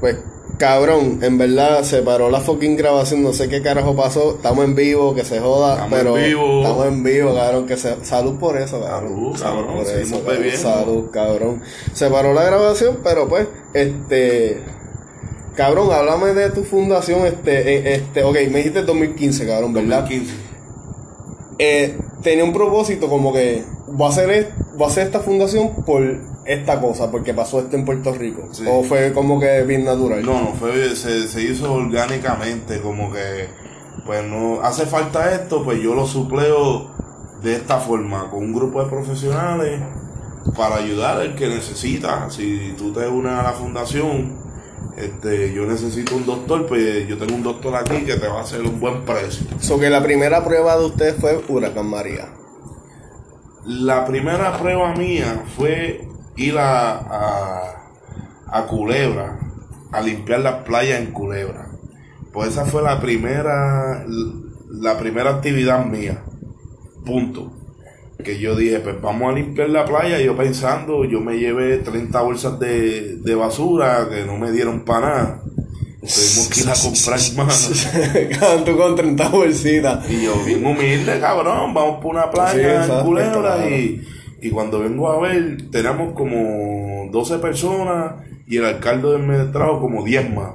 Pues, 0.00 0.16
cabrón, 0.58 1.18
en 1.22 1.38
verdad 1.38 1.82
se 1.82 2.02
paró 2.02 2.30
la 2.30 2.40
fucking 2.40 2.76
grabación, 2.76 3.22
no 3.22 3.32
sé 3.32 3.48
qué 3.48 3.62
carajo 3.62 3.94
pasó. 3.94 4.36
Estamos 4.36 4.64
en 4.64 4.74
vivo, 4.74 5.14
que 5.14 5.24
se 5.24 5.38
joda, 5.40 5.74
Estamos 5.74 5.98
pero 5.98 6.16
en 6.18 6.24
vivo. 6.24 6.62
estamos 6.62 6.86
en 6.86 7.02
vivo, 7.02 7.34
cabrón, 7.34 7.66
que 7.66 7.76
se 7.76 8.04
salud 8.04 8.36
por 8.38 8.56
eso, 8.56 8.80
cabrón. 8.80 9.36
Salud, 9.36 9.40
cabrón, 9.40 9.66
por 9.74 9.86
eso, 9.86 10.24
cabrón. 10.24 10.50
Salud, 10.56 11.10
cabrón. 11.10 11.62
Se 11.92 12.08
paró 12.10 12.32
la 12.32 12.44
grabación, 12.44 12.98
pero 13.02 13.28
pues, 13.28 13.46
este 13.74 14.62
Cabrón, 15.54 15.90
háblame 15.90 16.34
de 16.34 16.50
tu 16.50 16.64
fundación, 16.64 17.24
este, 17.24 17.76
eh, 17.76 17.94
este, 17.94 18.22
ok, 18.22 18.34
me 18.50 18.58
dijiste 18.58 18.82
2015, 18.82 19.46
cabrón, 19.46 19.72
¿verdad? 19.72 20.00
2015. 20.00 20.34
Eh, 21.58 21.96
tenía 22.22 22.44
un 22.44 22.52
propósito 22.52 23.08
como 23.08 23.32
que 23.32 23.64
voy 23.86 24.06
a 24.06 24.10
es- 24.34 24.46
voy 24.76 24.84
a 24.86 24.90
hacer 24.90 25.06
esta 25.06 25.20
fundación 25.20 25.74
por 25.86 26.02
esta 26.46 26.80
cosa, 26.80 27.10
porque 27.10 27.34
pasó 27.34 27.60
esto 27.60 27.76
en 27.76 27.84
Puerto 27.84 28.12
Rico. 28.12 28.48
Sí. 28.52 28.64
O 28.68 28.82
fue 28.82 29.12
como 29.12 29.40
que 29.40 29.62
bien 29.62 29.84
natural. 29.84 30.24
No, 30.24 30.40
no, 30.40 30.54
fue, 30.54 30.94
se, 30.94 31.26
se 31.28 31.42
hizo 31.42 31.72
orgánicamente, 31.72 32.80
como 32.80 33.12
que, 33.12 33.48
pues 34.04 34.24
no, 34.24 34.60
hace 34.62 34.86
falta 34.86 35.34
esto, 35.34 35.64
pues 35.64 35.80
yo 35.80 35.94
lo 35.94 36.06
supleo 36.06 36.90
de 37.42 37.54
esta 37.54 37.78
forma, 37.78 38.30
con 38.30 38.44
un 38.44 38.52
grupo 38.52 38.82
de 38.82 38.88
profesionales, 38.90 39.80
para 40.56 40.76
ayudar 40.76 41.20
al 41.20 41.34
que 41.34 41.48
necesita. 41.48 42.30
Si 42.30 42.74
tú 42.78 42.92
te 42.92 43.06
unes 43.06 43.32
a 43.32 43.42
la 43.42 43.52
fundación, 43.52 44.36
este, 44.96 45.52
yo 45.52 45.66
necesito 45.66 46.16
un 46.16 46.24
doctor, 46.24 46.66
pues 46.66 47.06
yo 47.06 47.18
tengo 47.18 47.34
un 47.34 47.42
doctor 47.42 47.74
aquí 47.76 48.04
que 48.04 48.16
te 48.16 48.28
va 48.28 48.38
a 48.38 48.42
hacer 48.42 48.62
un 48.62 48.80
buen 48.80 49.04
precio. 49.04 49.46
So 49.60 49.78
que 49.78 49.90
la 49.90 50.02
primera 50.02 50.44
prueba 50.44 50.76
de 50.76 50.86
ustedes 50.86 51.16
fue 51.20 51.40
Huracán 51.48 51.86
María. 51.86 52.28
La 53.66 54.06
primera 54.06 54.56
prueba 54.58 54.94
mía 54.94 55.44
fue 55.56 56.08
ir 56.36 56.58
a, 56.58 56.92
a, 56.98 57.76
a 58.48 58.66
Culebra, 58.66 59.38
a 59.92 60.00
limpiar 60.00 60.40
las 60.40 60.64
playas 60.64 61.00
en 61.00 61.12
Culebra. 61.12 61.70
Pues 62.32 62.50
esa 62.50 62.66
fue 62.66 62.82
la 62.82 63.00
primera, 63.00 64.04
la 64.70 64.98
primera 64.98 65.30
actividad 65.30 65.84
mía. 65.86 66.22
Punto. 67.04 67.52
Que 68.22 68.38
yo 68.38 68.56
dije, 68.56 68.80
pues 68.80 69.00
vamos 69.00 69.32
a 69.32 69.36
limpiar 69.36 69.70
la 69.70 69.84
playa. 69.84 70.20
Yo 70.20 70.36
pensando, 70.36 71.04
yo 71.04 71.20
me 71.20 71.38
llevé 71.38 71.78
30 71.78 72.20
bolsas 72.20 72.58
de, 72.58 73.16
de 73.16 73.34
basura 73.34 74.08
que 74.10 74.24
no 74.24 74.36
me 74.36 74.50
dieron 74.52 74.80
para 74.84 75.08
nada. 75.08 75.42
Tuvimos 76.00 76.48
que 76.52 76.60
ir 76.60 76.68
a 76.68 76.74
comprar 76.74 77.20
más. 77.46 77.92
Cabrón, 78.38 78.64
tú 78.64 78.76
con 78.76 78.96
30 78.96 79.28
bolsitas. 79.28 80.10
Y 80.10 80.24
yo, 80.24 80.34
bien 80.44 80.64
humilde, 80.64 81.18
cabrón, 81.20 81.74
vamos 81.74 82.00
por 82.02 82.14
una 82.14 82.30
playa 82.30 82.84
Sí, 82.86 82.92
en 82.92 83.00
Culebra 83.00 83.68
y, 83.68 84.02
y 84.42 84.50
cuando 84.50 84.80
vengo 84.80 85.10
a 85.10 85.20
ver, 85.20 85.70
tenemos 85.70 86.14
como 86.14 87.08
12 87.10 87.38
personas 87.38 88.14
y 88.46 88.58
el 88.58 88.64
alcalde 88.64 89.10
del 89.12 89.22
mes 89.22 89.50
trajo 89.52 89.80
como 89.80 90.04
10 90.04 90.34
más. 90.34 90.50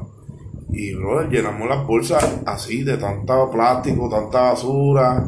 Y, 0.74 0.94
brother, 0.94 1.30
llenamos 1.30 1.67
las 1.67 1.86
bolsas 1.86 2.26
así 2.46 2.84
de 2.84 2.98
tanta 2.98 3.50
plástico, 3.52 4.08
tanta 4.10 4.41
basura. 4.41 5.26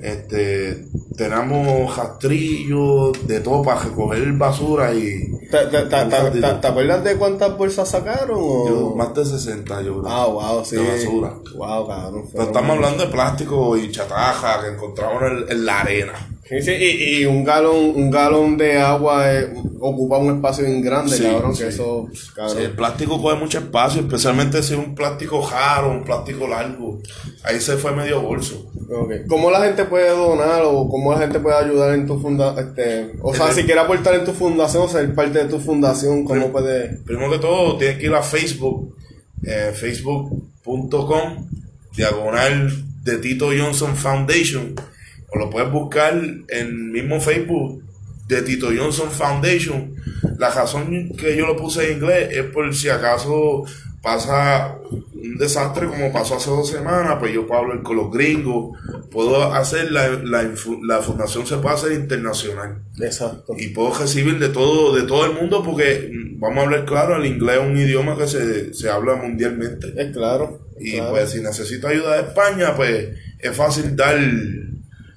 Este, 0.00 0.84
tenemos 1.16 1.96
rastrillos 1.96 3.26
de 3.26 3.40
todo 3.40 3.62
para 3.62 3.82
recoger 3.82 4.32
basura 4.32 4.92
y 4.92 5.30
¿Te, 5.50 5.58
te, 5.66 5.82
te, 5.84 6.04
te- 6.06 6.40
te- 6.40 6.54
te 6.54 6.66
acuerdas 6.66 7.04
de 7.04 7.16
cuántas 7.16 7.56
bolsas 7.56 7.88
sacaron? 7.88 8.36
O? 8.40 8.68
yo, 8.68 8.94
más 8.96 9.14
de 9.14 9.24
60 9.24 9.82
yo 9.82 10.00
creo. 10.00 10.12
Ah, 10.12 10.26
wow, 10.26 10.64
sí. 10.64 10.76
de 10.76 10.82
basura. 10.90 11.34
Wow, 11.56 11.86
cabrón. 11.88 12.24
Pero 12.32 12.44
estamos 12.44 12.70
hablando 12.76 13.04
de 13.06 13.10
plástico 13.12 13.76
y 13.76 13.90
chataja 13.92 14.62
que 14.62 14.74
encontramos 14.74 15.22
en, 15.22 15.44
en 15.52 15.64
la 15.64 15.80
arena. 15.80 16.12
Sí, 16.60 16.70
y, 16.72 17.20
y 17.20 17.24
un 17.24 17.44
galón, 17.44 17.92
un 17.94 18.10
galón 18.10 18.56
de 18.58 18.78
agua 18.78 19.32
eh, 19.32 19.52
ocupa 19.80 20.18
un 20.18 20.34
espacio 20.36 20.64
bien 20.64 20.82
grande, 20.82 21.16
Sí, 21.16 21.22
cabrón, 21.22 21.54
sí. 21.54 21.62
que 21.62 21.68
eso, 21.70 22.08
cabrón. 22.34 22.56
Sí, 22.56 22.62
el 22.64 22.72
plástico 22.72 23.22
coge 23.22 23.36
mucho 23.36 23.58
espacio, 23.58 24.00
especialmente 24.02 24.62
si 24.62 24.74
es 24.74 24.78
un 24.78 24.94
plástico 24.94 25.48
raro, 25.50 25.90
un 25.90 26.04
plástico 26.04 26.46
largo. 26.46 27.00
Ahí 27.44 27.60
se 27.60 27.76
fue 27.76 27.92
medio 27.96 28.20
bolso. 28.20 28.66
¿Cómo 29.28 29.50
la 29.50 29.64
gente 29.64 29.84
puede 29.86 30.10
donar 30.10 30.62
o 30.66 30.86
cómo 30.88 31.12
la 31.12 31.20
gente 31.20 31.40
puede 31.40 31.56
ayudar 31.56 31.94
en 31.94 32.06
tu 32.06 32.20
fundación? 32.20 32.68
Este, 32.68 33.12
o 33.22 33.34
sea, 33.34 33.48
El- 33.48 33.54
si 33.54 33.62
quiere 33.64 33.80
aportar 33.80 34.14
en 34.16 34.24
tu 34.26 34.32
fundación, 34.32 34.82
o 34.82 34.88
ser 34.88 35.14
parte 35.14 35.38
de 35.38 35.44
tu 35.46 35.58
fundación, 35.58 36.24
¿cómo 36.24 36.40
Prim- 36.40 36.52
puede...? 36.52 36.98
Primero 37.06 37.30
que 37.30 37.38
todo, 37.38 37.78
tienes 37.78 37.96
que 37.98 38.06
ir 38.06 38.14
a 38.14 38.22
Facebook, 38.22 38.94
eh, 39.44 39.72
facebook.com, 39.74 41.48
diagonal 41.96 42.70
de 43.02 43.16
Tito 43.18 43.48
Johnson 43.58 43.96
Foundation, 43.96 44.74
o 45.34 45.38
lo 45.38 45.50
puedes 45.50 45.70
buscar 45.70 46.14
en 46.14 46.46
el 46.48 46.74
mismo 46.74 47.20
Facebook 47.20 47.82
de 48.28 48.42
Tito 48.42 48.68
Johnson 48.76 49.10
Foundation. 49.10 49.94
La 50.38 50.50
razón 50.50 51.10
que 51.16 51.36
yo 51.36 51.46
lo 51.46 51.56
puse 51.56 51.90
en 51.90 51.98
inglés 51.98 52.28
es 52.32 52.44
por 52.44 52.74
si 52.74 52.88
acaso 52.88 53.64
pasa 54.02 54.76
un 54.90 55.36
desastre 55.38 55.86
como 55.86 56.12
pasó 56.12 56.34
hace 56.36 56.50
dos 56.50 56.68
semanas, 56.68 57.18
pues 57.20 57.32
yo 57.32 57.46
puedo 57.46 57.60
hablar 57.60 57.82
con 57.84 57.96
los 57.96 58.10
gringos, 58.10 58.76
puedo 59.12 59.52
hacer 59.52 59.92
la, 59.92 60.08
la, 60.08 60.50
la 60.82 60.98
fundación 61.02 61.46
se 61.46 61.58
puede 61.58 61.74
hacer 61.76 61.92
internacional 61.92 62.82
Exacto. 63.00 63.54
y 63.56 63.68
puedo 63.68 63.94
recibir 63.96 64.40
de 64.40 64.48
todo 64.48 64.92
de 64.96 65.02
todo 65.04 65.26
el 65.26 65.34
mundo 65.34 65.62
porque 65.62 66.10
vamos 66.38 66.58
a 66.58 66.62
hablar 66.62 66.84
claro 66.84 67.16
el 67.16 67.26
inglés 67.26 67.60
es 67.60 67.66
un 67.68 67.76
idioma 67.78 68.16
que 68.16 68.26
se, 68.26 68.74
se 68.74 68.90
habla 68.90 69.14
mundialmente 69.14 69.92
Es 69.96 70.10
claro. 70.12 70.66
y 70.80 70.94
claro. 70.94 71.10
pues 71.10 71.30
si 71.30 71.40
necesito 71.40 71.86
ayuda 71.86 72.16
de 72.16 72.22
España 72.28 72.74
pues 72.74 73.10
es 73.38 73.56
fácil 73.56 73.94
dar 73.94 74.18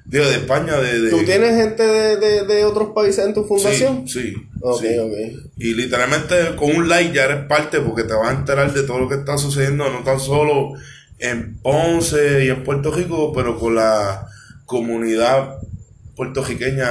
digo 0.05 0.25
de 0.25 0.35
España 0.35 0.77
de, 0.79 1.01
de- 1.01 1.09
¿Tú 1.09 1.23
tienes 1.25 1.55
gente 1.55 1.83
de, 1.83 2.17
de, 2.17 2.45
de 2.45 2.63
otros 2.65 2.89
países 2.93 3.25
en 3.25 3.33
tu 3.33 3.43
fundación? 3.43 4.07
sí, 4.07 4.21
sí, 4.31 4.35
Ok, 4.61 4.81
sí. 4.81 4.97
ok. 4.99 5.13
y 5.57 5.73
literalmente 5.73 6.55
con 6.55 6.75
un 6.75 6.87
like 6.89 7.13
ya 7.13 7.25
eres 7.25 7.45
parte 7.45 7.79
porque 7.79 8.03
te 8.03 8.13
vas 8.13 8.29
a 8.29 8.39
enterar 8.39 8.73
de 8.73 8.83
todo 8.83 8.99
lo 8.99 9.09
que 9.09 9.15
está 9.15 9.37
sucediendo 9.37 9.89
no 9.89 10.03
tan 10.03 10.19
solo 10.19 10.73
en 11.19 11.57
Ponce 11.57 12.45
y 12.45 12.49
en 12.49 12.63
Puerto 12.63 12.91
Rico 12.91 13.31
pero 13.33 13.57
con 13.59 13.75
la 13.75 14.27
comunidad 14.65 15.57
puertorriqueña 16.15 16.87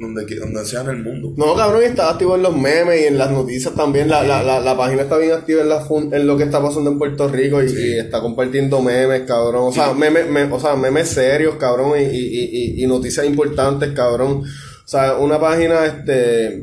donde, 0.00 0.24
donde 0.36 0.64
sea 0.64 0.80
en 0.80 0.88
el 0.90 1.02
mundo 1.04 1.32
No, 1.36 1.54
cabrón, 1.54 1.82
y 1.82 1.86
está 1.86 2.10
activo 2.10 2.34
en 2.34 2.42
los 2.42 2.56
memes 2.56 3.02
y 3.02 3.04
en 3.04 3.18
las 3.18 3.30
noticias 3.30 3.74
también. 3.74 4.08
La, 4.08 4.22
la, 4.22 4.42
la, 4.42 4.58
la 4.58 4.76
página 4.76 5.02
está 5.02 5.18
bien 5.18 5.32
activa 5.32 5.60
en, 5.60 5.68
la 5.68 5.80
fun- 5.84 6.12
en 6.14 6.26
lo 6.26 6.36
que 6.36 6.44
está 6.44 6.62
pasando 6.62 6.90
en 6.90 6.98
Puerto 6.98 7.28
Rico 7.28 7.62
y, 7.62 7.68
Sí. 7.68 7.76
y 7.94 7.98
está 7.98 8.20
compartiendo 8.20 8.80
memes, 8.82 9.22
cabrón. 9.22 9.68
O 9.68 9.72
sea, 9.72 9.90
Sí. 9.92 9.98
memes, 9.98 10.28
me- 10.28 10.44
o 10.44 10.58
sea, 10.58 10.74
memes 10.74 11.08
serios, 11.08 11.56
cabrón, 11.56 11.92
y, 12.00 12.04
y, 12.04 12.82
y, 12.82 12.86
noticias 12.86 13.26
importantes, 13.26 13.90
cabrón. 13.92 14.42
O 14.42 14.88
sea, 14.88 15.14
una 15.18 15.38
página, 15.38 15.84
este, 15.86 16.60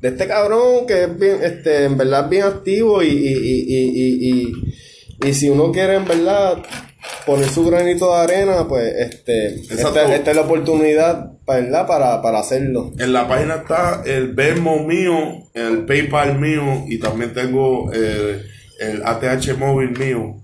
de 0.00 0.08
este 0.08 0.26
cabrón 0.26 0.84
que 0.86 1.04
es 1.04 1.18
bien, 1.18 1.36
este, 1.42 1.84
en 1.84 1.96
verdad 1.96 2.28
bien 2.28 2.42
activo 2.42 3.02
y, 3.02 3.06
y, 3.08 3.32
y, 3.32 3.64
y, 3.68 3.90
y, 4.02 4.52
y, 5.22 5.28
y 5.28 5.34
si 5.34 5.48
uno 5.48 5.70
quiere, 5.70 5.94
en 5.94 6.04
verdad, 6.06 6.58
poner 7.24 7.48
su 7.48 7.64
granito 7.64 8.12
de 8.12 8.18
arena, 8.20 8.66
pues, 8.68 8.92
este, 8.98 9.54
esta, 9.54 10.12
esta 10.14 10.30
es 10.30 10.36
la 10.36 10.42
oportunidad, 10.42 11.31
¿verdad? 11.46 11.86
Para, 11.86 12.22
para 12.22 12.40
hacerlo. 12.40 12.92
En 12.98 13.12
la 13.12 13.28
página 13.28 13.56
está 13.56 14.02
el 14.04 14.32
Venmo 14.34 14.84
mío, 14.84 15.48
el 15.54 15.84
PayPal 15.84 16.38
mío 16.38 16.84
y 16.86 16.98
también 16.98 17.32
tengo 17.32 17.92
el, 17.92 18.42
el 18.80 19.02
ATH 19.04 19.56
móvil 19.58 19.98
mío. 19.98 20.36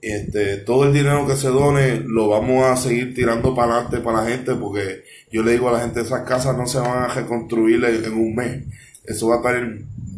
Este, 0.00 0.58
todo 0.58 0.84
el 0.84 0.92
dinero 0.92 1.26
que 1.26 1.34
se 1.34 1.48
done 1.48 2.02
lo 2.06 2.28
vamos 2.28 2.64
a 2.64 2.76
seguir 2.76 3.14
tirando 3.14 3.54
para 3.54 3.74
adelante 3.74 3.98
para 3.98 4.22
la 4.22 4.30
gente 4.30 4.54
porque 4.54 5.02
yo 5.32 5.42
le 5.42 5.52
digo 5.52 5.68
a 5.68 5.72
la 5.72 5.80
gente 5.80 6.02
esas 6.02 6.22
casas 6.22 6.56
no 6.56 6.66
se 6.66 6.78
van 6.78 7.10
a 7.10 7.14
reconstruir 7.14 7.84
en, 7.84 8.04
en 8.04 8.12
un 8.12 8.34
mes. 8.34 8.62
eso 9.04 9.26
va 9.28 9.34
a 9.34 9.38
estar, 9.38 9.54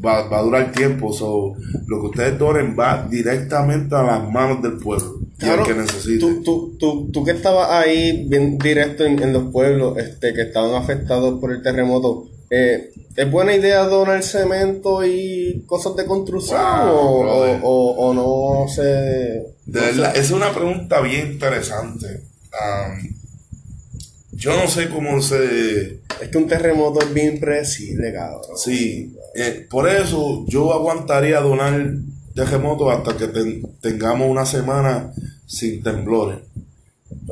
va, 0.05 0.29
va 0.29 0.39
a 0.39 0.43
durar 0.43 0.73
tiempo. 0.73 1.13
So, 1.15 1.55
lo 1.87 2.01
que 2.01 2.07
ustedes 2.09 2.39
donen 2.39 2.77
va 2.79 3.07
directamente 3.09 3.95
a 3.95 4.03
las 4.03 4.31
manos 4.31 4.63
del 4.63 4.77
pueblo 4.77 5.21
y 5.41 5.45
Claro, 5.45 5.65
que 5.65 5.75
necesite. 5.75 6.19
Tú, 6.19 6.43
tú, 6.43 6.77
tú, 6.79 7.11
tú 7.13 7.25
que 7.25 7.31
estabas 7.33 7.71
ahí 7.71 8.27
bien 8.29 8.59
directo 8.59 9.05
en, 9.05 9.23
en 9.23 9.33
los 9.33 9.51
pueblos 9.53 9.97
este, 9.99 10.35
que 10.35 10.43
estaban 10.43 10.75
afectados 10.75 11.41
por 11.41 11.53
el 11.53 11.63
terremoto, 11.63 12.29
eh, 12.51 12.91
¿es 13.17 13.31
buena 13.31 13.55
idea 13.55 13.85
donar 13.85 14.23
cemento 14.23 15.05
y 15.05 15.63
cosas 15.67 15.97
de 15.97 16.05
construcción 16.05 16.61
Wow, 16.61 16.97
o, 16.97 17.23
o, 17.23 17.59
o- 17.63 18.09
o 18.09 18.15
no 18.15 18.69
se... 18.69 18.83
De 18.83 19.81
verdad, 19.81 20.17
es 20.17 20.31
una 20.33 20.53
pregunta 20.53 21.01
bien 21.01 21.33
interesante. 21.33 22.23
Yo 24.33 24.57
no 24.57 24.69
sé 24.69 24.89
cómo 24.89 25.21
se... 25.23 26.01
Es 26.21 26.29
que 26.31 26.39
un 26.39 26.47
terremoto 26.49 27.01
es 27.01 27.13
bien 27.13 27.35
impredecible, 27.35 28.13
cabrón. 28.13 28.43
Sí, 28.57 29.15
eh, 29.35 29.67
por 29.71 29.89
eso 29.89 30.45
yo 30.49 30.73
aguantaría 30.73 31.41
donar 31.41 31.87
terremotos 32.35 32.93
hasta 32.93 33.17
que 33.17 33.29
ten- 33.29 33.63
tengamos 33.81 34.29
una 34.29 34.47
semana 34.47 35.13
sin 35.47 35.83
temblores. 35.83 36.39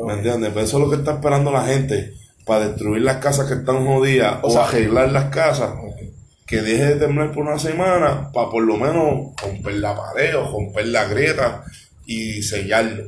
¿Me 0.06 0.14
entiendes? 0.14 0.52
Pues 0.52 0.66
eso 0.68 0.78
es 0.78 0.84
lo 0.84 0.90
que 0.90 0.96
está 0.96 1.12
esperando 1.14 1.50
la 1.52 1.64
gente 1.66 2.14
para 2.44 2.68
destruir 2.68 3.02
las 3.02 3.16
casas 3.18 3.46
que 3.46 3.54
están 3.54 3.86
jodidas 3.86 4.38
o, 4.42 4.50
sea, 4.50 4.64
arreglar 4.64 5.12
las 5.12 5.26
casas. 5.26 5.70
Que 6.46 6.62
deje 6.62 6.84
de 6.86 6.96
temblar 6.96 7.30
por 7.32 7.44
una 7.46 7.58
semana 7.58 8.30
para 8.32 8.48
por 8.50 8.62
lo 8.62 8.76
menos 8.78 9.32
romper 9.42 9.74
la 9.74 9.94
pared 9.94 10.34
o 10.36 10.50
romper 10.50 10.86
la 10.88 11.04
grieta 11.06 11.62
y 12.06 12.42
sellarlo. 12.42 13.04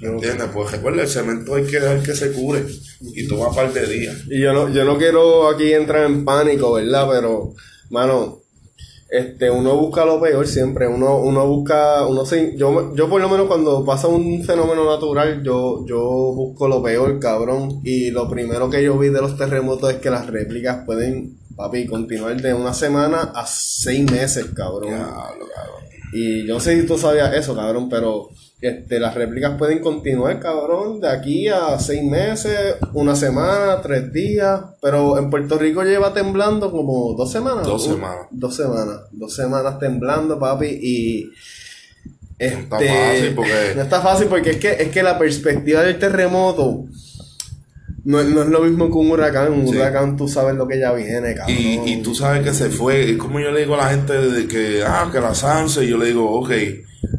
¿Me 0.00 0.08
entiendes? 0.08 0.48
Pues 0.52 0.72
recuerda, 0.72 1.02
el 1.02 1.08
cemento 1.08 1.54
hay 1.54 1.64
que 1.64 1.78
dejar 1.78 2.02
que 2.02 2.14
se 2.16 2.32
cure 2.32 2.64
y 3.00 3.28
toma 3.28 3.48
un 3.48 3.54
par 3.54 3.72
de 3.72 3.86
días. 3.86 4.16
Y 4.28 4.40
yo 4.40 4.52
no, 4.52 4.68
yo 4.70 4.84
no 4.84 4.98
quiero 4.98 5.48
aquí 5.48 5.72
entrar 5.72 6.04
en 6.04 6.24
pánico, 6.24 6.72
¿verdad? 6.72 7.06
Pero, 7.12 7.54
mano, 7.90 8.40
este, 9.14 9.48
uno 9.48 9.76
busca 9.76 10.04
lo 10.04 10.20
peor 10.20 10.44
siempre. 10.44 10.88
Uno, 10.88 11.18
uno 11.18 11.46
busca, 11.46 12.04
uno 12.04 12.26
se, 12.26 12.56
yo, 12.56 12.92
yo 12.96 13.08
por 13.08 13.20
lo 13.20 13.28
menos 13.28 13.46
cuando 13.46 13.84
pasa 13.84 14.08
un 14.08 14.42
fenómeno 14.42 14.84
natural, 14.84 15.40
yo, 15.44 15.86
yo 15.86 16.00
busco 16.00 16.66
lo 16.66 16.82
peor, 16.82 17.20
cabrón. 17.20 17.80
Y 17.84 18.10
lo 18.10 18.28
primero 18.28 18.68
que 18.68 18.82
yo 18.82 18.98
vi 18.98 19.10
de 19.10 19.20
los 19.20 19.36
terremotos 19.36 19.92
es 19.92 19.98
que 19.98 20.10
las 20.10 20.26
réplicas 20.26 20.84
pueden, 20.84 21.38
papi, 21.54 21.86
continuar 21.86 22.40
de 22.40 22.54
una 22.54 22.74
semana 22.74 23.30
a 23.34 23.46
seis 23.46 24.10
meses, 24.10 24.46
cabrón. 24.46 24.88
Diablo, 24.88 25.46
cabrón. 25.54 25.73
Y 26.14 26.46
yo 26.46 26.54
no 26.54 26.60
sé 26.60 26.80
si 26.80 26.86
tú 26.86 26.96
sabías 26.96 27.34
eso, 27.34 27.54
cabrón, 27.56 27.88
pero 27.88 28.28
este, 28.60 28.98
las 29.00 29.14
réplicas 29.14 29.58
pueden 29.58 29.80
continuar, 29.80 30.38
cabrón, 30.40 31.00
de 31.00 31.08
aquí 31.08 31.48
a 31.48 31.78
seis 31.78 32.02
meses, 32.04 32.76
una 32.92 33.16
semana, 33.16 33.80
tres 33.82 34.12
días. 34.12 34.60
Pero 34.80 35.18
en 35.18 35.28
Puerto 35.28 35.58
Rico 35.58 35.82
lleva 35.82 36.14
temblando 36.14 36.70
como 36.70 37.14
dos 37.14 37.30
semanas. 37.32 37.66
Dos 37.66 37.86
Uh, 37.86 37.94
semanas. 37.94 38.26
Dos 38.30 38.56
semanas. 38.56 38.96
Dos 39.10 39.34
semanas 39.34 39.78
temblando, 39.78 40.38
papi. 40.38 40.66
Y. 40.66 41.30
Este, 42.38 42.58
está 42.62 42.78
fácil 42.78 43.34
porque- 43.34 43.72
No 43.76 43.82
está 43.82 44.00
fácil 44.00 44.26
porque 44.28 44.50
es 44.50 44.56
que, 44.58 44.70
es 44.72 44.88
que 44.90 45.02
la 45.02 45.18
perspectiva 45.18 45.82
del 45.82 45.98
terremoto. 45.98 46.84
No, 48.04 48.20
es- 48.20 48.26
no 48.28 48.42
es 48.42 48.48
lo 48.48 48.60
mismo 48.60 48.86
que 48.88 48.94
un 48.98 49.10
huracán. 49.10 49.52
Un 49.52 49.66
Sí. 49.68 49.76
huracán 49.76 50.16
tú 50.16 50.28
sabes 50.28 50.54
lo 50.56 50.66
que 50.68 50.78
ya 50.78 50.92
viene, 50.92 51.34
cabrón. 51.34 51.56
Y, 51.56 51.80
y 51.92 52.02
tú 52.02 52.14
sabes 52.14 52.42
que 52.42 52.52
se 52.52 52.68
fue. 52.70 53.04
Y 53.10 53.16
como 53.16 53.40
yo 53.40 53.50
le 53.50 53.60
digo 53.60 53.74
a 53.74 53.78
la 53.78 53.90
gente 53.90 54.12
de 54.12 54.46
que, 54.46 54.82
ah, 54.86 55.08
que 55.12 55.20
la 55.20 55.34
Sanse, 55.34 55.86
yo 55.86 55.96
le 55.96 56.06
digo, 56.06 56.30
ok, 56.40 56.50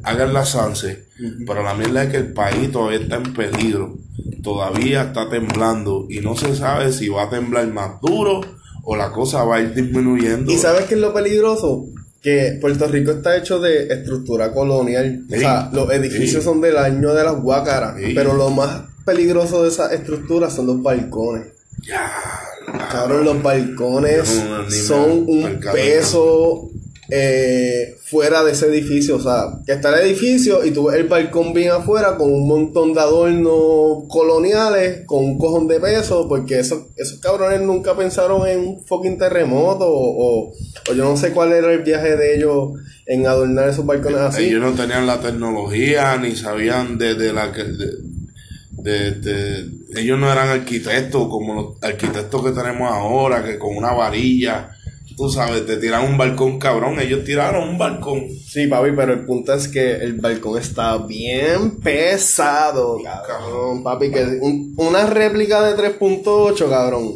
hagan 0.03 0.33
la 0.33 0.45
Sanse. 0.45 1.05
Pero 1.47 1.63
la 1.63 1.73
mierda 1.73 2.03
es 2.03 2.09
que 2.09 2.17
el 2.17 2.33
país 2.33 2.71
todavía 2.71 2.99
está 2.99 3.15
en 3.15 3.33
peligro. 3.33 3.95
Todavía 4.43 5.03
está 5.03 5.29
temblando. 5.29 6.05
Y 6.09 6.19
no 6.19 6.35
se 6.35 6.55
sabe 6.55 6.91
si 6.91 7.09
va 7.09 7.23
a 7.23 7.29
temblar 7.29 7.67
más 7.67 7.99
duro 8.01 8.41
o 8.83 8.95
la 8.95 9.11
cosa 9.11 9.43
va 9.43 9.57
a 9.57 9.61
ir 9.61 9.73
disminuyendo. 9.73 10.51
¿Y 10.51 10.57
sabes 10.57 10.85
qué 10.85 10.95
es 10.95 10.99
lo 11.01 11.13
peligroso? 11.13 11.85
Que 12.21 12.57
Puerto 12.61 12.87
Rico 12.87 13.11
está 13.11 13.37
hecho 13.37 13.59
de 13.59 13.87
estructura 13.87 14.51
colonial. 14.51 15.23
O 15.31 15.35
sea, 15.35 15.69
los 15.71 15.89
edificios 15.91 16.43
Sí. 16.43 16.49
son 16.49 16.61
del 16.61 16.77
año 16.77 17.13
de 17.13 17.23
las 17.23 17.35
guácaras. 17.41 17.95
Sí. 17.97 18.11
Pero 18.15 18.33
lo 18.35 18.49
más 18.49 18.83
peligroso 19.05 19.63
de 19.63 19.69
esas 19.69 19.91
estructuras 19.93 20.53
son 20.53 20.67
los 20.67 20.81
balcones. 20.81 21.47
Ya, 21.87 22.11
Cabrón, 22.91 23.25
los 23.25 23.43
balcones 23.43 24.27
son 24.87 25.25
un 25.27 25.43
peso 25.73 26.69
eh, 27.09 27.95
fuera 28.05 28.43
de 28.43 28.53
ese 28.53 28.65
edificio. 28.67 29.17
O 29.17 29.21
sea, 29.21 29.59
que 29.65 29.73
está 29.73 29.89
el 29.99 30.05
edificio 30.09 30.65
y 30.65 30.71
tú 30.71 30.85
ves 30.85 30.95
el 30.99 31.07
balcón 31.07 31.53
bien 31.53 31.71
afuera 31.71 32.15
con 32.17 32.31
un 32.33 32.47
montón 32.47 32.93
de 32.93 33.01
adornos 33.01 34.05
coloniales, 34.09 35.05
con 35.05 35.23
un 35.23 35.37
cojón 35.37 35.67
de 35.67 35.79
peso, 35.79 36.27
porque 36.27 36.59
esos, 36.59 36.85
esos 36.95 37.19
cabrones 37.19 37.61
nunca 37.61 37.95
pensaron 37.95 38.47
en 38.47 38.59
un 38.59 38.85
fucking 38.85 39.17
terremoto 39.19 39.85
o, 39.87 40.47
o, 40.47 40.53
o 40.89 40.93
yo 40.93 41.03
no 41.03 41.17
sé 41.17 41.31
cuál 41.31 41.51
era 41.51 41.71
el 41.71 41.83
viaje 41.83 42.15
de 42.15 42.37
ellos 42.37 42.69
en 43.05 43.27
adornar 43.27 43.69
esos 43.69 43.85
balcones 43.85 44.19
así. 44.21 44.45
Ellos 44.45 44.61
no 44.61 44.71
tenían 44.73 45.05
la 45.05 45.19
tecnología 45.19 46.17
ni 46.17 46.35
sabían 46.35 46.97
de, 46.97 47.13
de 47.15 47.31
la 47.33 47.51
que. 47.51 47.63
de- 47.63 48.14
de- 48.85 49.11
de- 49.11 49.69
ellos 50.01 50.19
no 50.19 50.31
eran 50.31 50.49
arquitectos 50.49 51.27
como 51.27 51.53
los 51.53 51.83
arquitectos 51.83 52.43
que 52.43 52.51
tenemos 52.51 52.91
ahora, 52.91 53.43
que 53.43 53.57
con 53.57 53.75
una 53.75 53.91
varilla, 53.93 54.69
tú 55.17 55.29
sabes, 55.29 55.65
te 55.65 55.77
tiran 55.77 56.05
un 56.05 56.17
balcón 56.17 56.59
cabrón. 56.59 56.99
Ellos 56.99 57.23
tiraron 57.23 57.69
un 57.69 57.77
balcón. 57.77 58.27
Sí, 58.47 58.67
papi, 58.67 58.89
pero 58.95 59.13
el 59.13 59.25
punto 59.25 59.53
es 59.53 59.67
que 59.67 59.95
el 59.95 60.13
balcón 60.13 60.59
está 60.61 60.97
bien 60.97 61.77
pesado, 61.77 62.99
cabrón. 63.27 63.83
Papi, 63.83 64.11
que 64.11 64.23
un- 64.41 64.73
una 64.77 65.05
réplica 65.07 65.61
de 65.67 65.75
3.8, 65.75 66.69
cabrón. 66.69 67.15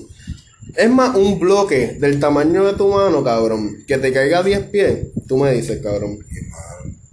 Es 0.76 0.90
más, 0.90 1.16
un 1.16 1.40
bloque 1.40 1.98
del 2.00 2.20
tamaño 2.20 2.66
de 2.66 2.74
tu 2.74 2.88
mano, 2.88 3.24
cabrón. 3.24 3.76
Que 3.88 3.98
te 3.98 4.14
caiga 4.14 4.40
a 4.40 4.44
10 4.44 4.62
pies, 4.70 5.08
tú 5.28 5.38
me 5.38 5.52
dices, 5.52 5.82
cabrón. 5.84 6.20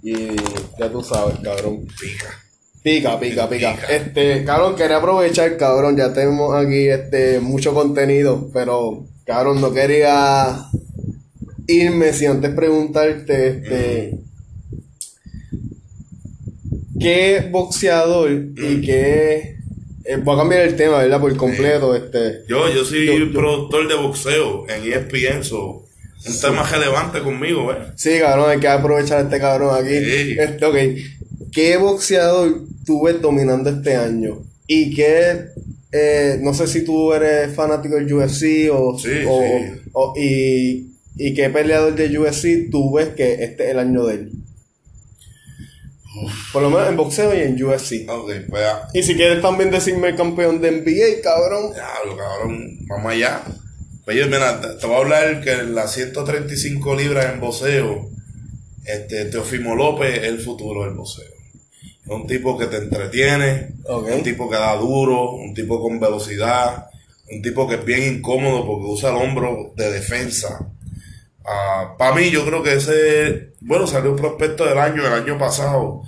Y 0.02 0.36
ya 0.78 0.90
tú 0.92 1.02
sabes, 1.02 1.36
cabrón. 1.42 1.86
Pica. 2.00 2.45
Pica, 2.86 3.18
pica, 3.18 3.48
pica. 3.48 3.74
Pica. 3.74 3.86
Este, 3.92 4.44
cabrón, 4.44 4.76
quería 4.76 4.98
aprovechar, 4.98 5.56
cabrón. 5.56 5.96
Ya 5.96 6.12
tenemos 6.12 6.54
aquí 6.54 6.86
este 6.86 7.40
mucho 7.40 7.74
contenido, 7.74 8.48
pero, 8.54 9.04
cabrón, 9.24 9.60
no 9.60 9.72
quería 9.74 10.56
irme 11.66 12.12
sin 12.12 12.28
antes 12.30 12.54
preguntarte, 12.54 13.48
este. 13.48 14.18
¿Qué 17.00 17.48
boxeador 17.50 18.30
y 18.30 18.80
qué. 18.82 19.56
eh, 20.04 20.16
voy 20.22 20.36
a 20.36 20.38
cambiar 20.38 20.62
el 20.62 20.76
tema, 20.76 20.98
¿verdad? 20.98 21.20
Por 21.20 21.36
completo, 21.36 21.92
este. 21.96 22.44
Yo, 22.48 22.72
yo 22.72 22.84
soy 22.84 23.04
Yo- 23.04 23.18
yo- 23.18 23.32
productor 23.32 23.88
de 23.88 23.96
boxeo 23.96 24.64
en 24.68 24.84
ESPN, 24.92 25.42
so, 25.42 25.84
un 26.24 26.40
tema 26.40 26.62
relevante 26.62 27.18
conmigo, 27.20 27.72
¿eh? 27.72 27.78
Sí, 27.96 28.20
cabrón, 28.20 28.48
hay 28.50 28.60
que 28.60 28.68
aprovechar 28.68 29.18
a 29.18 29.22
este 29.22 29.40
cabrón 29.40 29.74
aquí. 29.74 29.92
Sí. 30.04 30.36
Este, 30.38 30.64
ok. 30.64 30.76
¿Qué 31.56 31.78
boxeador 31.78 32.64
tú 32.84 33.04
ves 33.04 33.22
dominando 33.22 33.70
este 33.70 33.96
año? 33.96 34.42
¿Y 34.66 34.94
qué, 34.94 35.46
eh, 35.90 36.38
no 36.42 36.52
sé 36.52 36.66
si 36.66 36.84
tú 36.84 37.14
eres 37.14 37.54
fanático 37.54 37.94
del 37.94 38.12
UFC 38.12 38.68
o, 38.70 38.98
Sí, 38.98 39.08
o- 39.26 39.40
sí. 39.40 39.80
o- 39.92 40.12
y, 40.18 40.92
y 41.16 41.32
qué 41.32 41.48
peleador 41.48 41.94
de 41.94 42.18
UFC 42.18 42.68
tú 42.70 42.92
ves 42.92 43.08
que 43.16 43.42
este 43.42 43.64
es 43.64 43.70
el 43.70 43.78
año 43.78 44.04
de 44.04 44.14
él? 44.16 44.32
Por 46.52 46.60
lo 46.62 46.68
menos 46.68 46.88
en 46.90 46.96
boxeo 46.98 47.34
y 47.34 47.40
en 47.40 47.62
UFC. 47.62 48.06
Ok, 48.06 48.30
pues 48.50 48.62
ya, 48.62 48.88
Y 48.92 49.02
si 49.02 49.14
quieres 49.14 49.40
también 49.40 49.70
decirme 49.70 50.14
campeón 50.14 50.60
de 50.60 50.68
NBA, 50.72 51.22
cabrón. 51.22 51.72
Diablo, 51.72 52.16
cabrón, 52.18 52.78
vamos 52.86 53.12
allá. 53.12 53.42
Pues 54.04 54.18
yo, 54.18 54.26
mira, 54.26 54.60
te, 54.60 54.68
te 54.78 54.86
voy 54.86 54.96
a 54.96 54.98
hablar 54.98 55.42
que 55.42 55.62
las 55.64 55.92
135 55.94 56.94
libras 56.94 57.32
en 57.32 57.40
boxeo, 57.40 58.10
este, 58.84 59.24
Teofimo 59.26 59.74
López 59.74 60.18
es 60.18 60.24
el 60.24 60.38
futuro 60.40 60.84
del 60.84 60.94
boxeo. 60.94 61.34
Es 62.06 62.12
un 62.12 62.26
tipo 62.26 62.56
que 62.56 62.66
te 62.66 62.76
entretiene, 62.76 63.72
un 63.88 64.22
tipo 64.22 64.48
que 64.48 64.56
da 64.56 64.76
duro, 64.76 65.32
un 65.32 65.52
tipo 65.54 65.80
con 65.82 65.98
velocidad, 65.98 66.86
un 67.30 67.42
tipo 67.42 67.66
que 67.68 67.74
es 67.76 67.84
bien 67.84 68.14
incómodo 68.18 68.64
porque 68.64 68.84
usa 68.86 69.10
el 69.10 69.16
hombro 69.16 69.72
de 69.76 69.90
defensa. 69.90 70.68
Para 71.98 72.14
mí, 72.14 72.30
yo 72.30 72.44
creo 72.46 72.62
que 72.62 72.74
ese, 72.74 73.52
bueno, 73.60 73.86
salió 73.86 74.10
un 74.12 74.16
prospecto 74.16 74.64
del 74.64 74.78
año, 74.78 75.06
el 75.06 75.12
año 75.12 75.38
pasado, 75.38 76.02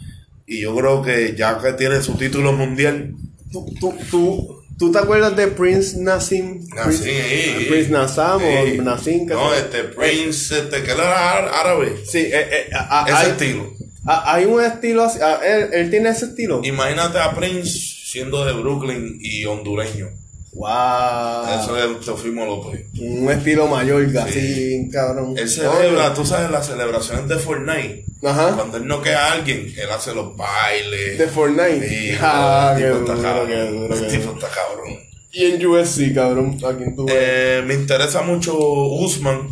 y 0.47 0.61
yo 0.63 0.75
creo 0.77 1.03
que 1.03 1.35
ya 1.37 1.59
que 1.59 1.73
tiene 1.75 2.01
su 2.03 2.15
título 2.17 2.53
mundial, 2.53 3.15
¿Tú, 3.51 3.65
tú, 3.81 3.95
tú, 4.11 4.63
¿tú 4.79 4.93
te 4.93 4.99
acuerdas 4.99 5.35
de 5.35 5.47
Prince 5.49 5.97
Nassim? 5.99 6.67
Nassim, 6.75 7.03
Prince, 7.03 7.59
sí. 7.59 7.65
Prince 7.67 7.91
Nassam 7.91 8.41
Sí. 8.41 8.79
o 8.79 8.83
Nassim. 8.83 9.27
No, 9.27 9.55
este 9.55 9.85
Prince, 9.85 10.59
este, 10.59 10.83
que 10.83 10.91
era 10.91 11.61
árabe. 11.61 11.95
Sí, 12.05 12.19
eh, 12.19 12.31
eh, 12.51 12.69
a- 12.75 13.05
a- 13.05 13.09
Ese 13.09 13.17
hay, 13.17 13.31
estilo. 13.31 13.73
A- 14.09 14.35
hay 14.35 14.45
un 14.47 14.63
estilo 14.63 15.05
así. 15.05 15.21
a- 15.21 15.41
él, 15.47 15.69
él 15.73 15.91
tiene 15.91 16.09
ese 16.11 16.27
estilo. 16.27 16.61
Imagínate 16.65 17.19
a 17.19 17.33
Prince 17.35 17.71
siendo 18.07 18.45
de 18.45 18.53
Brooklyn 18.55 19.19
y 19.21 19.45
hondureño. 19.45 20.09
Wow. 20.53 21.45
Eso 21.61 21.77
es 21.77 22.05
Teofimo 22.05 22.45
López. 22.45 22.87
Un 23.01 23.31
estilo 23.31 23.69
mayor, 23.69 24.05
así, 24.19 24.89
cabrón. 24.93 25.35
Él 25.37 25.49
celebra, 25.49 26.13
tú 26.15 26.25
sabes, 26.27 26.51
las 26.51 26.67
celebraciones 26.67 27.29
de 27.29 27.37
Fortnite. 27.37 28.05
Ajá. 28.25 28.55
Cuando 28.57 28.79
él 28.79 28.87
no 28.87 29.01
queda 29.01 29.27
a 29.29 29.33
alguien, 29.35 29.73
él 29.77 29.91
hace 29.91 30.15
los 30.15 30.37
bailes. 30.37 31.19
De 31.19 31.29
Fortnite. 31.29 31.89
Sí, 31.89 32.11
ah, 32.21 32.75
el 32.77 32.83
qué 32.83 32.89
tipo 32.91 33.13
está 33.13 33.23
cabrón. 33.23 33.47
qué 33.49 33.65
duro, 33.71 33.95
El 33.95 34.09
tipo 34.09 34.33
está 34.33 34.49
cabrón. 34.49 34.99
Y 35.31 35.45
en 35.45 35.67
UFC, 35.67 36.15
cabrón. 36.15 36.59
¿A 36.67 36.77
quién 36.77 36.97
tú 36.97 37.05
ves? 37.05 37.15
Eh, 37.17 37.63
me 37.65 37.75
interesa 37.75 38.23
mucho 38.23 38.57
Usman. 38.59 39.49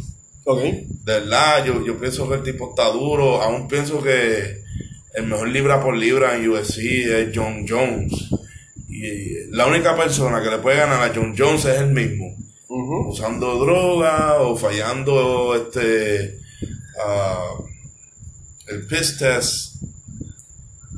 Ok. 0.46 0.60
De 0.62 1.12
verdad, 1.12 1.64
yo, 1.64 1.84
yo 1.84 1.98
pienso 1.98 2.28
que 2.28 2.36
el 2.36 2.42
tipo 2.42 2.70
está 2.70 2.88
duro. 2.90 3.42
Aún 3.42 3.66
pienso 3.68 4.02
que 4.02 4.62
el 5.14 5.26
mejor 5.26 5.48
libra 5.48 5.82
por 5.82 5.96
libra 5.96 6.36
en 6.36 6.48
UFC 6.48 6.78
es 6.78 7.28
John 7.34 7.66
Jones. 7.68 8.12
Y 8.88 9.50
la 9.50 9.66
única 9.66 9.96
persona 9.96 10.42
que 10.42 10.48
le 10.50 10.58
puede 10.58 10.78
ganar 10.78 11.02
a 11.02 11.12
John 11.14 11.34
Jones 11.36 11.64
es 11.64 11.80
él 11.80 11.88
mismo. 11.92 12.34
Usando 12.68 13.58
droga 13.58 14.40
o 14.40 14.56
fallando 14.56 15.54
este 15.54 16.38
ah, 17.04 17.50
el 18.68 18.86
piss 18.86 19.18
test. 19.18 19.74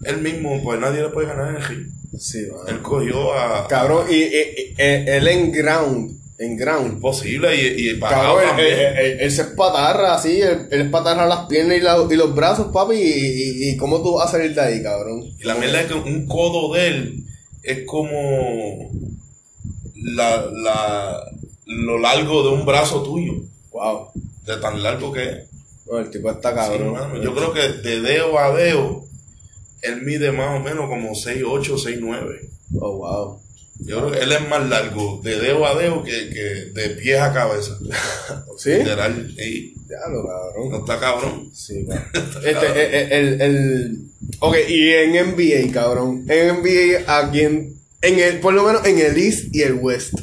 Él 0.05 0.19
mismo, 0.23 0.63
pues 0.63 0.79
nadie 0.81 1.03
le 1.03 1.09
puede 1.09 1.27
ganar 1.29 1.57
el 1.57 1.63
ring. 1.65 1.87
Sí, 2.19 2.47
mano. 2.51 2.67
Él 2.69 2.81
cogió 2.83 3.35
a... 3.35 3.67
Cabrón, 3.69 4.07
y, 4.11 4.15
y- 4.15 4.27
y- 4.27 4.75
eh, 4.79 5.05
él 5.17 5.29
en 5.29 5.53
ground, 5.53 6.18
en 6.39 6.57
ground. 6.57 7.01
Posible 7.01 7.55
y, 7.57 7.91
y 7.91 7.95
parado 7.95 8.36
Cabrón, 8.36 8.43
él, 8.45 8.49
también. 8.51 8.78
él- 8.78 8.97
él- 9.12 9.20
él 9.20 9.30
se 9.32 9.43
espatarra 9.43 10.14
así, 10.14 10.41
él, 10.41 10.68
espatarra 10.70 11.26
las 11.26 11.47
piernas 11.47 11.76
y, 11.76 11.80
la- 11.80 12.07
y 12.11 12.14
los 12.16 12.34
brazos, 12.34 12.68
papi, 12.72 12.95
y, 12.95 13.70
y, 13.70 13.76
cómo 13.76 14.03
tú 14.03 14.14
vas 14.14 14.28
a 14.28 14.32
salir 14.32 14.55
de 14.55 14.61
ahí, 14.61 14.82
cabrón. 14.82 15.24
Y 15.39 15.45
la 15.45 15.55
mierda 15.57 15.80
es 15.80 15.86
que 15.89 15.95
un 15.95 16.26
codo 16.26 16.72
de 16.74 16.86
él 16.86 17.24
es 17.62 17.84
como 17.86 18.91
la, 19.97 20.47
la, 20.53 21.20
lo 21.66 21.99
largo 21.99 22.43
de 22.45 22.49
un 22.51 22.64
brazo 22.64 23.03
tuyo, 23.03 23.32
Wow. 23.72 24.09
de 24.47 24.57
tan 24.59 24.82
largo 24.82 25.12
que 25.12 25.22
es. 25.24 25.39
Bueno, 25.86 26.05
el 26.07 26.11
tipo 26.11 26.30
está 26.30 26.55
cabrón. 26.55 27.20
yo 27.22 27.34
creo 27.34 27.53
que 27.53 27.61
de 27.86 28.01
dedo 28.01 28.39
a 28.39 28.55
dedo, 28.57 29.05
él 29.82 30.03
mide 30.03 30.32
más 30.32 30.61
o 30.61 30.62
menos 30.62 30.89
como 30.89 31.11
6'8, 31.14 31.78
6'9. 31.78 32.49
Oh, 32.80 32.97
wow. 32.99 33.41
Yo 33.81 33.99
creo 33.99 34.11
que 34.11 34.18
él 34.24 34.33
es 34.33 34.49
más 34.49 34.68
largo 34.68 35.20
de 35.22 35.39
dedo 35.39 35.64
a 35.66 35.74
dedo 35.79 36.03
que, 36.03 36.11
que 36.31 36.81
de 36.81 36.91
pies 36.91 37.20
a 37.20 37.33
cabeza. 37.33 37.79
¿Sí? 38.59 38.70
Literal. 38.70 39.31
Y 39.39 39.74
Ya 39.89 40.09
lo 40.11 40.26
cabrón. 40.26 40.70
no 40.70 40.79
está 40.79 40.99
cabrón. 41.01 41.51
Sí, 41.55 41.87
cabrón. 41.87 42.07
Este, 42.45 42.97
el, 43.07 43.12
el, 43.12 43.41
el- 43.43 43.99
Ok, 44.41 44.57
y 44.68 44.89
en 44.93 45.12
NBA, 45.12 45.72
cabrón. 45.72 46.24
En 46.29 46.57
NBA, 46.57 47.05
¿a 47.07 47.31
quién? 47.31 47.74
En 48.03 48.18
el, 48.18 48.41
por 48.41 48.53
lo 48.55 48.64
menos 48.64 48.85
en 48.85 48.99
el 48.99 49.16
East 49.16 49.55
y 49.55 49.62
el 49.62 49.74
West. 49.74 50.14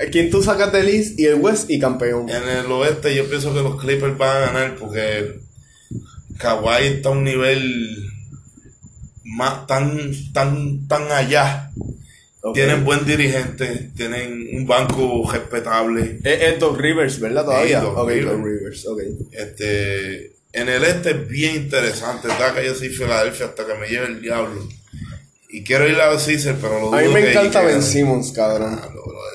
¿A 0.00 0.06
quién 0.06 0.30
tú 0.30 0.42
sacas 0.42 0.72
del 0.72 0.88
East 0.88 1.18
y 1.20 1.26
el 1.26 1.36
West 1.36 1.70
y 1.70 1.78
campeón? 1.78 2.28
En 2.28 2.42
el 2.48 2.66
oeste 2.72 3.14
yo 3.14 3.28
pienso 3.28 3.54
que 3.54 3.62
los 3.62 3.80
Clippers 3.80 4.18
van 4.18 4.36
a 4.36 4.40
ganar 4.46 4.76
porque 4.76 5.38
Kawhi 6.38 6.84
está 6.86 7.10
a 7.10 7.12
un 7.12 7.22
nivel 7.22 8.10
más 9.24 9.66
tan 9.66 10.10
tan 10.32 10.88
tan 10.88 11.12
allá. 11.12 11.70
Tienen 12.52 12.84
buen 12.84 13.06
dirigente, 13.06 13.90
tienen 13.96 14.48
un 14.52 14.66
banco 14.66 15.30
respetable. 15.32 16.18
Es, 16.22 16.42
es 16.42 16.58
Doc 16.60 16.78
Rivers, 16.78 17.18
¿verdad? 17.20 17.44
Todavía. 17.44 17.80
Sí, 17.80 17.86
Doc 17.86 18.08
Rivers. 18.08 18.26
Doc 18.36 18.44
Rivers, 18.44 18.86
ok. 18.86 19.00
Este, 19.32 20.32
en 20.52 20.68
el 20.68 20.84
este 20.84 21.10
es 21.12 21.28
bien 21.28 21.56
interesante. 21.56 22.28
Está 22.28 22.54
que 22.54 22.66
yo 22.66 22.74
soy 22.74 22.88
Filadelfia 22.90 23.46
hasta 23.46 23.66
que 23.66 23.74
me 23.74 23.88
lleve 23.88 24.06
el 24.06 24.20
diablo. 24.20 24.68
Y 25.48 25.62
quiero 25.62 25.88
ir 25.88 25.96
a 26.00 26.10
Caesar, 26.10 26.56
pero 26.60 26.80
lo 26.80 26.92
A 26.94 26.98
mí 26.98 27.04
dudo 27.04 27.14
me 27.14 27.30
encanta 27.30 27.62
Ben 27.62 27.82
Simmons, 27.82 28.32
cabrón. 28.32 28.78
Ah, 28.82 28.88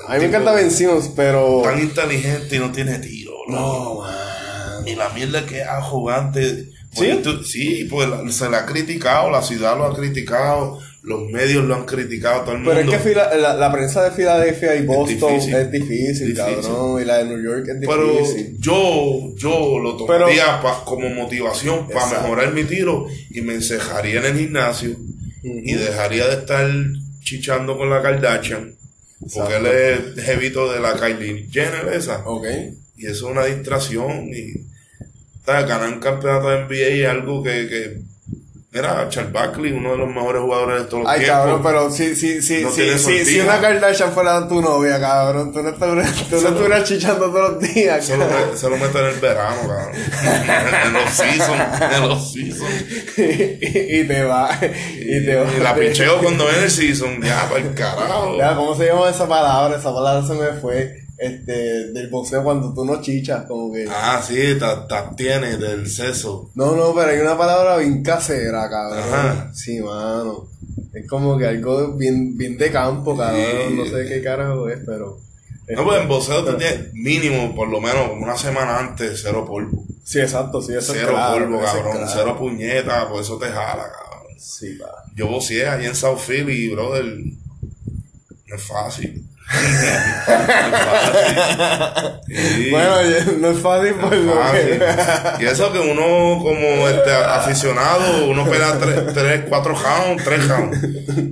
A 0.08 0.14
mí 0.14 0.20
me 0.20 0.26
encanta 0.26 0.52
Ben 0.52 0.70
Simmons, 0.70 1.10
pero. 1.16 1.62
Tan 1.64 1.80
inteligente 1.80 2.56
y 2.56 2.58
no 2.58 2.70
tiene 2.70 2.98
tiro. 2.98 3.32
No, 3.48 4.00
man. 4.00 4.86
Y 4.86 4.94
la 4.96 5.08
mierda 5.10 5.44
que 5.46 5.60
es 5.62 5.66
arrogante. 5.66 6.66
¿Sí? 6.92 6.96
Porque 6.96 7.16
tú- 7.22 7.44
sí, 7.44 7.86
pues 7.88 8.08
se 8.34 8.50
le 8.50 8.56
ha 8.56 8.66
criticado, 8.66 9.30
la 9.30 9.42
ciudad 9.42 9.78
lo 9.78 9.84
ha 9.86 9.96
criticado, 9.96 10.80
los 11.02 11.30
medios 11.30 11.64
lo 11.64 11.74
han 11.74 11.86
criticado, 11.86 12.42
todo 12.42 12.56
el 12.56 12.62
Pero 12.62 12.80
es 12.80 12.84
mundo. 12.86 12.92
que 13.02 13.08
Fila- 13.08 13.34
la, 13.36 13.54
la 13.54 13.72
prensa 13.72 14.04
de 14.04 14.10
Filadelfia 14.10 14.74
y 14.76 14.84
Boston 14.84 15.32
difícil. 15.34 15.54
es 15.54 15.70
difícil, 15.72 16.34
Difícil. 16.34 16.36
cabrón. 16.36 17.00
Y 17.00 17.04
la 17.06 17.18
de 17.18 17.24
New 17.24 17.42
York 17.42 17.66
es 17.68 17.76
Pero 17.80 18.12
difícil. 18.18 18.56
yo, 18.60 19.32
yo 19.36 19.78
lo 19.78 19.96
Pero- 20.06 20.24
tomaría 20.26 20.60
pa- 20.60 20.84
como 20.84 21.08
motivación 21.08 21.88
para 21.88 22.06
mejorar 22.20 22.52
mi 22.52 22.64
tiro 22.64 23.06
y 23.30 23.40
me 23.40 23.54
encejaría 23.54 24.20
en 24.20 24.26
el 24.26 24.38
gimnasio 24.38 24.94
y 25.42 25.72
dejaría 25.72 26.26
de 26.26 26.34
estar 26.34 26.68
chichando 27.22 27.78
con 27.78 27.88
la 27.88 28.02
Kardashian. 28.02 28.74
Porque 29.34 29.56
él 29.56 29.66
es 29.66 30.24
jevito 30.24 30.70
de 30.72 30.80
la 30.80 30.94
Kylie 30.94 31.46
Jenner 31.50 31.88
esa. 31.94 32.22
Ok. 32.26 32.46
Y 32.98 33.06
eso 33.06 33.14
es 33.26 33.32
una 33.32 33.44
distracción. 33.46 34.28
Y 34.28 34.66
ganar 35.46 35.88
un 35.92 35.98
campeonato 36.00 36.48
de 36.50 36.58
NBA 36.64 36.86
es 37.04 37.08
algo 37.08 37.42
que, 37.42 37.50
que 37.68 38.00
era 38.72 39.08
Charles 39.08 39.32
Barkley, 39.32 39.72
uno 39.72 39.90
de 39.92 39.96
los 39.98 40.08
mejores 40.08 40.42
jugadores 40.42 40.82
de 40.82 40.84
todos 40.88 41.02
los 41.02 41.12
Ay, 41.12 41.18
tiempos. 41.20 41.36
cabrón, 41.38 41.62
pero 41.64 41.90
si, 41.90 42.14
si, 42.14 42.40
si, 42.40 42.62
No 42.62 42.70
si, 42.70 42.98
si, 43.00 43.24
si 43.24 43.40
una 43.40 43.60
Kardashian 43.60 44.12
fuera 44.12 44.46
tu 44.46 44.62
novia, 44.62 45.00
cabrón, 45.00 45.52
tú 45.52 45.60
no 45.60 45.70
estuvieras, 45.70 46.84
chichando 46.84 47.30
todos 47.32 47.54
los 47.54 47.60
días, 47.74 48.04
Se 48.04 48.16
lo, 48.16 48.28
cabrón. 48.28 48.56
se 48.56 48.70
lo 48.70 48.76
en 48.76 49.06
el 49.06 49.20
verano, 49.20 49.56
cabrón. 49.62 49.92
en 50.86 50.92
los 50.92 51.10
seasons, 51.10 51.80
en 51.96 52.08
los 52.08 52.32
seasons. 52.32 52.84
y, 53.16 54.04
te 54.04 54.22
va, 54.22 54.56
y 54.62 55.24
te 55.26 55.34
va. 55.36 55.52
Y 55.52 55.60
la 55.60 55.74
pincheo 55.74 56.18
cuando 56.20 56.46
viene 56.46 56.62
el 56.64 56.70
season, 56.70 57.20
ya, 57.20 57.48
para 57.48 57.62
el 57.62 57.74
carajo. 57.74 58.36
Ya, 58.38 58.54
¿cómo 58.54 58.76
se 58.76 58.86
llama 58.86 59.10
esa 59.10 59.26
palabra? 59.26 59.78
Esa 59.78 59.92
palabra 59.92 60.24
se 60.24 60.34
me 60.34 60.52
fue, 60.60 60.99
este, 61.20 61.88
del 61.92 62.08
boxeo 62.08 62.42
cuando 62.42 62.72
tú 62.72 62.82
no 62.82 63.02
chichas, 63.02 63.44
como 63.44 63.70
que... 63.70 63.86
Ah, 63.90 64.22
sí, 64.26 64.40
abstienes 64.88 65.60
del 65.60 65.86
seso. 65.86 66.50
No, 66.54 66.74
no, 66.74 66.94
pero 66.94 67.10
hay 67.10 67.18
una 67.18 67.36
palabra 67.36 67.76
bien 67.76 68.02
casera, 68.02 68.70
cabrón. 68.70 68.98
Ajá. 69.00 69.50
Sí, 69.52 69.80
mano. 69.80 70.48
Es 70.94 71.06
como 71.06 71.36
que 71.36 71.46
algo 71.46 71.92
bien, 71.92 72.38
bien 72.38 72.56
de 72.56 72.70
campo, 72.70 73.14
cabrón. 73.14 73.42
Sí. 73.68 73.74
No 73.74 73.84
sé 73.84 74.06
qué 74.08 74.22
carajo 74.22 74.66
es, 74.70 74.78
pero. 74.86 75.18
No, 75.68 75.84
pues 75.84 76.00
en 76.00 76.08
boxeo 76.08 76.42
tú 76.42 76.56
tienes 76.56 76.92
mínimo, 76.94 77.54
por 77.54 77.68
lo 77.68 77.82
menos, 77.82 78.12
una 78.18 78.36
semana 78.36 78.78
antes, 78.78 79.20
cero 79.22 79.44
polvo. 79.46 79.84
Sí, 80.02 80.20
exacto, 80.20 80.62
sí, 80.62 80.72
eso 80.74 80.94
Cero 80.94 81.08
es 81.08 81.12
claro. 81.12 81.44
polvo, 81.44 81.62
es 81.62 81.70
cabrón. 81.70 81.92
claro. 81.92 82.12
Cero 82.12 82.36
puñeta, 82.38 83.08
por 83.10 83.20
eso 83.20 83.36
te 83.36 83.46
jala, 83.46 83.92
cabrón. 83.92 84.34
Sí, 84.38 84.78
pa. 84.80 85.04
Yo 85.14 85.28
boceé 85.28 85.68
allí 85.68 85.84
en 85.84 85.94
South 85.94 86.18
Philly, 86.26 86.70
brother. 86.70 87.04
No 87.04 88.56
es 88.56 88.62
fácil. 88.62 89.29
Sí, 89.50 89.58
Bueno, 92.70 92.96
no 93.40 93.50
es 93.50 93.58
fácil 93.58 93.94
que. 93.98 94.80
Y 95.40 95.46
eso 95.46 95.72
que 95.72 95.80
uno, 95.80 96.38
como 96.42 96.88
este 96.88 97.12
aficionado, 97.12 98.26
uno 98.28 98.44
pega 98.48 98.78
tres, 98.78 99.12
tres, 99.12 99.42
cuatro 99.48 99.74
rounds, 99.74 100.22
tres 100.24 100.46
rounds. 100.48 100.78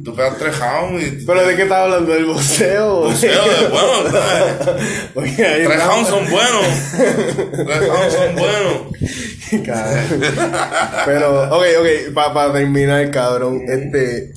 Tú 0.05 0.15
pegas 0.15 0.37
tres 0.39 0.59
rounds 0.59 1.03
y. 1.03 1.25
Pero 1.25 1.47
de 1.47 1.55
qué 1.57 1.63
estás 1.63 1.79
hablando, 1.79 2.13
del 2.13 2.25
boxeo. 2.27 3.03
Boxeo 3.03 3.45
de 3.45 3.69
bueno, 3.69 4.11
Tres 5.37 5.87
rounds 5.87 6.09
son 6.09 6.29
buenos. 6.29 6.67
Tres 7.53 7.89
rounds 7.89 8.15
son 8.15 8.35
buenos. 8.37 8.83
Cabrón. 9.65 10.21
Pero, 11.07 11.57
ok, 11.57 11.65
ok, 11.81 11.87
para 12.15 12.53
terminar, 12.53 13.11
cabrón, 13.11 13.63
este, 13.69 14.33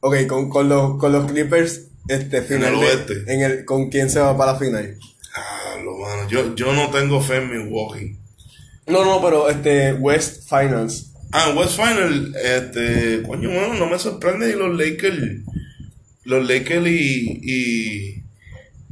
ok, 0.00 0.26
con, 0.26 0.48
con, 0.50 0.68
los, 0.68 0.98
con 0.98 1.12
los 1.12 1.30
Clippers, 1.30 1.91
este, 2.08 2.42
final 2.42 2.74
el 2.74 2.74
oeste. 2.74 3.24
en 3.26 3.40
el, 3.42 3.64
¿con 3.64 3.90
quién 3.90 4.10
se 4.10 4.20
va 4.20 4.36
para 4.36 4.52
la 4.52 4.58
final? 4.58 4.98
Ah, 5.34 5.76
lo 5.82 5.96
mano. 5.98 6.28
Yo, 6.28 6.54
yo 6.54 6.72
no 6.72 6.90
tengo 6.90 7.20
fe 7.20 7.36
en 7.36 7.50
Milwaukee. 7.50 8.16
No, 8.86 9.04
no, 9.04 9.22
pero, 9.22 9.48
este, 9.48 9.92
West 9.94 10.48
Finals. 10.48 11.12
Ah, 11.32 11.54
West 11.56 11.76
Final, 11.76 12.34
este, 12.36 13.22
coño, 13.22 13.48
bueno, 13.50 13.74
no 13.74 13.86
me 13.86 13.98
sorprende 13.98 14.50
y 14.50 14.52
los 14.52 14.76
Lakers, 14.76 15.40
los 16.24 16.46
Lakers 16.46 16.86
y, 16.86 17.40
y 17.42 18.22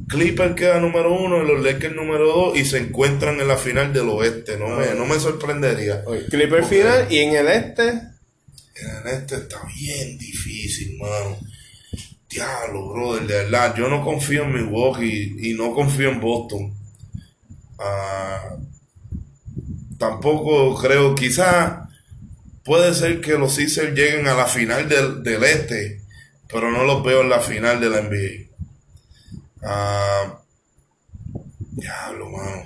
Clippers 0.07 0.55
queda 0.55 0.79
número 0.79 1.13
uno 1.13 1.43
y 1.43 1.47
los 1.47 1.63
Lakers 1.63 1.95
número 1.95 2.25
dos 2.25 2.57
y 2.57 2.65
se 2.65 2.79
encuentran 2.79 3.39
en 3.39 3.47
la 3.47 3.57
final 3.57 3.93
del 3.93 4.09
oeste, 4.09 4.57
no 4.57 4.69
me, 4.69 4.93
no 4.95 5.05
me 5.05 5.19
sorprendería. 5.19 6.03
Ok, 6.05 6.29
Clippers 6.31 6.67
final 6.67 7.07
y 7.11 7.19
en 7.19 7.35
el 7.35 7.47
este, 7.47 7.89
En 7.89 9.07
este 9.13 9.35
está 9.35 9.61
bien 9.77 10.17
difícil, 10.17 10.97
mano. 10.97 11.37
Diablo, 12.31 12.93
brother, 12.93 13.27
de 13.27 13.33
verdad, 13.43 13.75
yo 13.75 13.89
no 13.89 14.03
confío 14.03 14.43
en 14.43 14.53
Milwaukee 14.53 15.35
y 15.39 15.53
no 15.53 15.73
confío 15.73 16.09
en 16.09 16.21
Boston. 16.21 16.73
Ah, 17.77 18.55
tampoco 19.97 20.75
creo, 20.81 21.13
quizá 21.13 21.89
puede 22.63 22.93
ser 22.93 23.19
que 23.21 23.33
los 23.37 23.53
Sixers 23.55 23.93
lleguen 23.93 24.27
a 24.27 24.33
la 24.33 24.45
final 24.45 24.87
del, 24.87 25.23
del 25.23 25.43
este, 25.43 26.01
pero 26.47 26.71
no 26.71 26.83
los 26.85 27.03
veo 27.03 27.21
en 27.21 27.29
la 27.29 27.39
final 27.41 27.81
de 27.81 27.89
la 27.89 28.01
NBA. 28.01 28.49
Ah, 29.63 30.39
diablo, 31.71 32.29
mano. 32.29 32.63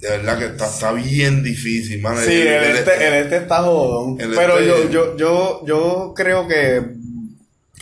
De 0.00 0.08
verdad 0.08 0.38
que 0.38 0.46
está, 0.46 0.66
está 0.66 0.92
bien 0.92 1.44
difícil, 1.44 2.00
mano. 2.02 2.20
sí, 2.20 2.32
el, 2.32 2.64
este, 2.76 3.06
el 3.06 3.14
este 3.24 3.36
está 3.36 3.62
jodón. 3.62 4.16
Pero 4.16 4.58
este- 4.58 4.66
yo, 4.66 4.90
yo, 4.90 5.16
yo, 5.16 5.64
yo 5.64 6.12
creo 6.16 6.48
que, 6.48 6.82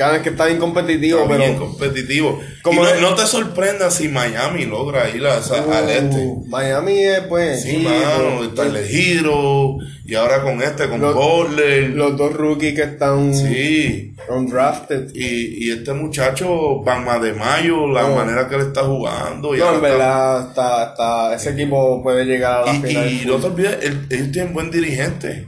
Cada 0.00 0.12
vez 0.14 0.22
que 0.22 0.30
está 0.30 0.46
bien 0.46 0.56
competitivo, 0.58 1.18
Está 1.18 1.30
pero. 1.32 1.44
bien 1.44 1.58
competitivo. 1.58 2.40
Como 2.62 2.82
no, 2.84 3.14
te 3.14 3.26
sorprenda 3.26 3.90
si 3.90 4.08
Miami 4.08 4.64
logra 4.64 5.10
ir 5.10 5.26
a, 5.26 5.34
a- 5.34 5.78
al 5.78 5.90
este. 5.90 6.16
Uh, 6.16 6.46
Miami 6.48 7.04
es, 7.04 7.20
pues. 7.28 7.62
Sí, 7.62 7.76
mano, 7.84 8.44
está 8.44 8.62
el 8.62 8.82
Giro 8.86 9.76
y 10.06 10.14
ahora 10.14 10.42
con 10.42 10.62
este, 10.62 10.88
con 10.88 11.02
Los- 11.02 11.14
Butler. 11.14 11.90
Los 11.90 12.16
dos 12.16 12.32
rookies 12.32 12.74
que 12.74 12.82
están 12.84 13.34
Sí. 13.34 14.14
undrafted. 14.30 15.10
Y, 15.14 15.66
y 15.66 15.70
este 15.70 15.92
muchacho, 15.92 16.80
Bama 16.82 17.18
de 17.18 17.34
Mayo, 17.34 17.86
la 17.86 18.04
No. 18.08 18.16
manera 18.16 18.48
que 18.48 18.56
le 18.56 18.62
está 18.62 18.84
jugando. 18.84 19.54
Y 19.54 19.58
No, 19.58 19.74
en 19.74 19.82
verdad, 19.82 20.48
está, 20.48 20.84
está, 20.92 21.34
ese 21.34 21.50
equipo 21.50 22.02
puede 22.02 22.24
llegar 22.24 22.62
a 22.62 22.72
la 22.72 22.74
Y, 22.74 22.80
final. 22.80 23.12
y 23.12 23.26
no 23.26 23.36
te 23.36 23.46
olvides, 23.48 23.78
él, 23.82 24.06
él 24.08 24.32
tiene 24.32 24.50
buen 24.50 24.70
dirigente. 24.70 25.46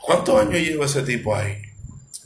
¿Cuántos 0.00 0.40
años 0.40 0.54
lleva 0.62 0.86
ese 0.86 1.02
tipo 1.02 1.36
ahí? 1.36 1.56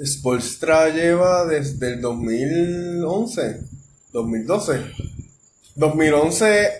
Spolstra 0.04 0.88
lleva 0.90 1.44
desde 1.46 1.94
el 1.94 2.00
2011, 2.00 3.60
2012. 4.12 4.80
2011, 5.74 6.70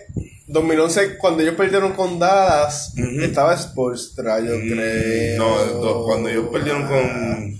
2011 0.47 1.17
cuando 1.17 1.41
ellos 1.43 1.55
perdieron 1.55 1.93
con 1.93 2.17
Dallas, 2.19 2.93
Ujú. 2.97 3.21
estaba 3.21 3.57
Spolstra, 3.57 4.39
yo 4.39 4.53
creo. 4.59 5.37
No, 5.37 5.57
do- 5.81 6.05
cuando 6.05 6.29
ellos 6.29 6.47
perdieron 6.51 6.87
con. 6.87 7.55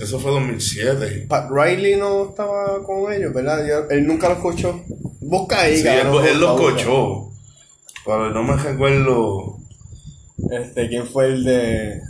Eso 0.00 0.18
fue 0.18 0.30
2007. 0.30 1.26
Pat 1.28 1.50
Riley 1.50 1.96
no 1.96 2.30
estaba 2.30 2.82
con 2.82 3.12
ellos, 3.12 3.34
¿verdad? 3.34 3.66
Yo- 3.66 3.88
él 3.90 4.06
nunca 4.06 4.30
los 4.30 4.38
cochó. 4.38 4.82
Busca 5.20 5.60
ahí, 5.62 5.76
Sí, 5.82 5.86
él, 5.88 6.06
él 6.26 6.40
los 6.40 6.58
cochó. 6.58 7.30
Pero 8.06 8.30
no 8.30 8.42
me 8.42 8.56
recuerdo. 8.56 9.58
Este, 10.50 10.88
¿quién 10.88 11.06
fue 11.06 11.26
el 11.26 11.44
de 11.44 12.00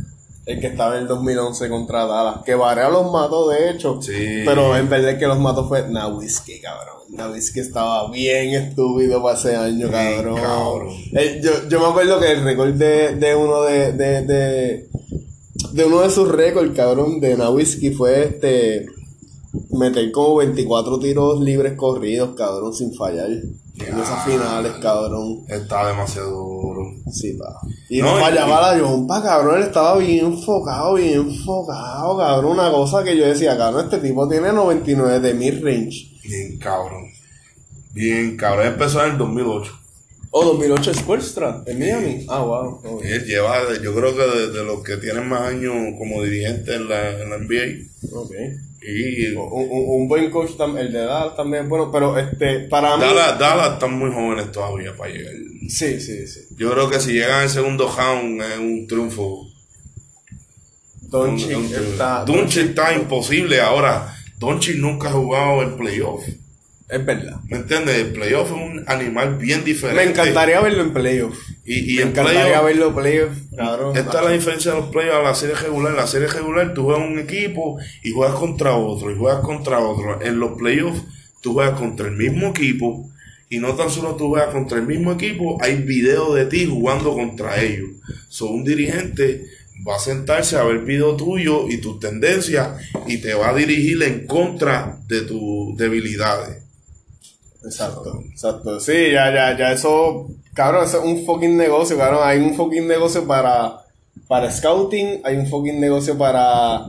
el 0.47 0.61
que 0.61 0.69
estaba 0.69 0.97
en 0.97 1.03
el 1.03 1.09
2011 1.09 1.69
contra 1.69 2.07
Dallas? 2.07 2.43
Que 2.45 2.55
Varea 2.55 2.89
los 2.89 3.11
mató, 3.11 3.49
de 3.49 3.71
hecho. 3.71 4.01
Sí. 4.01 4.43
Pero 4.45 4.77
en 4.77 4.89
verdad 4.89 5.19
que 5.19 5.27
los 5.27 5.39
mató 5.39 5.69
fue 5.69 5.89
Nawisky, 5.89 6.61
cabrón. 6.61 6.97
Nawisky 7.11 7.61
estaba 7.61 8.11
bien 8.11 8.55
estúpido 8.55 9.23
para 9.23 9.37
ese 9.39 9.57
año, 9.57 9.91
cabrón. 9.91 10.41
cabrón. 10.41 10.95
Eh, 11.13 11.41
yo, 11.43 11.69
yo 11.69 11.81
me 11.81 11.87
acuerdo 11.87 12.21
que 12.21 12.33
el 12.33 12.45
récord 12.45 12.73
de, 12.75 13.17
de 13.17 13.35
uno 13.35 13.63
de, 13.63 13.93
de, 13.93 14.23
de, 14.23 14.89
de 15.73 15.85
uno 15.85 16.01
de 16.03 16.11
sus 16.11 16.29
récords, 16.29 16.75
cabrón, 16.75 17.21
de 17.21 17.37
Nawisky 17.37 17.91
fue 17.93 18.25
este 18.25 18.87
meter 19.71 20.11
como 20.13 20.37
24 20.37 20.99
tiros 21.01 21.41
libres 21.41 21.75
corridos, 21.77 22.35
cabrón, 22.37 22.73
sin 22.75 22.95
fallar. 22.95 23.29
En 23.31 23.99
esas 23.99 24.25
finales, 24.25 24.73
cabrón. 24.81 25.43
Está 25.49 25.89
demasiado. 25.89 26.60
Sí, 27.13 27.33
pa. 27.35 27.61
Y 27.89 28.01
No, 28.01 28.13
no, 28.13 28.19
y- 28.19 28.23
fallaba 28.23 28.75
la 28.75 28.81
Jompa, 28.87 29.23
cabrón. 29.23 29.57
Él 29.57 29.63
estaba 29.65 29.97
bien 29.99 30.27
enfocado, 30.27 30.95
bien 30.95 31.15
enfocado, 31.21 32.19
cabrón. 32.19 32.53
Una 32.53 32.71
cosa 32.71 33.03
que 33.05 33.17
yo 33.17 33.27
decía, 33.27 33.57
cabrón, 33.57 33.85
este 33.85 33.99
tipo 33.99 34.29
tiene 34.29 34.53
99 34.53 35.21
de 35.21 35.35
mid 35.35 35.63
range. 35.65 36.13
Bien 36.23 36.59
cabrón. 36.59 37.05
Bien 37.93 38.37
cabrón. 38.37 38.67
Empezó 38.69 39.05
en 39.05 39.13
el 39.13 39.19
2008. 39.19 39.80
Oh, 40.33 40.45
2008 40.45 40.95
Squarestra, 40.95 41.63
en 41.67 41.79
Miami. 41.79 42.25
Ah, 42.29 42.41
wow. 42.43 42.81
Oh, 42.85 43.01
Él 43.03 43.25
lleva, 43.27 43.63
yo 43.83 43.93
creo 43.95 44.15
que 44.17 44.23
de, 44.23 44.51
de 44.53 44.65
los 44.65 44.83
que 44.85 44.97
tienen 44.99 45.29
más 45.29 45.43
años 45.43 45.75
como 45.99 46.23
dirigente 46.23 46.75
en 46.77 46.89
la, 46.89 47.21
en 47.23 47.31
la 47.31 47.39
NBA. 47.39 48.17
ok. 48.17 48.33
Y 48.83 49.33
Un, 49.35 49.43
un- 49.53 49.69
un 50.03 50.09
buen 50.09 50.31
coach 50.31 50.57
también, 50.57 50.87
el 50.87 50.93
de 50.93 51.01
Dallas 51.01 51.37
también, 51.37 51.69
bueno, 51.69 51.91
pero 51.93 52.17
este, 52.19 52.61
para 52.61 52.97
mí. 52.97 53.03
Dallas, 53.03 53.39
Dallas 53.39 53.73
están 53.75 53.93
muy 53.99 54.11
jóvenes 54.11 54.51
todavía 54.53 54.97
para 54.97 55.13
llegar. 55.13 55.35
Sí, 55.69 56.01
sí, 56.01 56.27
sí. 56.27 56.41
Yo 56.57 56.71
creo 56.73 56.89
que 56.89 56.99
si 57.01 57.13
llegan 57.13 57.43
al 57.43 57.51
segundo 57.51 57.93
round 57.95 58.41
es 58.41 58.59
un 58.59 58.87
triunfo. 58.87 59.47
Doncic 61.03 61.71
está. 61.73 62.25
Doncic 62.25 62.71
está 62.71 62.95
imposible. 62.95 63.61
Ahora, 63.61 64.15
Doncic 64.39 64.77
nunca 64.77 65.09
ha 65.09 65.13
jugado 65.13 65.63
el 65.63 65.75
playoff. 65.75 66.25
Es 66.91 67.07
verdad. 67.07 67.37
¿Me 67.49 67.59
entiendes? 67.59 67.97
El 67.99 68.13
playoff 68.13 68.49
es 68.49 68.53
un 68.53 68.85
animal 68.87 69.37
bien 69.37 69.65
diferente. 69.65 70.05
Me 70.05 70.11
encantaría 70.11 70.61
verlo 70.61 70.83
en 70.83 70.93
playoff. 70.93 71.39
Y, 71.65 71.93
y 71.93 71.97
Me 71.97 72.03
en 72.03 72.09
encantaría 72.09 72.45
playoff, 72.45 72.65
verlo 72.65 72.89
en 72.89 72.95
playoff, 72.95 73.31
cabrón. 73.57 73.97
esta 73.97 74.19
es 74.19 74.25
la 74.25 74.31
diferencia 74.33 74.73
de 74.73 74.81
los 74.81 74.91
playoffs 74.91 75.19
a 75.19 75.23
la 75.23 75.35
serie 75.35 75.55
regular. 75.55 75.93
En 75.93 75.97
la 75.97 76.07
serie 76.07 76.27
regular 76.29 76.75
tú 76.75 76.85
juegas 76.85 77.09
un 77.09 77.19
equipo 77.19 77.79
y 78.03 78.11
juegas 78.11 78.35
contra 78.37 78.75
otro 78.75 79.11
y 79.11 79.17
juegas 79.17 79.41
contra 79.41 79.79
otro. 79.79 80.21
En 80.21 80.41
los 80.41 80.59
playoffs 80.59 81.03
tú 81.41 81.53
juegas 81.55 81.79
contra 81.79 82.09
el 82.09 82.17
mismo 82.17 82.49
equipo 82.49 83.09
y 83.49 83.59
no 83.59 83.75
tan 83.75 83.91
solo 83.91 84.17
tú 84.17 84.29
juegas 84.29 84.51
contra 84.53 84.79
el 84.79 84.87
mismo 84.87 85.13
equipo, 85.13 85.59
hay 85.61 85.77
videos 85.77 86.35
de 86.37 86.47
ti 86.47 86.67
jugando 86.67 87.13
contra 87.15 87.61
ellos. 87.61 87.91
So, 88.29 88.47
un 88.47 88.65
dirigente 88.65 89.45
va 89.87 89.97
a 89.97 89.99
sentarse 89.99 90.57
a 90.57 90.63
ver 90.65 90.79
video 90.81 91.17
tuyo 91.17 91.69
y 91.69 91.79
tus 91.79 91.99
tendencias 91.99 92.69
y 93.07 93.19
te 93.19 93.35
va 93.35 93.51
a 93.51 93.55
dirigir 93.55 94.03
en 94.05 94.27
contra 94.27 94.99
de 95.09 95.23
tus 95.23 95.77
debilidades. 95.77 96.59
Exacto, 97.65 98.23
exacto. 98.31 98.81
Sí, 98.81 99.11
ya, 99.13 99.33
ya, 99.33 99.57
ya, 99.57 99.73
eso, 99.73 100.27
cabrón, 100.55 100.85
eso 100.85 100.99
es 100.99 101.05
un 101.05 101.25
fucking 101.27 101.57
negocio, 101.57 101.97
cabrón. 101.99 102.21
Hay 102.25 102.39
un 102.39 102.55
fucking 102.55 102.87
negocio 102.89 103.27
para, 103.27 103.77
para 104.29 104.51
scouting, 104.51 105.21
hay 105.25 105.37
un 105.37 105.47
fucking 105.47 105.79
negocio 105.81 106.17
para, 106.17 106.81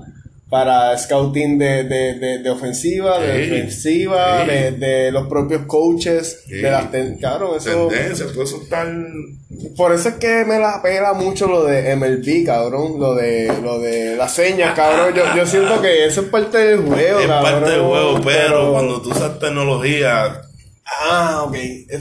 para 0.49 0.97
scouting 0.97 1.57
de, 1.57 1.83
de, 1.83 2.13
de, 2.19 2.37
de 2.39 2.49
ofensiva, 2.49 3.19
de 3.19 3.37
defensiva, 3.37 4.45
de, 4.45 4.71
de 4.71 5.11
los 5.11 5.27
propios 5.27 5.63
coaches, 5.65 6.43
de 6.47 6.61
las, 6.71 6.89
ten- 6.91 7.17
cabrón, 7.19 7.57
eso, 7.57 7.87
Tendencias, 7.87 8.31
todo 8.33 8.43
eso 8.43 8.61
en- 8.83 9.39
por 9.75 9.91
eso 9.93 10.09
es 10.09 10.15
que 10.15 10.43
me 10.45 10.57
la 10.59 10.81
pela 10.81 11.13
mucho 11.13 11.47
lo 11.47 11.63
de 11.65 11.95
MLB, 11.95 12.45
cabrón, 12.45 12.99
lo 12.99 13.15
de, 13.15 13.51
lo 13.61 13.79
de 13.79 14.15
las 14.15 14.33
señas, 14.33 14.73
cabrón. 14.75 15.13
Yo, 15.13 15.23
yo 15.35 15.45
siento 15.45 15.81
que 15.81 16.05
eso 16.05 16.21
es 16.21 16.27
parte 16.27 16.57
del 16.57 16.79
juego, 16.81 17.19
es 17.19 17.27
cabrón. 17.27 17.51
parte 17.53 17.71
del 17.71 17.81
juego, 17.81 18.21
pero, 18.23 18.71
cuando 18.71 19.01
tú 19.01 19.11
usas 19.11 19.37
tecnología, 19.39 20.41
Ah, 20.85 21.43
ok. 21.45 21.55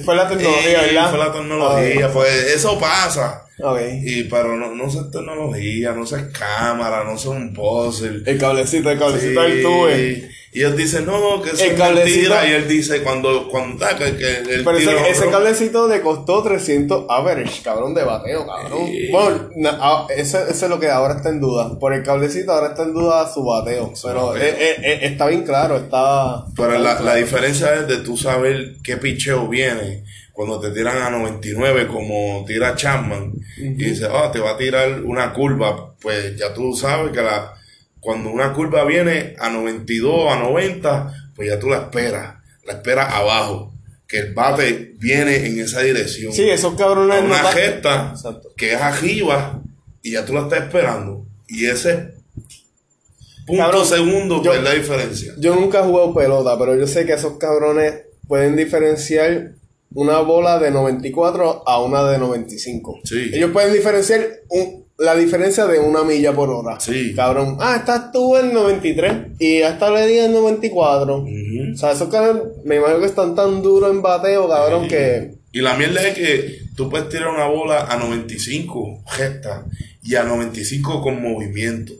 Fue 0.05 0.14
la 0.16 0.28
tecnología, 0.28 0.81
Sí, 0.81 0.95
¿verdad? 0.95 1.11
fue 1.11 1.18
la 1.18 1.33
tecnología, 1.33 2.12
pues 2.12 2.33
eso 2.55 2.78
pasa. 2.78 3.45
Ok. 3.62 3.78
Y, 4.03 4.24
pero 4.24 4.57
no, 4.57 4.74
no 4.74 4.87
es 4.87 4.95
tecnología, 5.11 5.93
no 5.93 6.05
es 6.05 6.12
cámara, 6.37 7.05
no 7.05 7.14
es 7.14 7.24
un 7.26 7.53
puzzle. 7.55 8.22
El 8.26 8.39
cablecito, 8.39 8.91
el 8.91 8.99
cablecito 8.99 9.45
Sí. 9.45 9.51
del 9.53 9.62
tuve. 9.62 10.31
Y 10.53 10.62
él 10.62 10.76
dice, 10.76 11.03
no, 11.03 11.40
que 11.42 11.51
eso 11.51 11.62
El 11.64 11.70
es 11.70 11.78
cablecito- 11.78 12.07
mentira. 12.30 12.48
Y 12.48 12.53
él 12.55 12.66
dice, 12.68 13.03
cuando, 13.05 13.48
cuando 13.48 13.86
ah, 13.86 13.96
que, 13.96 14.16
que 14.16 14.36
el 14.55 14.64
Pero 14.64 14.78
tiro 14.78 14.98
ese, 14.98 15.11
ese 15.11 15.30
cablecito 15.30 15.86
le 15.86 16.01
costó 16.01 16.42
300 16.42 17.05
average, 17.09 17.62
cabrón, 17.62 17.94
de 17.94 18.03
bateo, 18.03 18.44
cabrón. 18.46 18.88
Bueno, 19.12 19.48
na- 19.55 19.78
ah, 19.80 20.07
eso, 20.16 20.38
eso 20.48 20.64
es 20.66 20.68
lo 20.68 20.80
que 20.80 20.88
ahora 20.90 21.14
está 21.14 21.28
en 21.28 21.38
duda. 21.40 21.78
Por 21.78 21.94
el 21.94 22.03
cablecito 22.03 22.51
ahora 22.51 22.70
está 22.70 22.82
en 22.82 22.94
duda 22.94 23.32
su 23.32 23.44
bateo. 23.44 23.92
pero 24.03 24.26
bateo. 24.28 24.42
eh, 24.42 24.57
eh, 24.59 24.76
eh, 24.82 24.98
está 25.03 25.26
bien 25.28 25.44
claro, 25.44 25.76
está... 25.76 26.44
Pero 26.57 26.78
la, 26.80 27.01
la 27.01 27.14
diferencia 27.14 27.72
es 27.76 27.86
de 27.86 27.98
tú 27.98 28.16
saber 28.16 28.74
qué 28.82 28.96
picheo 28.96 29.46
viene 29.46 30.03
cuando 30.32 30.59
te 30.59 30.70
tiran 30.70 30.96
a 31.01 31.11
99 31.11 31.86
como 31.86 32.44
tira 32.44 32.74
Chapman 32.74 33.34
y 33.57 33.68
dice, 33.84 34.07
ah, 34.11 34.30
te 34.32 34.40
va 34.40 34.53
a 34.53 34.57
tirar 34.57 35.03
una 35.05 35.32
curva, 35.32 35.94
pues 36.01 36.34
ya 36.36 36.53
tú 36.53 36.74
sabes 36.74 37.12
que 37.12 37.20
la 37.22 37.55
cuando 38.01 38.30
una 38.30 38.53
curva 38.53 38.84
viene 38.84 39.34
a 39.38 39.51
92, 39.51 40.32
a 40.32 40.36
90, 40.38 41.30
pues 41.34 41.48
ya 41.48 41.59
tú 41.59 41.68
la 41.68 41.78
esperas, 41.78 42.36
la 42.64 42.72
esperas 42.74 43.12
abajo, 43.12 43.74
que 44.09 44.18
el 44.18 44.34
bate 44.34 44.94
viene 44.98 45.46
en 45.46 45.61
esa 45.61 45.80
dirección. 45.82 46.32
Sí, 46.32 46.48
esos 46.51 46.74
cabrones... 46.74 47.18
A 47.18 47.20
una 47.24 47.36
no 47.38 47.42
ta- 47.44 47.53
gesta 47.53 48.11
Exacto. 48.14 48.48
que 48.57 48.72
es 48.72 48.80
arriba 48.80 49.62
y 50.03 50.12
ya 50.12 50.24
tú 50.24 50.32
la 50.34 50.42
estás 50.42 50.62
esperando. 50.64 51.26
Y 51.46 51.66
ese 51.66 52.14
punto 53.46 53.62
Cabrón, 53.62 53.86
segundo 53.86 54.42
yo- 54.42 54.55
es 54.55 54.62
la 54.62 54.72
diferencia. 54.72 55.32
Yo 55.38 55.55
nunca 55.55 55.80
he 55.80 55.82
jugado 55.84 56.14
pelota, 56.14 56.59
pero 56.59 56.76
yo 56.76 56.86
sé 56.86 57.05
que 57.07 57.12
esos 57.14 57.38
cabrones 57.38 58.03
pueden 58.26 58.57
diferenciar 58.57 59.53
una 59.95 60.18
bola 60.20 60.59
de 60.59 60.70
94 60.70 61.62
a 61.66 61.80
una 61.82 62.05
de 62.05 62.18
95. 62.18 63.01
Sí. 63.05 63.30
Ellos 63.32 63.51
pueden 63.51 63.72
diferenciar 63.72 64.26
un- 64.49 64.80
la 64.99 65.16
diferencia 65.16 65.66
de 65.66 65.78
una 65.78 66.03
milla 66.05 66.34
por 66.34 66.51
hora. 66.51 66.78
Sí. 66.78 67.14
Cabrón. 67.16 67.57
Ah, 67.59 67.76
estás 67.78 68.12
tú 68.12 68.36
en 68.36 68.53
93 68.53 69.12
y 69.38 69.57
esta 69.62 69.91
le 69.91 70.07
di 70.07 70.18
en 70.18 70.32
94. 70.34 71.18
Ujú. 71.22 71.72
O 71.72 71.76
sea, 71.76 71.93
esos 71.93 72.09
cabrones 72.11 72.43
me 72.64 72.76
imagino 72.76 73.01
que 73.01 73.07
están 73.07 73.34
tan 73.34 73.62
duros 73.62 73.91
en 73.91 74.03
bateo, 74.03 74.47
cabrón, 74.49 74.86
que... 74.88 75.34
Y 75.53 75.62
la 75.62 75.74
mierda 75.74 76.07
es 76.07 76.14
que 76.14 76.59
tú 76.76 76.88
puedes 76.91 77.09
tirar 77.09 77.28
una 77.28 77.47
bola 77.47 77.86
a 77.91 77.97
95 77.97 79.03
recta 79.18 79.64
y 80.03 80.14
a 80.16 80.22
95 80.22 81.01
con 81.03 81.20
movimiento. 81.22 81.95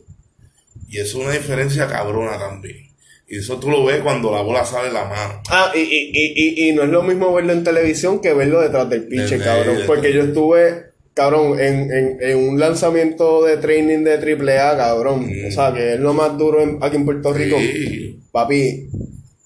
Y 0.89 0.99
eso 0.99 1.19
es 1.21 1.25
una 1.25 1.33
diferencia 1.35 1.87
cabrona 1.89 2.39
también. 2.39 2.90
Y 3.33 3.39
eso 3.39 3.59
tú 3.61 3.71
lo 3.71 3.85
ves 3.85 4.01
cuando 4.01 4.33
la 4.33 4.43
bola 4.43 4.65
sale 4.65 4.89
de 4.89 4.95
la 4.95 5.05
mano. 5.05 5.41
Ah, 5.51 5.71
y, 5.75 5.79
y, 5.79 6.11
y, 6.13 6.69
y, 6.69 6.73
no 6.73 6.83
es 6.83 6.89
lo 6.89 7.03
mismo 7.05 7.33
verlo 7.33 7.53
en 7.53 7.63
televisión 7.63 8.21
que 8.21 8.35
verlo 8.35 8.61
detrás 8.61 8.91
del 8.91 9.09
Desde- 9.09 9.39
cabrón. 9.39 9.75
desde- 9.77 9.87
Porque 9.87 10.13
yo 10.13 10.23
estuve, 10.25 10.87
cabrón, 11.15 11.61
en, 11.61 11.93
en, 11.93 12.17
en 12.21 12.37
un 12.49 12.59
lanzamiento 12.59 13.45
de 13.45 13.57
training 13.59 14.03
de 14.03 14.15
AAA, 14.19 14.77
cabrón. 14.77 15.27
Mm. 15.29 15.47
O 15.47 15.51
sea, 15.53 15.73
que 15.73 15.95
es 15.95 16.01
lo 16.01 16.13
más 16.13 16.37
duro 16.37 16.61
en- 16.61 16.79
aquí 16.83 16.97
en 16.97 17.05
Puerto 17.05 17.33
Rico. 17.33 17.57
Sí. 17.61 18.19
Papi, 18.33 18.89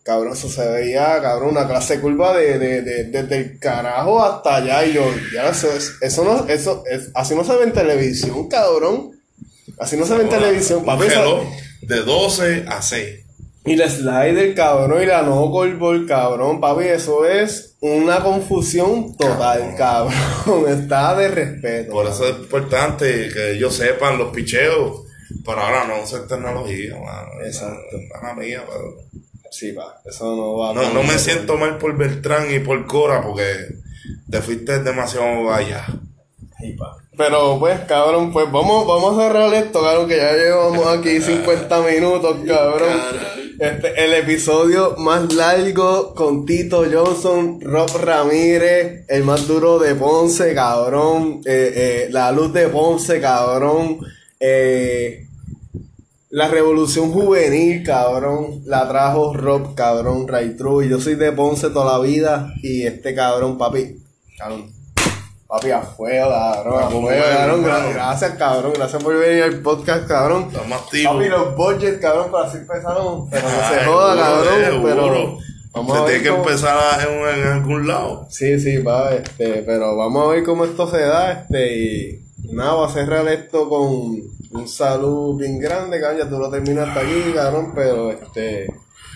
cabrón, 0.02 0.32
eso 0.32 0.48
se 0.48 0.66
veía, 0.66 1.20
cabrón, 1.20 1.50
una 1.50 1.68
clase 1.68 1.96
de 1.96 2.00
curva 2.00 2.34
de, 2.38 2.58
de, 2.58 2.80
de, 2.80 3.04
desde 3.04 3.36
el 3.36 3.58
carajo 3.58 4.22
hasta 4.24 4.56
allá. 4.56 4.86
Y 4.86 4.94
yo, 4.94 5.04
ya 5.34 5.50
eso, 5.50 5.70
es- 5.76 5.92
eso 6.00 6.24
no, 6.24 6.46
eso, 6.48 6.84
es, 6.90 7.10
así 7.14 7.34
no 7.34 7.44
se 7.44 7.54
ve 7.56 7.64
en 7.64 7.72
televisión, 7.74 8.48
cabrón. 8.48 9.10
Así 9.78 9.96
no 9.98 10.06
se 10.06 10.14
ve 10.16 10.22
en 10.22 10.28
televisión, 10.30 10.84
papi. 10.86 11.04
de 11.82 11.96
12 12.00 12.64
a 12.66 12.80
6. 12.80 13.20
Y 13.66 13.76
la 13.76 13.88
slider, 13.88 14.54
cabrón, 14.54 15.02
y 15.02 15.06
la 15.06 15.22
no 15.22 15.48
ball, 15.48 16.06
cabrón, 16.06 16.60
papi, 16.60 16.84
eso 16.84 17.24
es 17.24 17.76
una 17.80 18.20
confusión 18.20 19.16
total, 19.16 19.74
cabrón. 19.76 20.14
Está 20.68 21.14
de 21.14 21.28
respeto. 21.28 21.92
Por 21.92 22.06
eso 22.06 22.28
es 22.28 22.36
importante 22.38 23.30
que 23.32 23.52
ellos 23.52 23.74
sepan 23.74 24.18
los 24.18 24.34
picheos. 24.34 25.04
Pero 25.44 25.60
ahora 25.60 25.86
no 25.86 26.02
usar 26.02 26.26
tecnología, 26.26 26.94
mano. 26.94 27.42
Exacto. 27.42 27.96
Pana 28.12 28.34
mía, 28.34 28.62
pero. 28.66 28.96
Sí, 29.50 29.72
pa, 29.72 30.00
eso 30.04 30.36
no 30.36 30.58
va 30.58 30.70
a 30.70 30.74
No, 30.74 30.92
no 30.92 31.02
me 31.02 31.18
siento 31.18 31.56
mal 31.56 31.78
por 31.78 31.96
Beltrán 31.96 32.52
y 32.52 32.58
por 32.58 32.86
Cora 32.86 33.22
porque 33.22 33.44
te 34.28 34.42
fuiste 34.42 34.80
demasiado 34.80 35.52
allá. 35.52 35.86
Sí, 36.58 36.72
pa. 36.72 36.96
Pero 37.16 37.58
pues, 37.58 37.80
cabrón, 37.80 38.32
pues 38.32 38.50
vamos, 38.50 38.86
vamos 38.86 39.16
a 39.16 39.22
cerrar 39.22 39.54
esto, 39.54 39.80
cabrón, 39.80 40.08
que 40.08 40.16
ya 40.16 40.32
llevamos 40.32 40.86
aquí 40.86 41.20
50 41.20 41.80
minutos, 41.82 42.36
cabrón. 42.46 43.00
Este, 43.64 44.04
el 44.04 44.12
episodio 44.12 44.94
más 44.98 45.32
largo 45.32 46.14
con 46.14 46.44
Tito 46.44 46.84
Johnson, 46.84 47.62
Rob 47.62 47.88
Ramírez, 47.96 49.06
el 49.08 49.24
más 49.24 49.48
duro 49.48 49.78
de 49.78 49.94
Ponce, 49.94 50.54
cabrón. 50.54 51.40
Eh, 51.46 51.72
eh, 51.74 52.08
la 52.10 52.30
luz 52.30 52.52
de 52.52 52.68
Ponce, 52.68 53.22
cabrón. 53.22 54.00
Eh, 54.38 55.26
la 56.28 56.48
revolución 56.48 57.10
juvenil, 57.10 57.82
cabrón, 57.82 58.60
la 58.66 58.86
trajo 58.86 59.32
Rob, 59.32 59.74
cabrón, 59.74 60.28
Ray 60.28 60.58
True. 60.58 60.86
Yo 60.86 61.00
soy 61.00 61.14
de 61.14 61.32
Ponce 61.32 61.70
toda 61.70 61.96
la 61.96 62.04
vida 62.04 62.52
y 62.62 62.82
este 62.82 63.14
cabrón, 63.14 63.56
papi, 63.56 63.96
cabrón, 64.36 64.70
papi, 65.54 65.68
cabrón, 65.68 67.14
cabrón. 67.14 67.64
hermano. 67.64 67.90
Gracias, 67.94 68.32
cabrón, 68.34 68.72
gracias 68.74 69.02
por 69.02 69.16
venir 69.18 69.42
al 69.44 69.60
podcast, 69.60 70.06
cabrón. 70.06 70.48
Estamos 70.52 70.82
activos. 70.82 71.14
Papi, 71.16 71.28
los 71.28 71.56
budgets, 71.56 72.00
cabrón, 72.00 72.30
para 72.30 72.46
así 72.48 72.58
empezaron, 72.58 73.30
pero 73.30 73.48
no 73.48 73.68
se 73.68 73.84
joda, 73.84 74.16
cabrón, 74.16 74.82
pero 74.84 75.02
seguro. 75.02 75.38
vamos 75.72 75.96
Se 75.96 76.02
a 76.02 76.06
tiene 76.06 76.22
que 76.22 76.28
empezar 76.28 76.76
a- 76.76 77.02
en, 77.02 77.46
algún 77.46 77.86
lado. 77.86 78.26
Sí, 78.30 78.58
sí, 78.58 78.78
va, 78.78 79.12
este, 79.12 79.62
pero 79.66 79.96
vamos 79.96 80.24
a 80.26 80.30
ver 80.32 80.44
cómo 80.44 80.64
esto 80.64 80.90
se 80.90 81.00
da, 81.00 81.32
este, 81.32 81.76
y 81.76 82.24
nada, 82.52 82.74
va 82.74 82.86
a 82.86 82.92
cerrar 82.92 83.26
esto 83.28 83.68
con 83.68 83.82
un 84.52 84.68
salud 84.68 85.36
bien 85.38 85.58
grande, 85.58 86.00
cabrón, 86.00 86.18
ya 86.20 86.28
tú 86.28 86.38
lo 86.38 86.50
terminaste 86.50 86.98
aquí, 87.00 87.32
cabrón, 87.34 87.72
pero 87.74 88.10
este... 88.10 88.66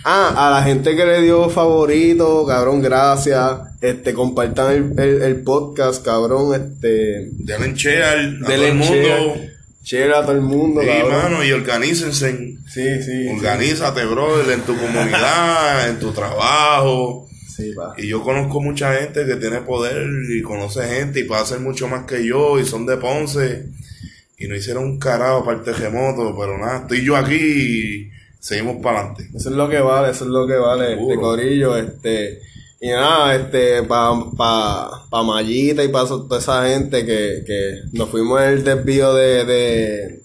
Ah, 0.05 0.47
a 0.47 0.51
la 0.51 0.62
gente 0.62 0.95
que 0.95 1.05
le 1.05 1.20
dio 1.22 1.51
favorito, 1.51 2.47
cabrón, 2.47 2.80
gracias, 2.80 3.59
este, 3.81 4.12
compartan 4.14 4.72
el, 4.72 4.99
el, 5.01 5.22
el 5.22 5.37
podcast, 5.43 6.05
cabrón, 6.05 6.55
este... 6.55 7.29
Denle 7.33 7.74
share 7.74 8.03
a 8.03 8.12
todo 8.39 8.49
denle 8.51 8.68
el 8.68 8.74
mundo. 8.74 9.37
share, 9.85 10.12
a 10.12 10.22
todo 10.22 10.33
el 10.33 10.41
mundo, 10.41 10.81
cabrón. 10.85 11.11
mano, 11.11 11.45
y 11.45 11.53
organícense. 11.53 12.57
Sí, 12.68 13.03
sí. 13.03 13.29
Organízate, 13.35 14.05
brother, 14.05 14.53
en 14.53 14.61
tu 14.62 14.76
comunidad, 14.76 15.89
en 15.89 15.99
tu 15.99 16.11
trabajo. 16.12 17.29
Sí, 17.57 17.72
va. 17.74 17.95
Y 17.97 18.07
yo 18.09 18.22
conozco 18.22 18.61
mucha 18.61 18.95
gente 18.95 19.24
que 19.26 19.37
tiene 19.37 19.61
poder 19.62 20.07
y 20.31 20.43
conoce 20.43 20.83
gente 20.87 21.20
y 21.20 21.24
puede 21.24 21.43
hacer 21.43 21.59
mucho 21.61 21.89
más 21.89 22.05
que 22.05 22.24
yo 22.24 22.59
y 22.61 22.64
son 22.64 22.87
de 22.87 22.97
Ponce 22.99 23.64
y 24.39 24.47
no 24.47 24.55
hicieron 24.55 24.85
un 24.85 24.99
carajo 25.01 25.45
para 25.45 25.59
el 25.59 25.64
terremoto, 25.64 26.37
pero 26.39 26.57
nada, 26.59 26.79
estoy 26.83 27.05
yo 27.05 27.16
aquí 27.16 27.35
y 27.35 28.11
seguimos 28.39 28.76
para 28.81 29.01
adelante. 29.01 29.29
Eso 29.35 29.51
es 29.51 29.57
lo 29.57 29.68
que 29.68 29.81
vale, 29.81 30.12
eso 30.12 30.24
es 30.24 30.31
lo 30.31 30.47
que 30.47 30.55
vale, 30.55 30.93
este 30.93 30.99
Seguro. 30.99 31.20
corillo, 31.20 31.76
este, 31.76 32.41
y 32.81 32.89
nada, 32.91 33.35
este, 33.35 33.83
pa, 33.83 34.14
pa, 34.37 35.07
pa 35.11 35.22
Mayita 35.22 35.83
y 35.83 35.89
pa 35.89 36.07
so- 36.07 36.26
toda 36.26 36.41
esa 36.41 36.68
gente 36.68 37.05
que, 37.05 37.43
que 37.47 37.81
nos 37.93 38.09
fuimos 38.09 38.41
en 38.41 38.49
el 38.51 38.64
desvío 38.64 39.14
de, 39.14 39.45
de, 39.45 40.22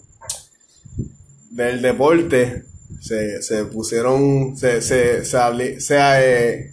del 1.50 1.82
deporte, 1.82 2.64
se, 3.00 3.42
se 3.42 3.64
pusieron, 3.66 4.56
se, 4.56 4.80
se, 4.82 5.24
se, 5.24 5.80
se, 5.80 5.96
eh, 5.98 6.70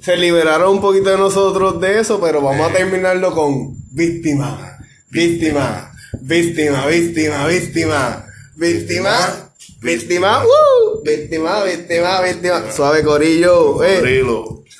se 0.00 0.16
liberaron 0.16 0.74
un 0.76 0.80
poquito 0.80 1.10
de 1.10 1.18
nosotros 1.18 1.80
de 1.80 2.00
eso, 2.00 2.20
pero 2.20 2.40
vamos 2.42 2.70
a 2.70 2.72
terminarlo 2.74 3.32
con 3.34 3.74
víctima, 3.90 4.78
víctima, 5.10 5.92
víctima, 6.20 6.86
víctima, 6.86 7.46
víctima, 7.46 8.26
víctima, 8.56 9.50
víctima, 9.82 10.44
uh, 10.44 11.02
víctima, 11.02 11.64
víctima, 11.64 12.20
víctima. 12.22 12.72
Suave 12.72 13.02
corillo, 13.02 13.82
eh. 13.82 14.00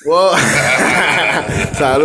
Rilo. 0.05 0.31
Wow. 0.31 0.35
Salud. 1.73 2.03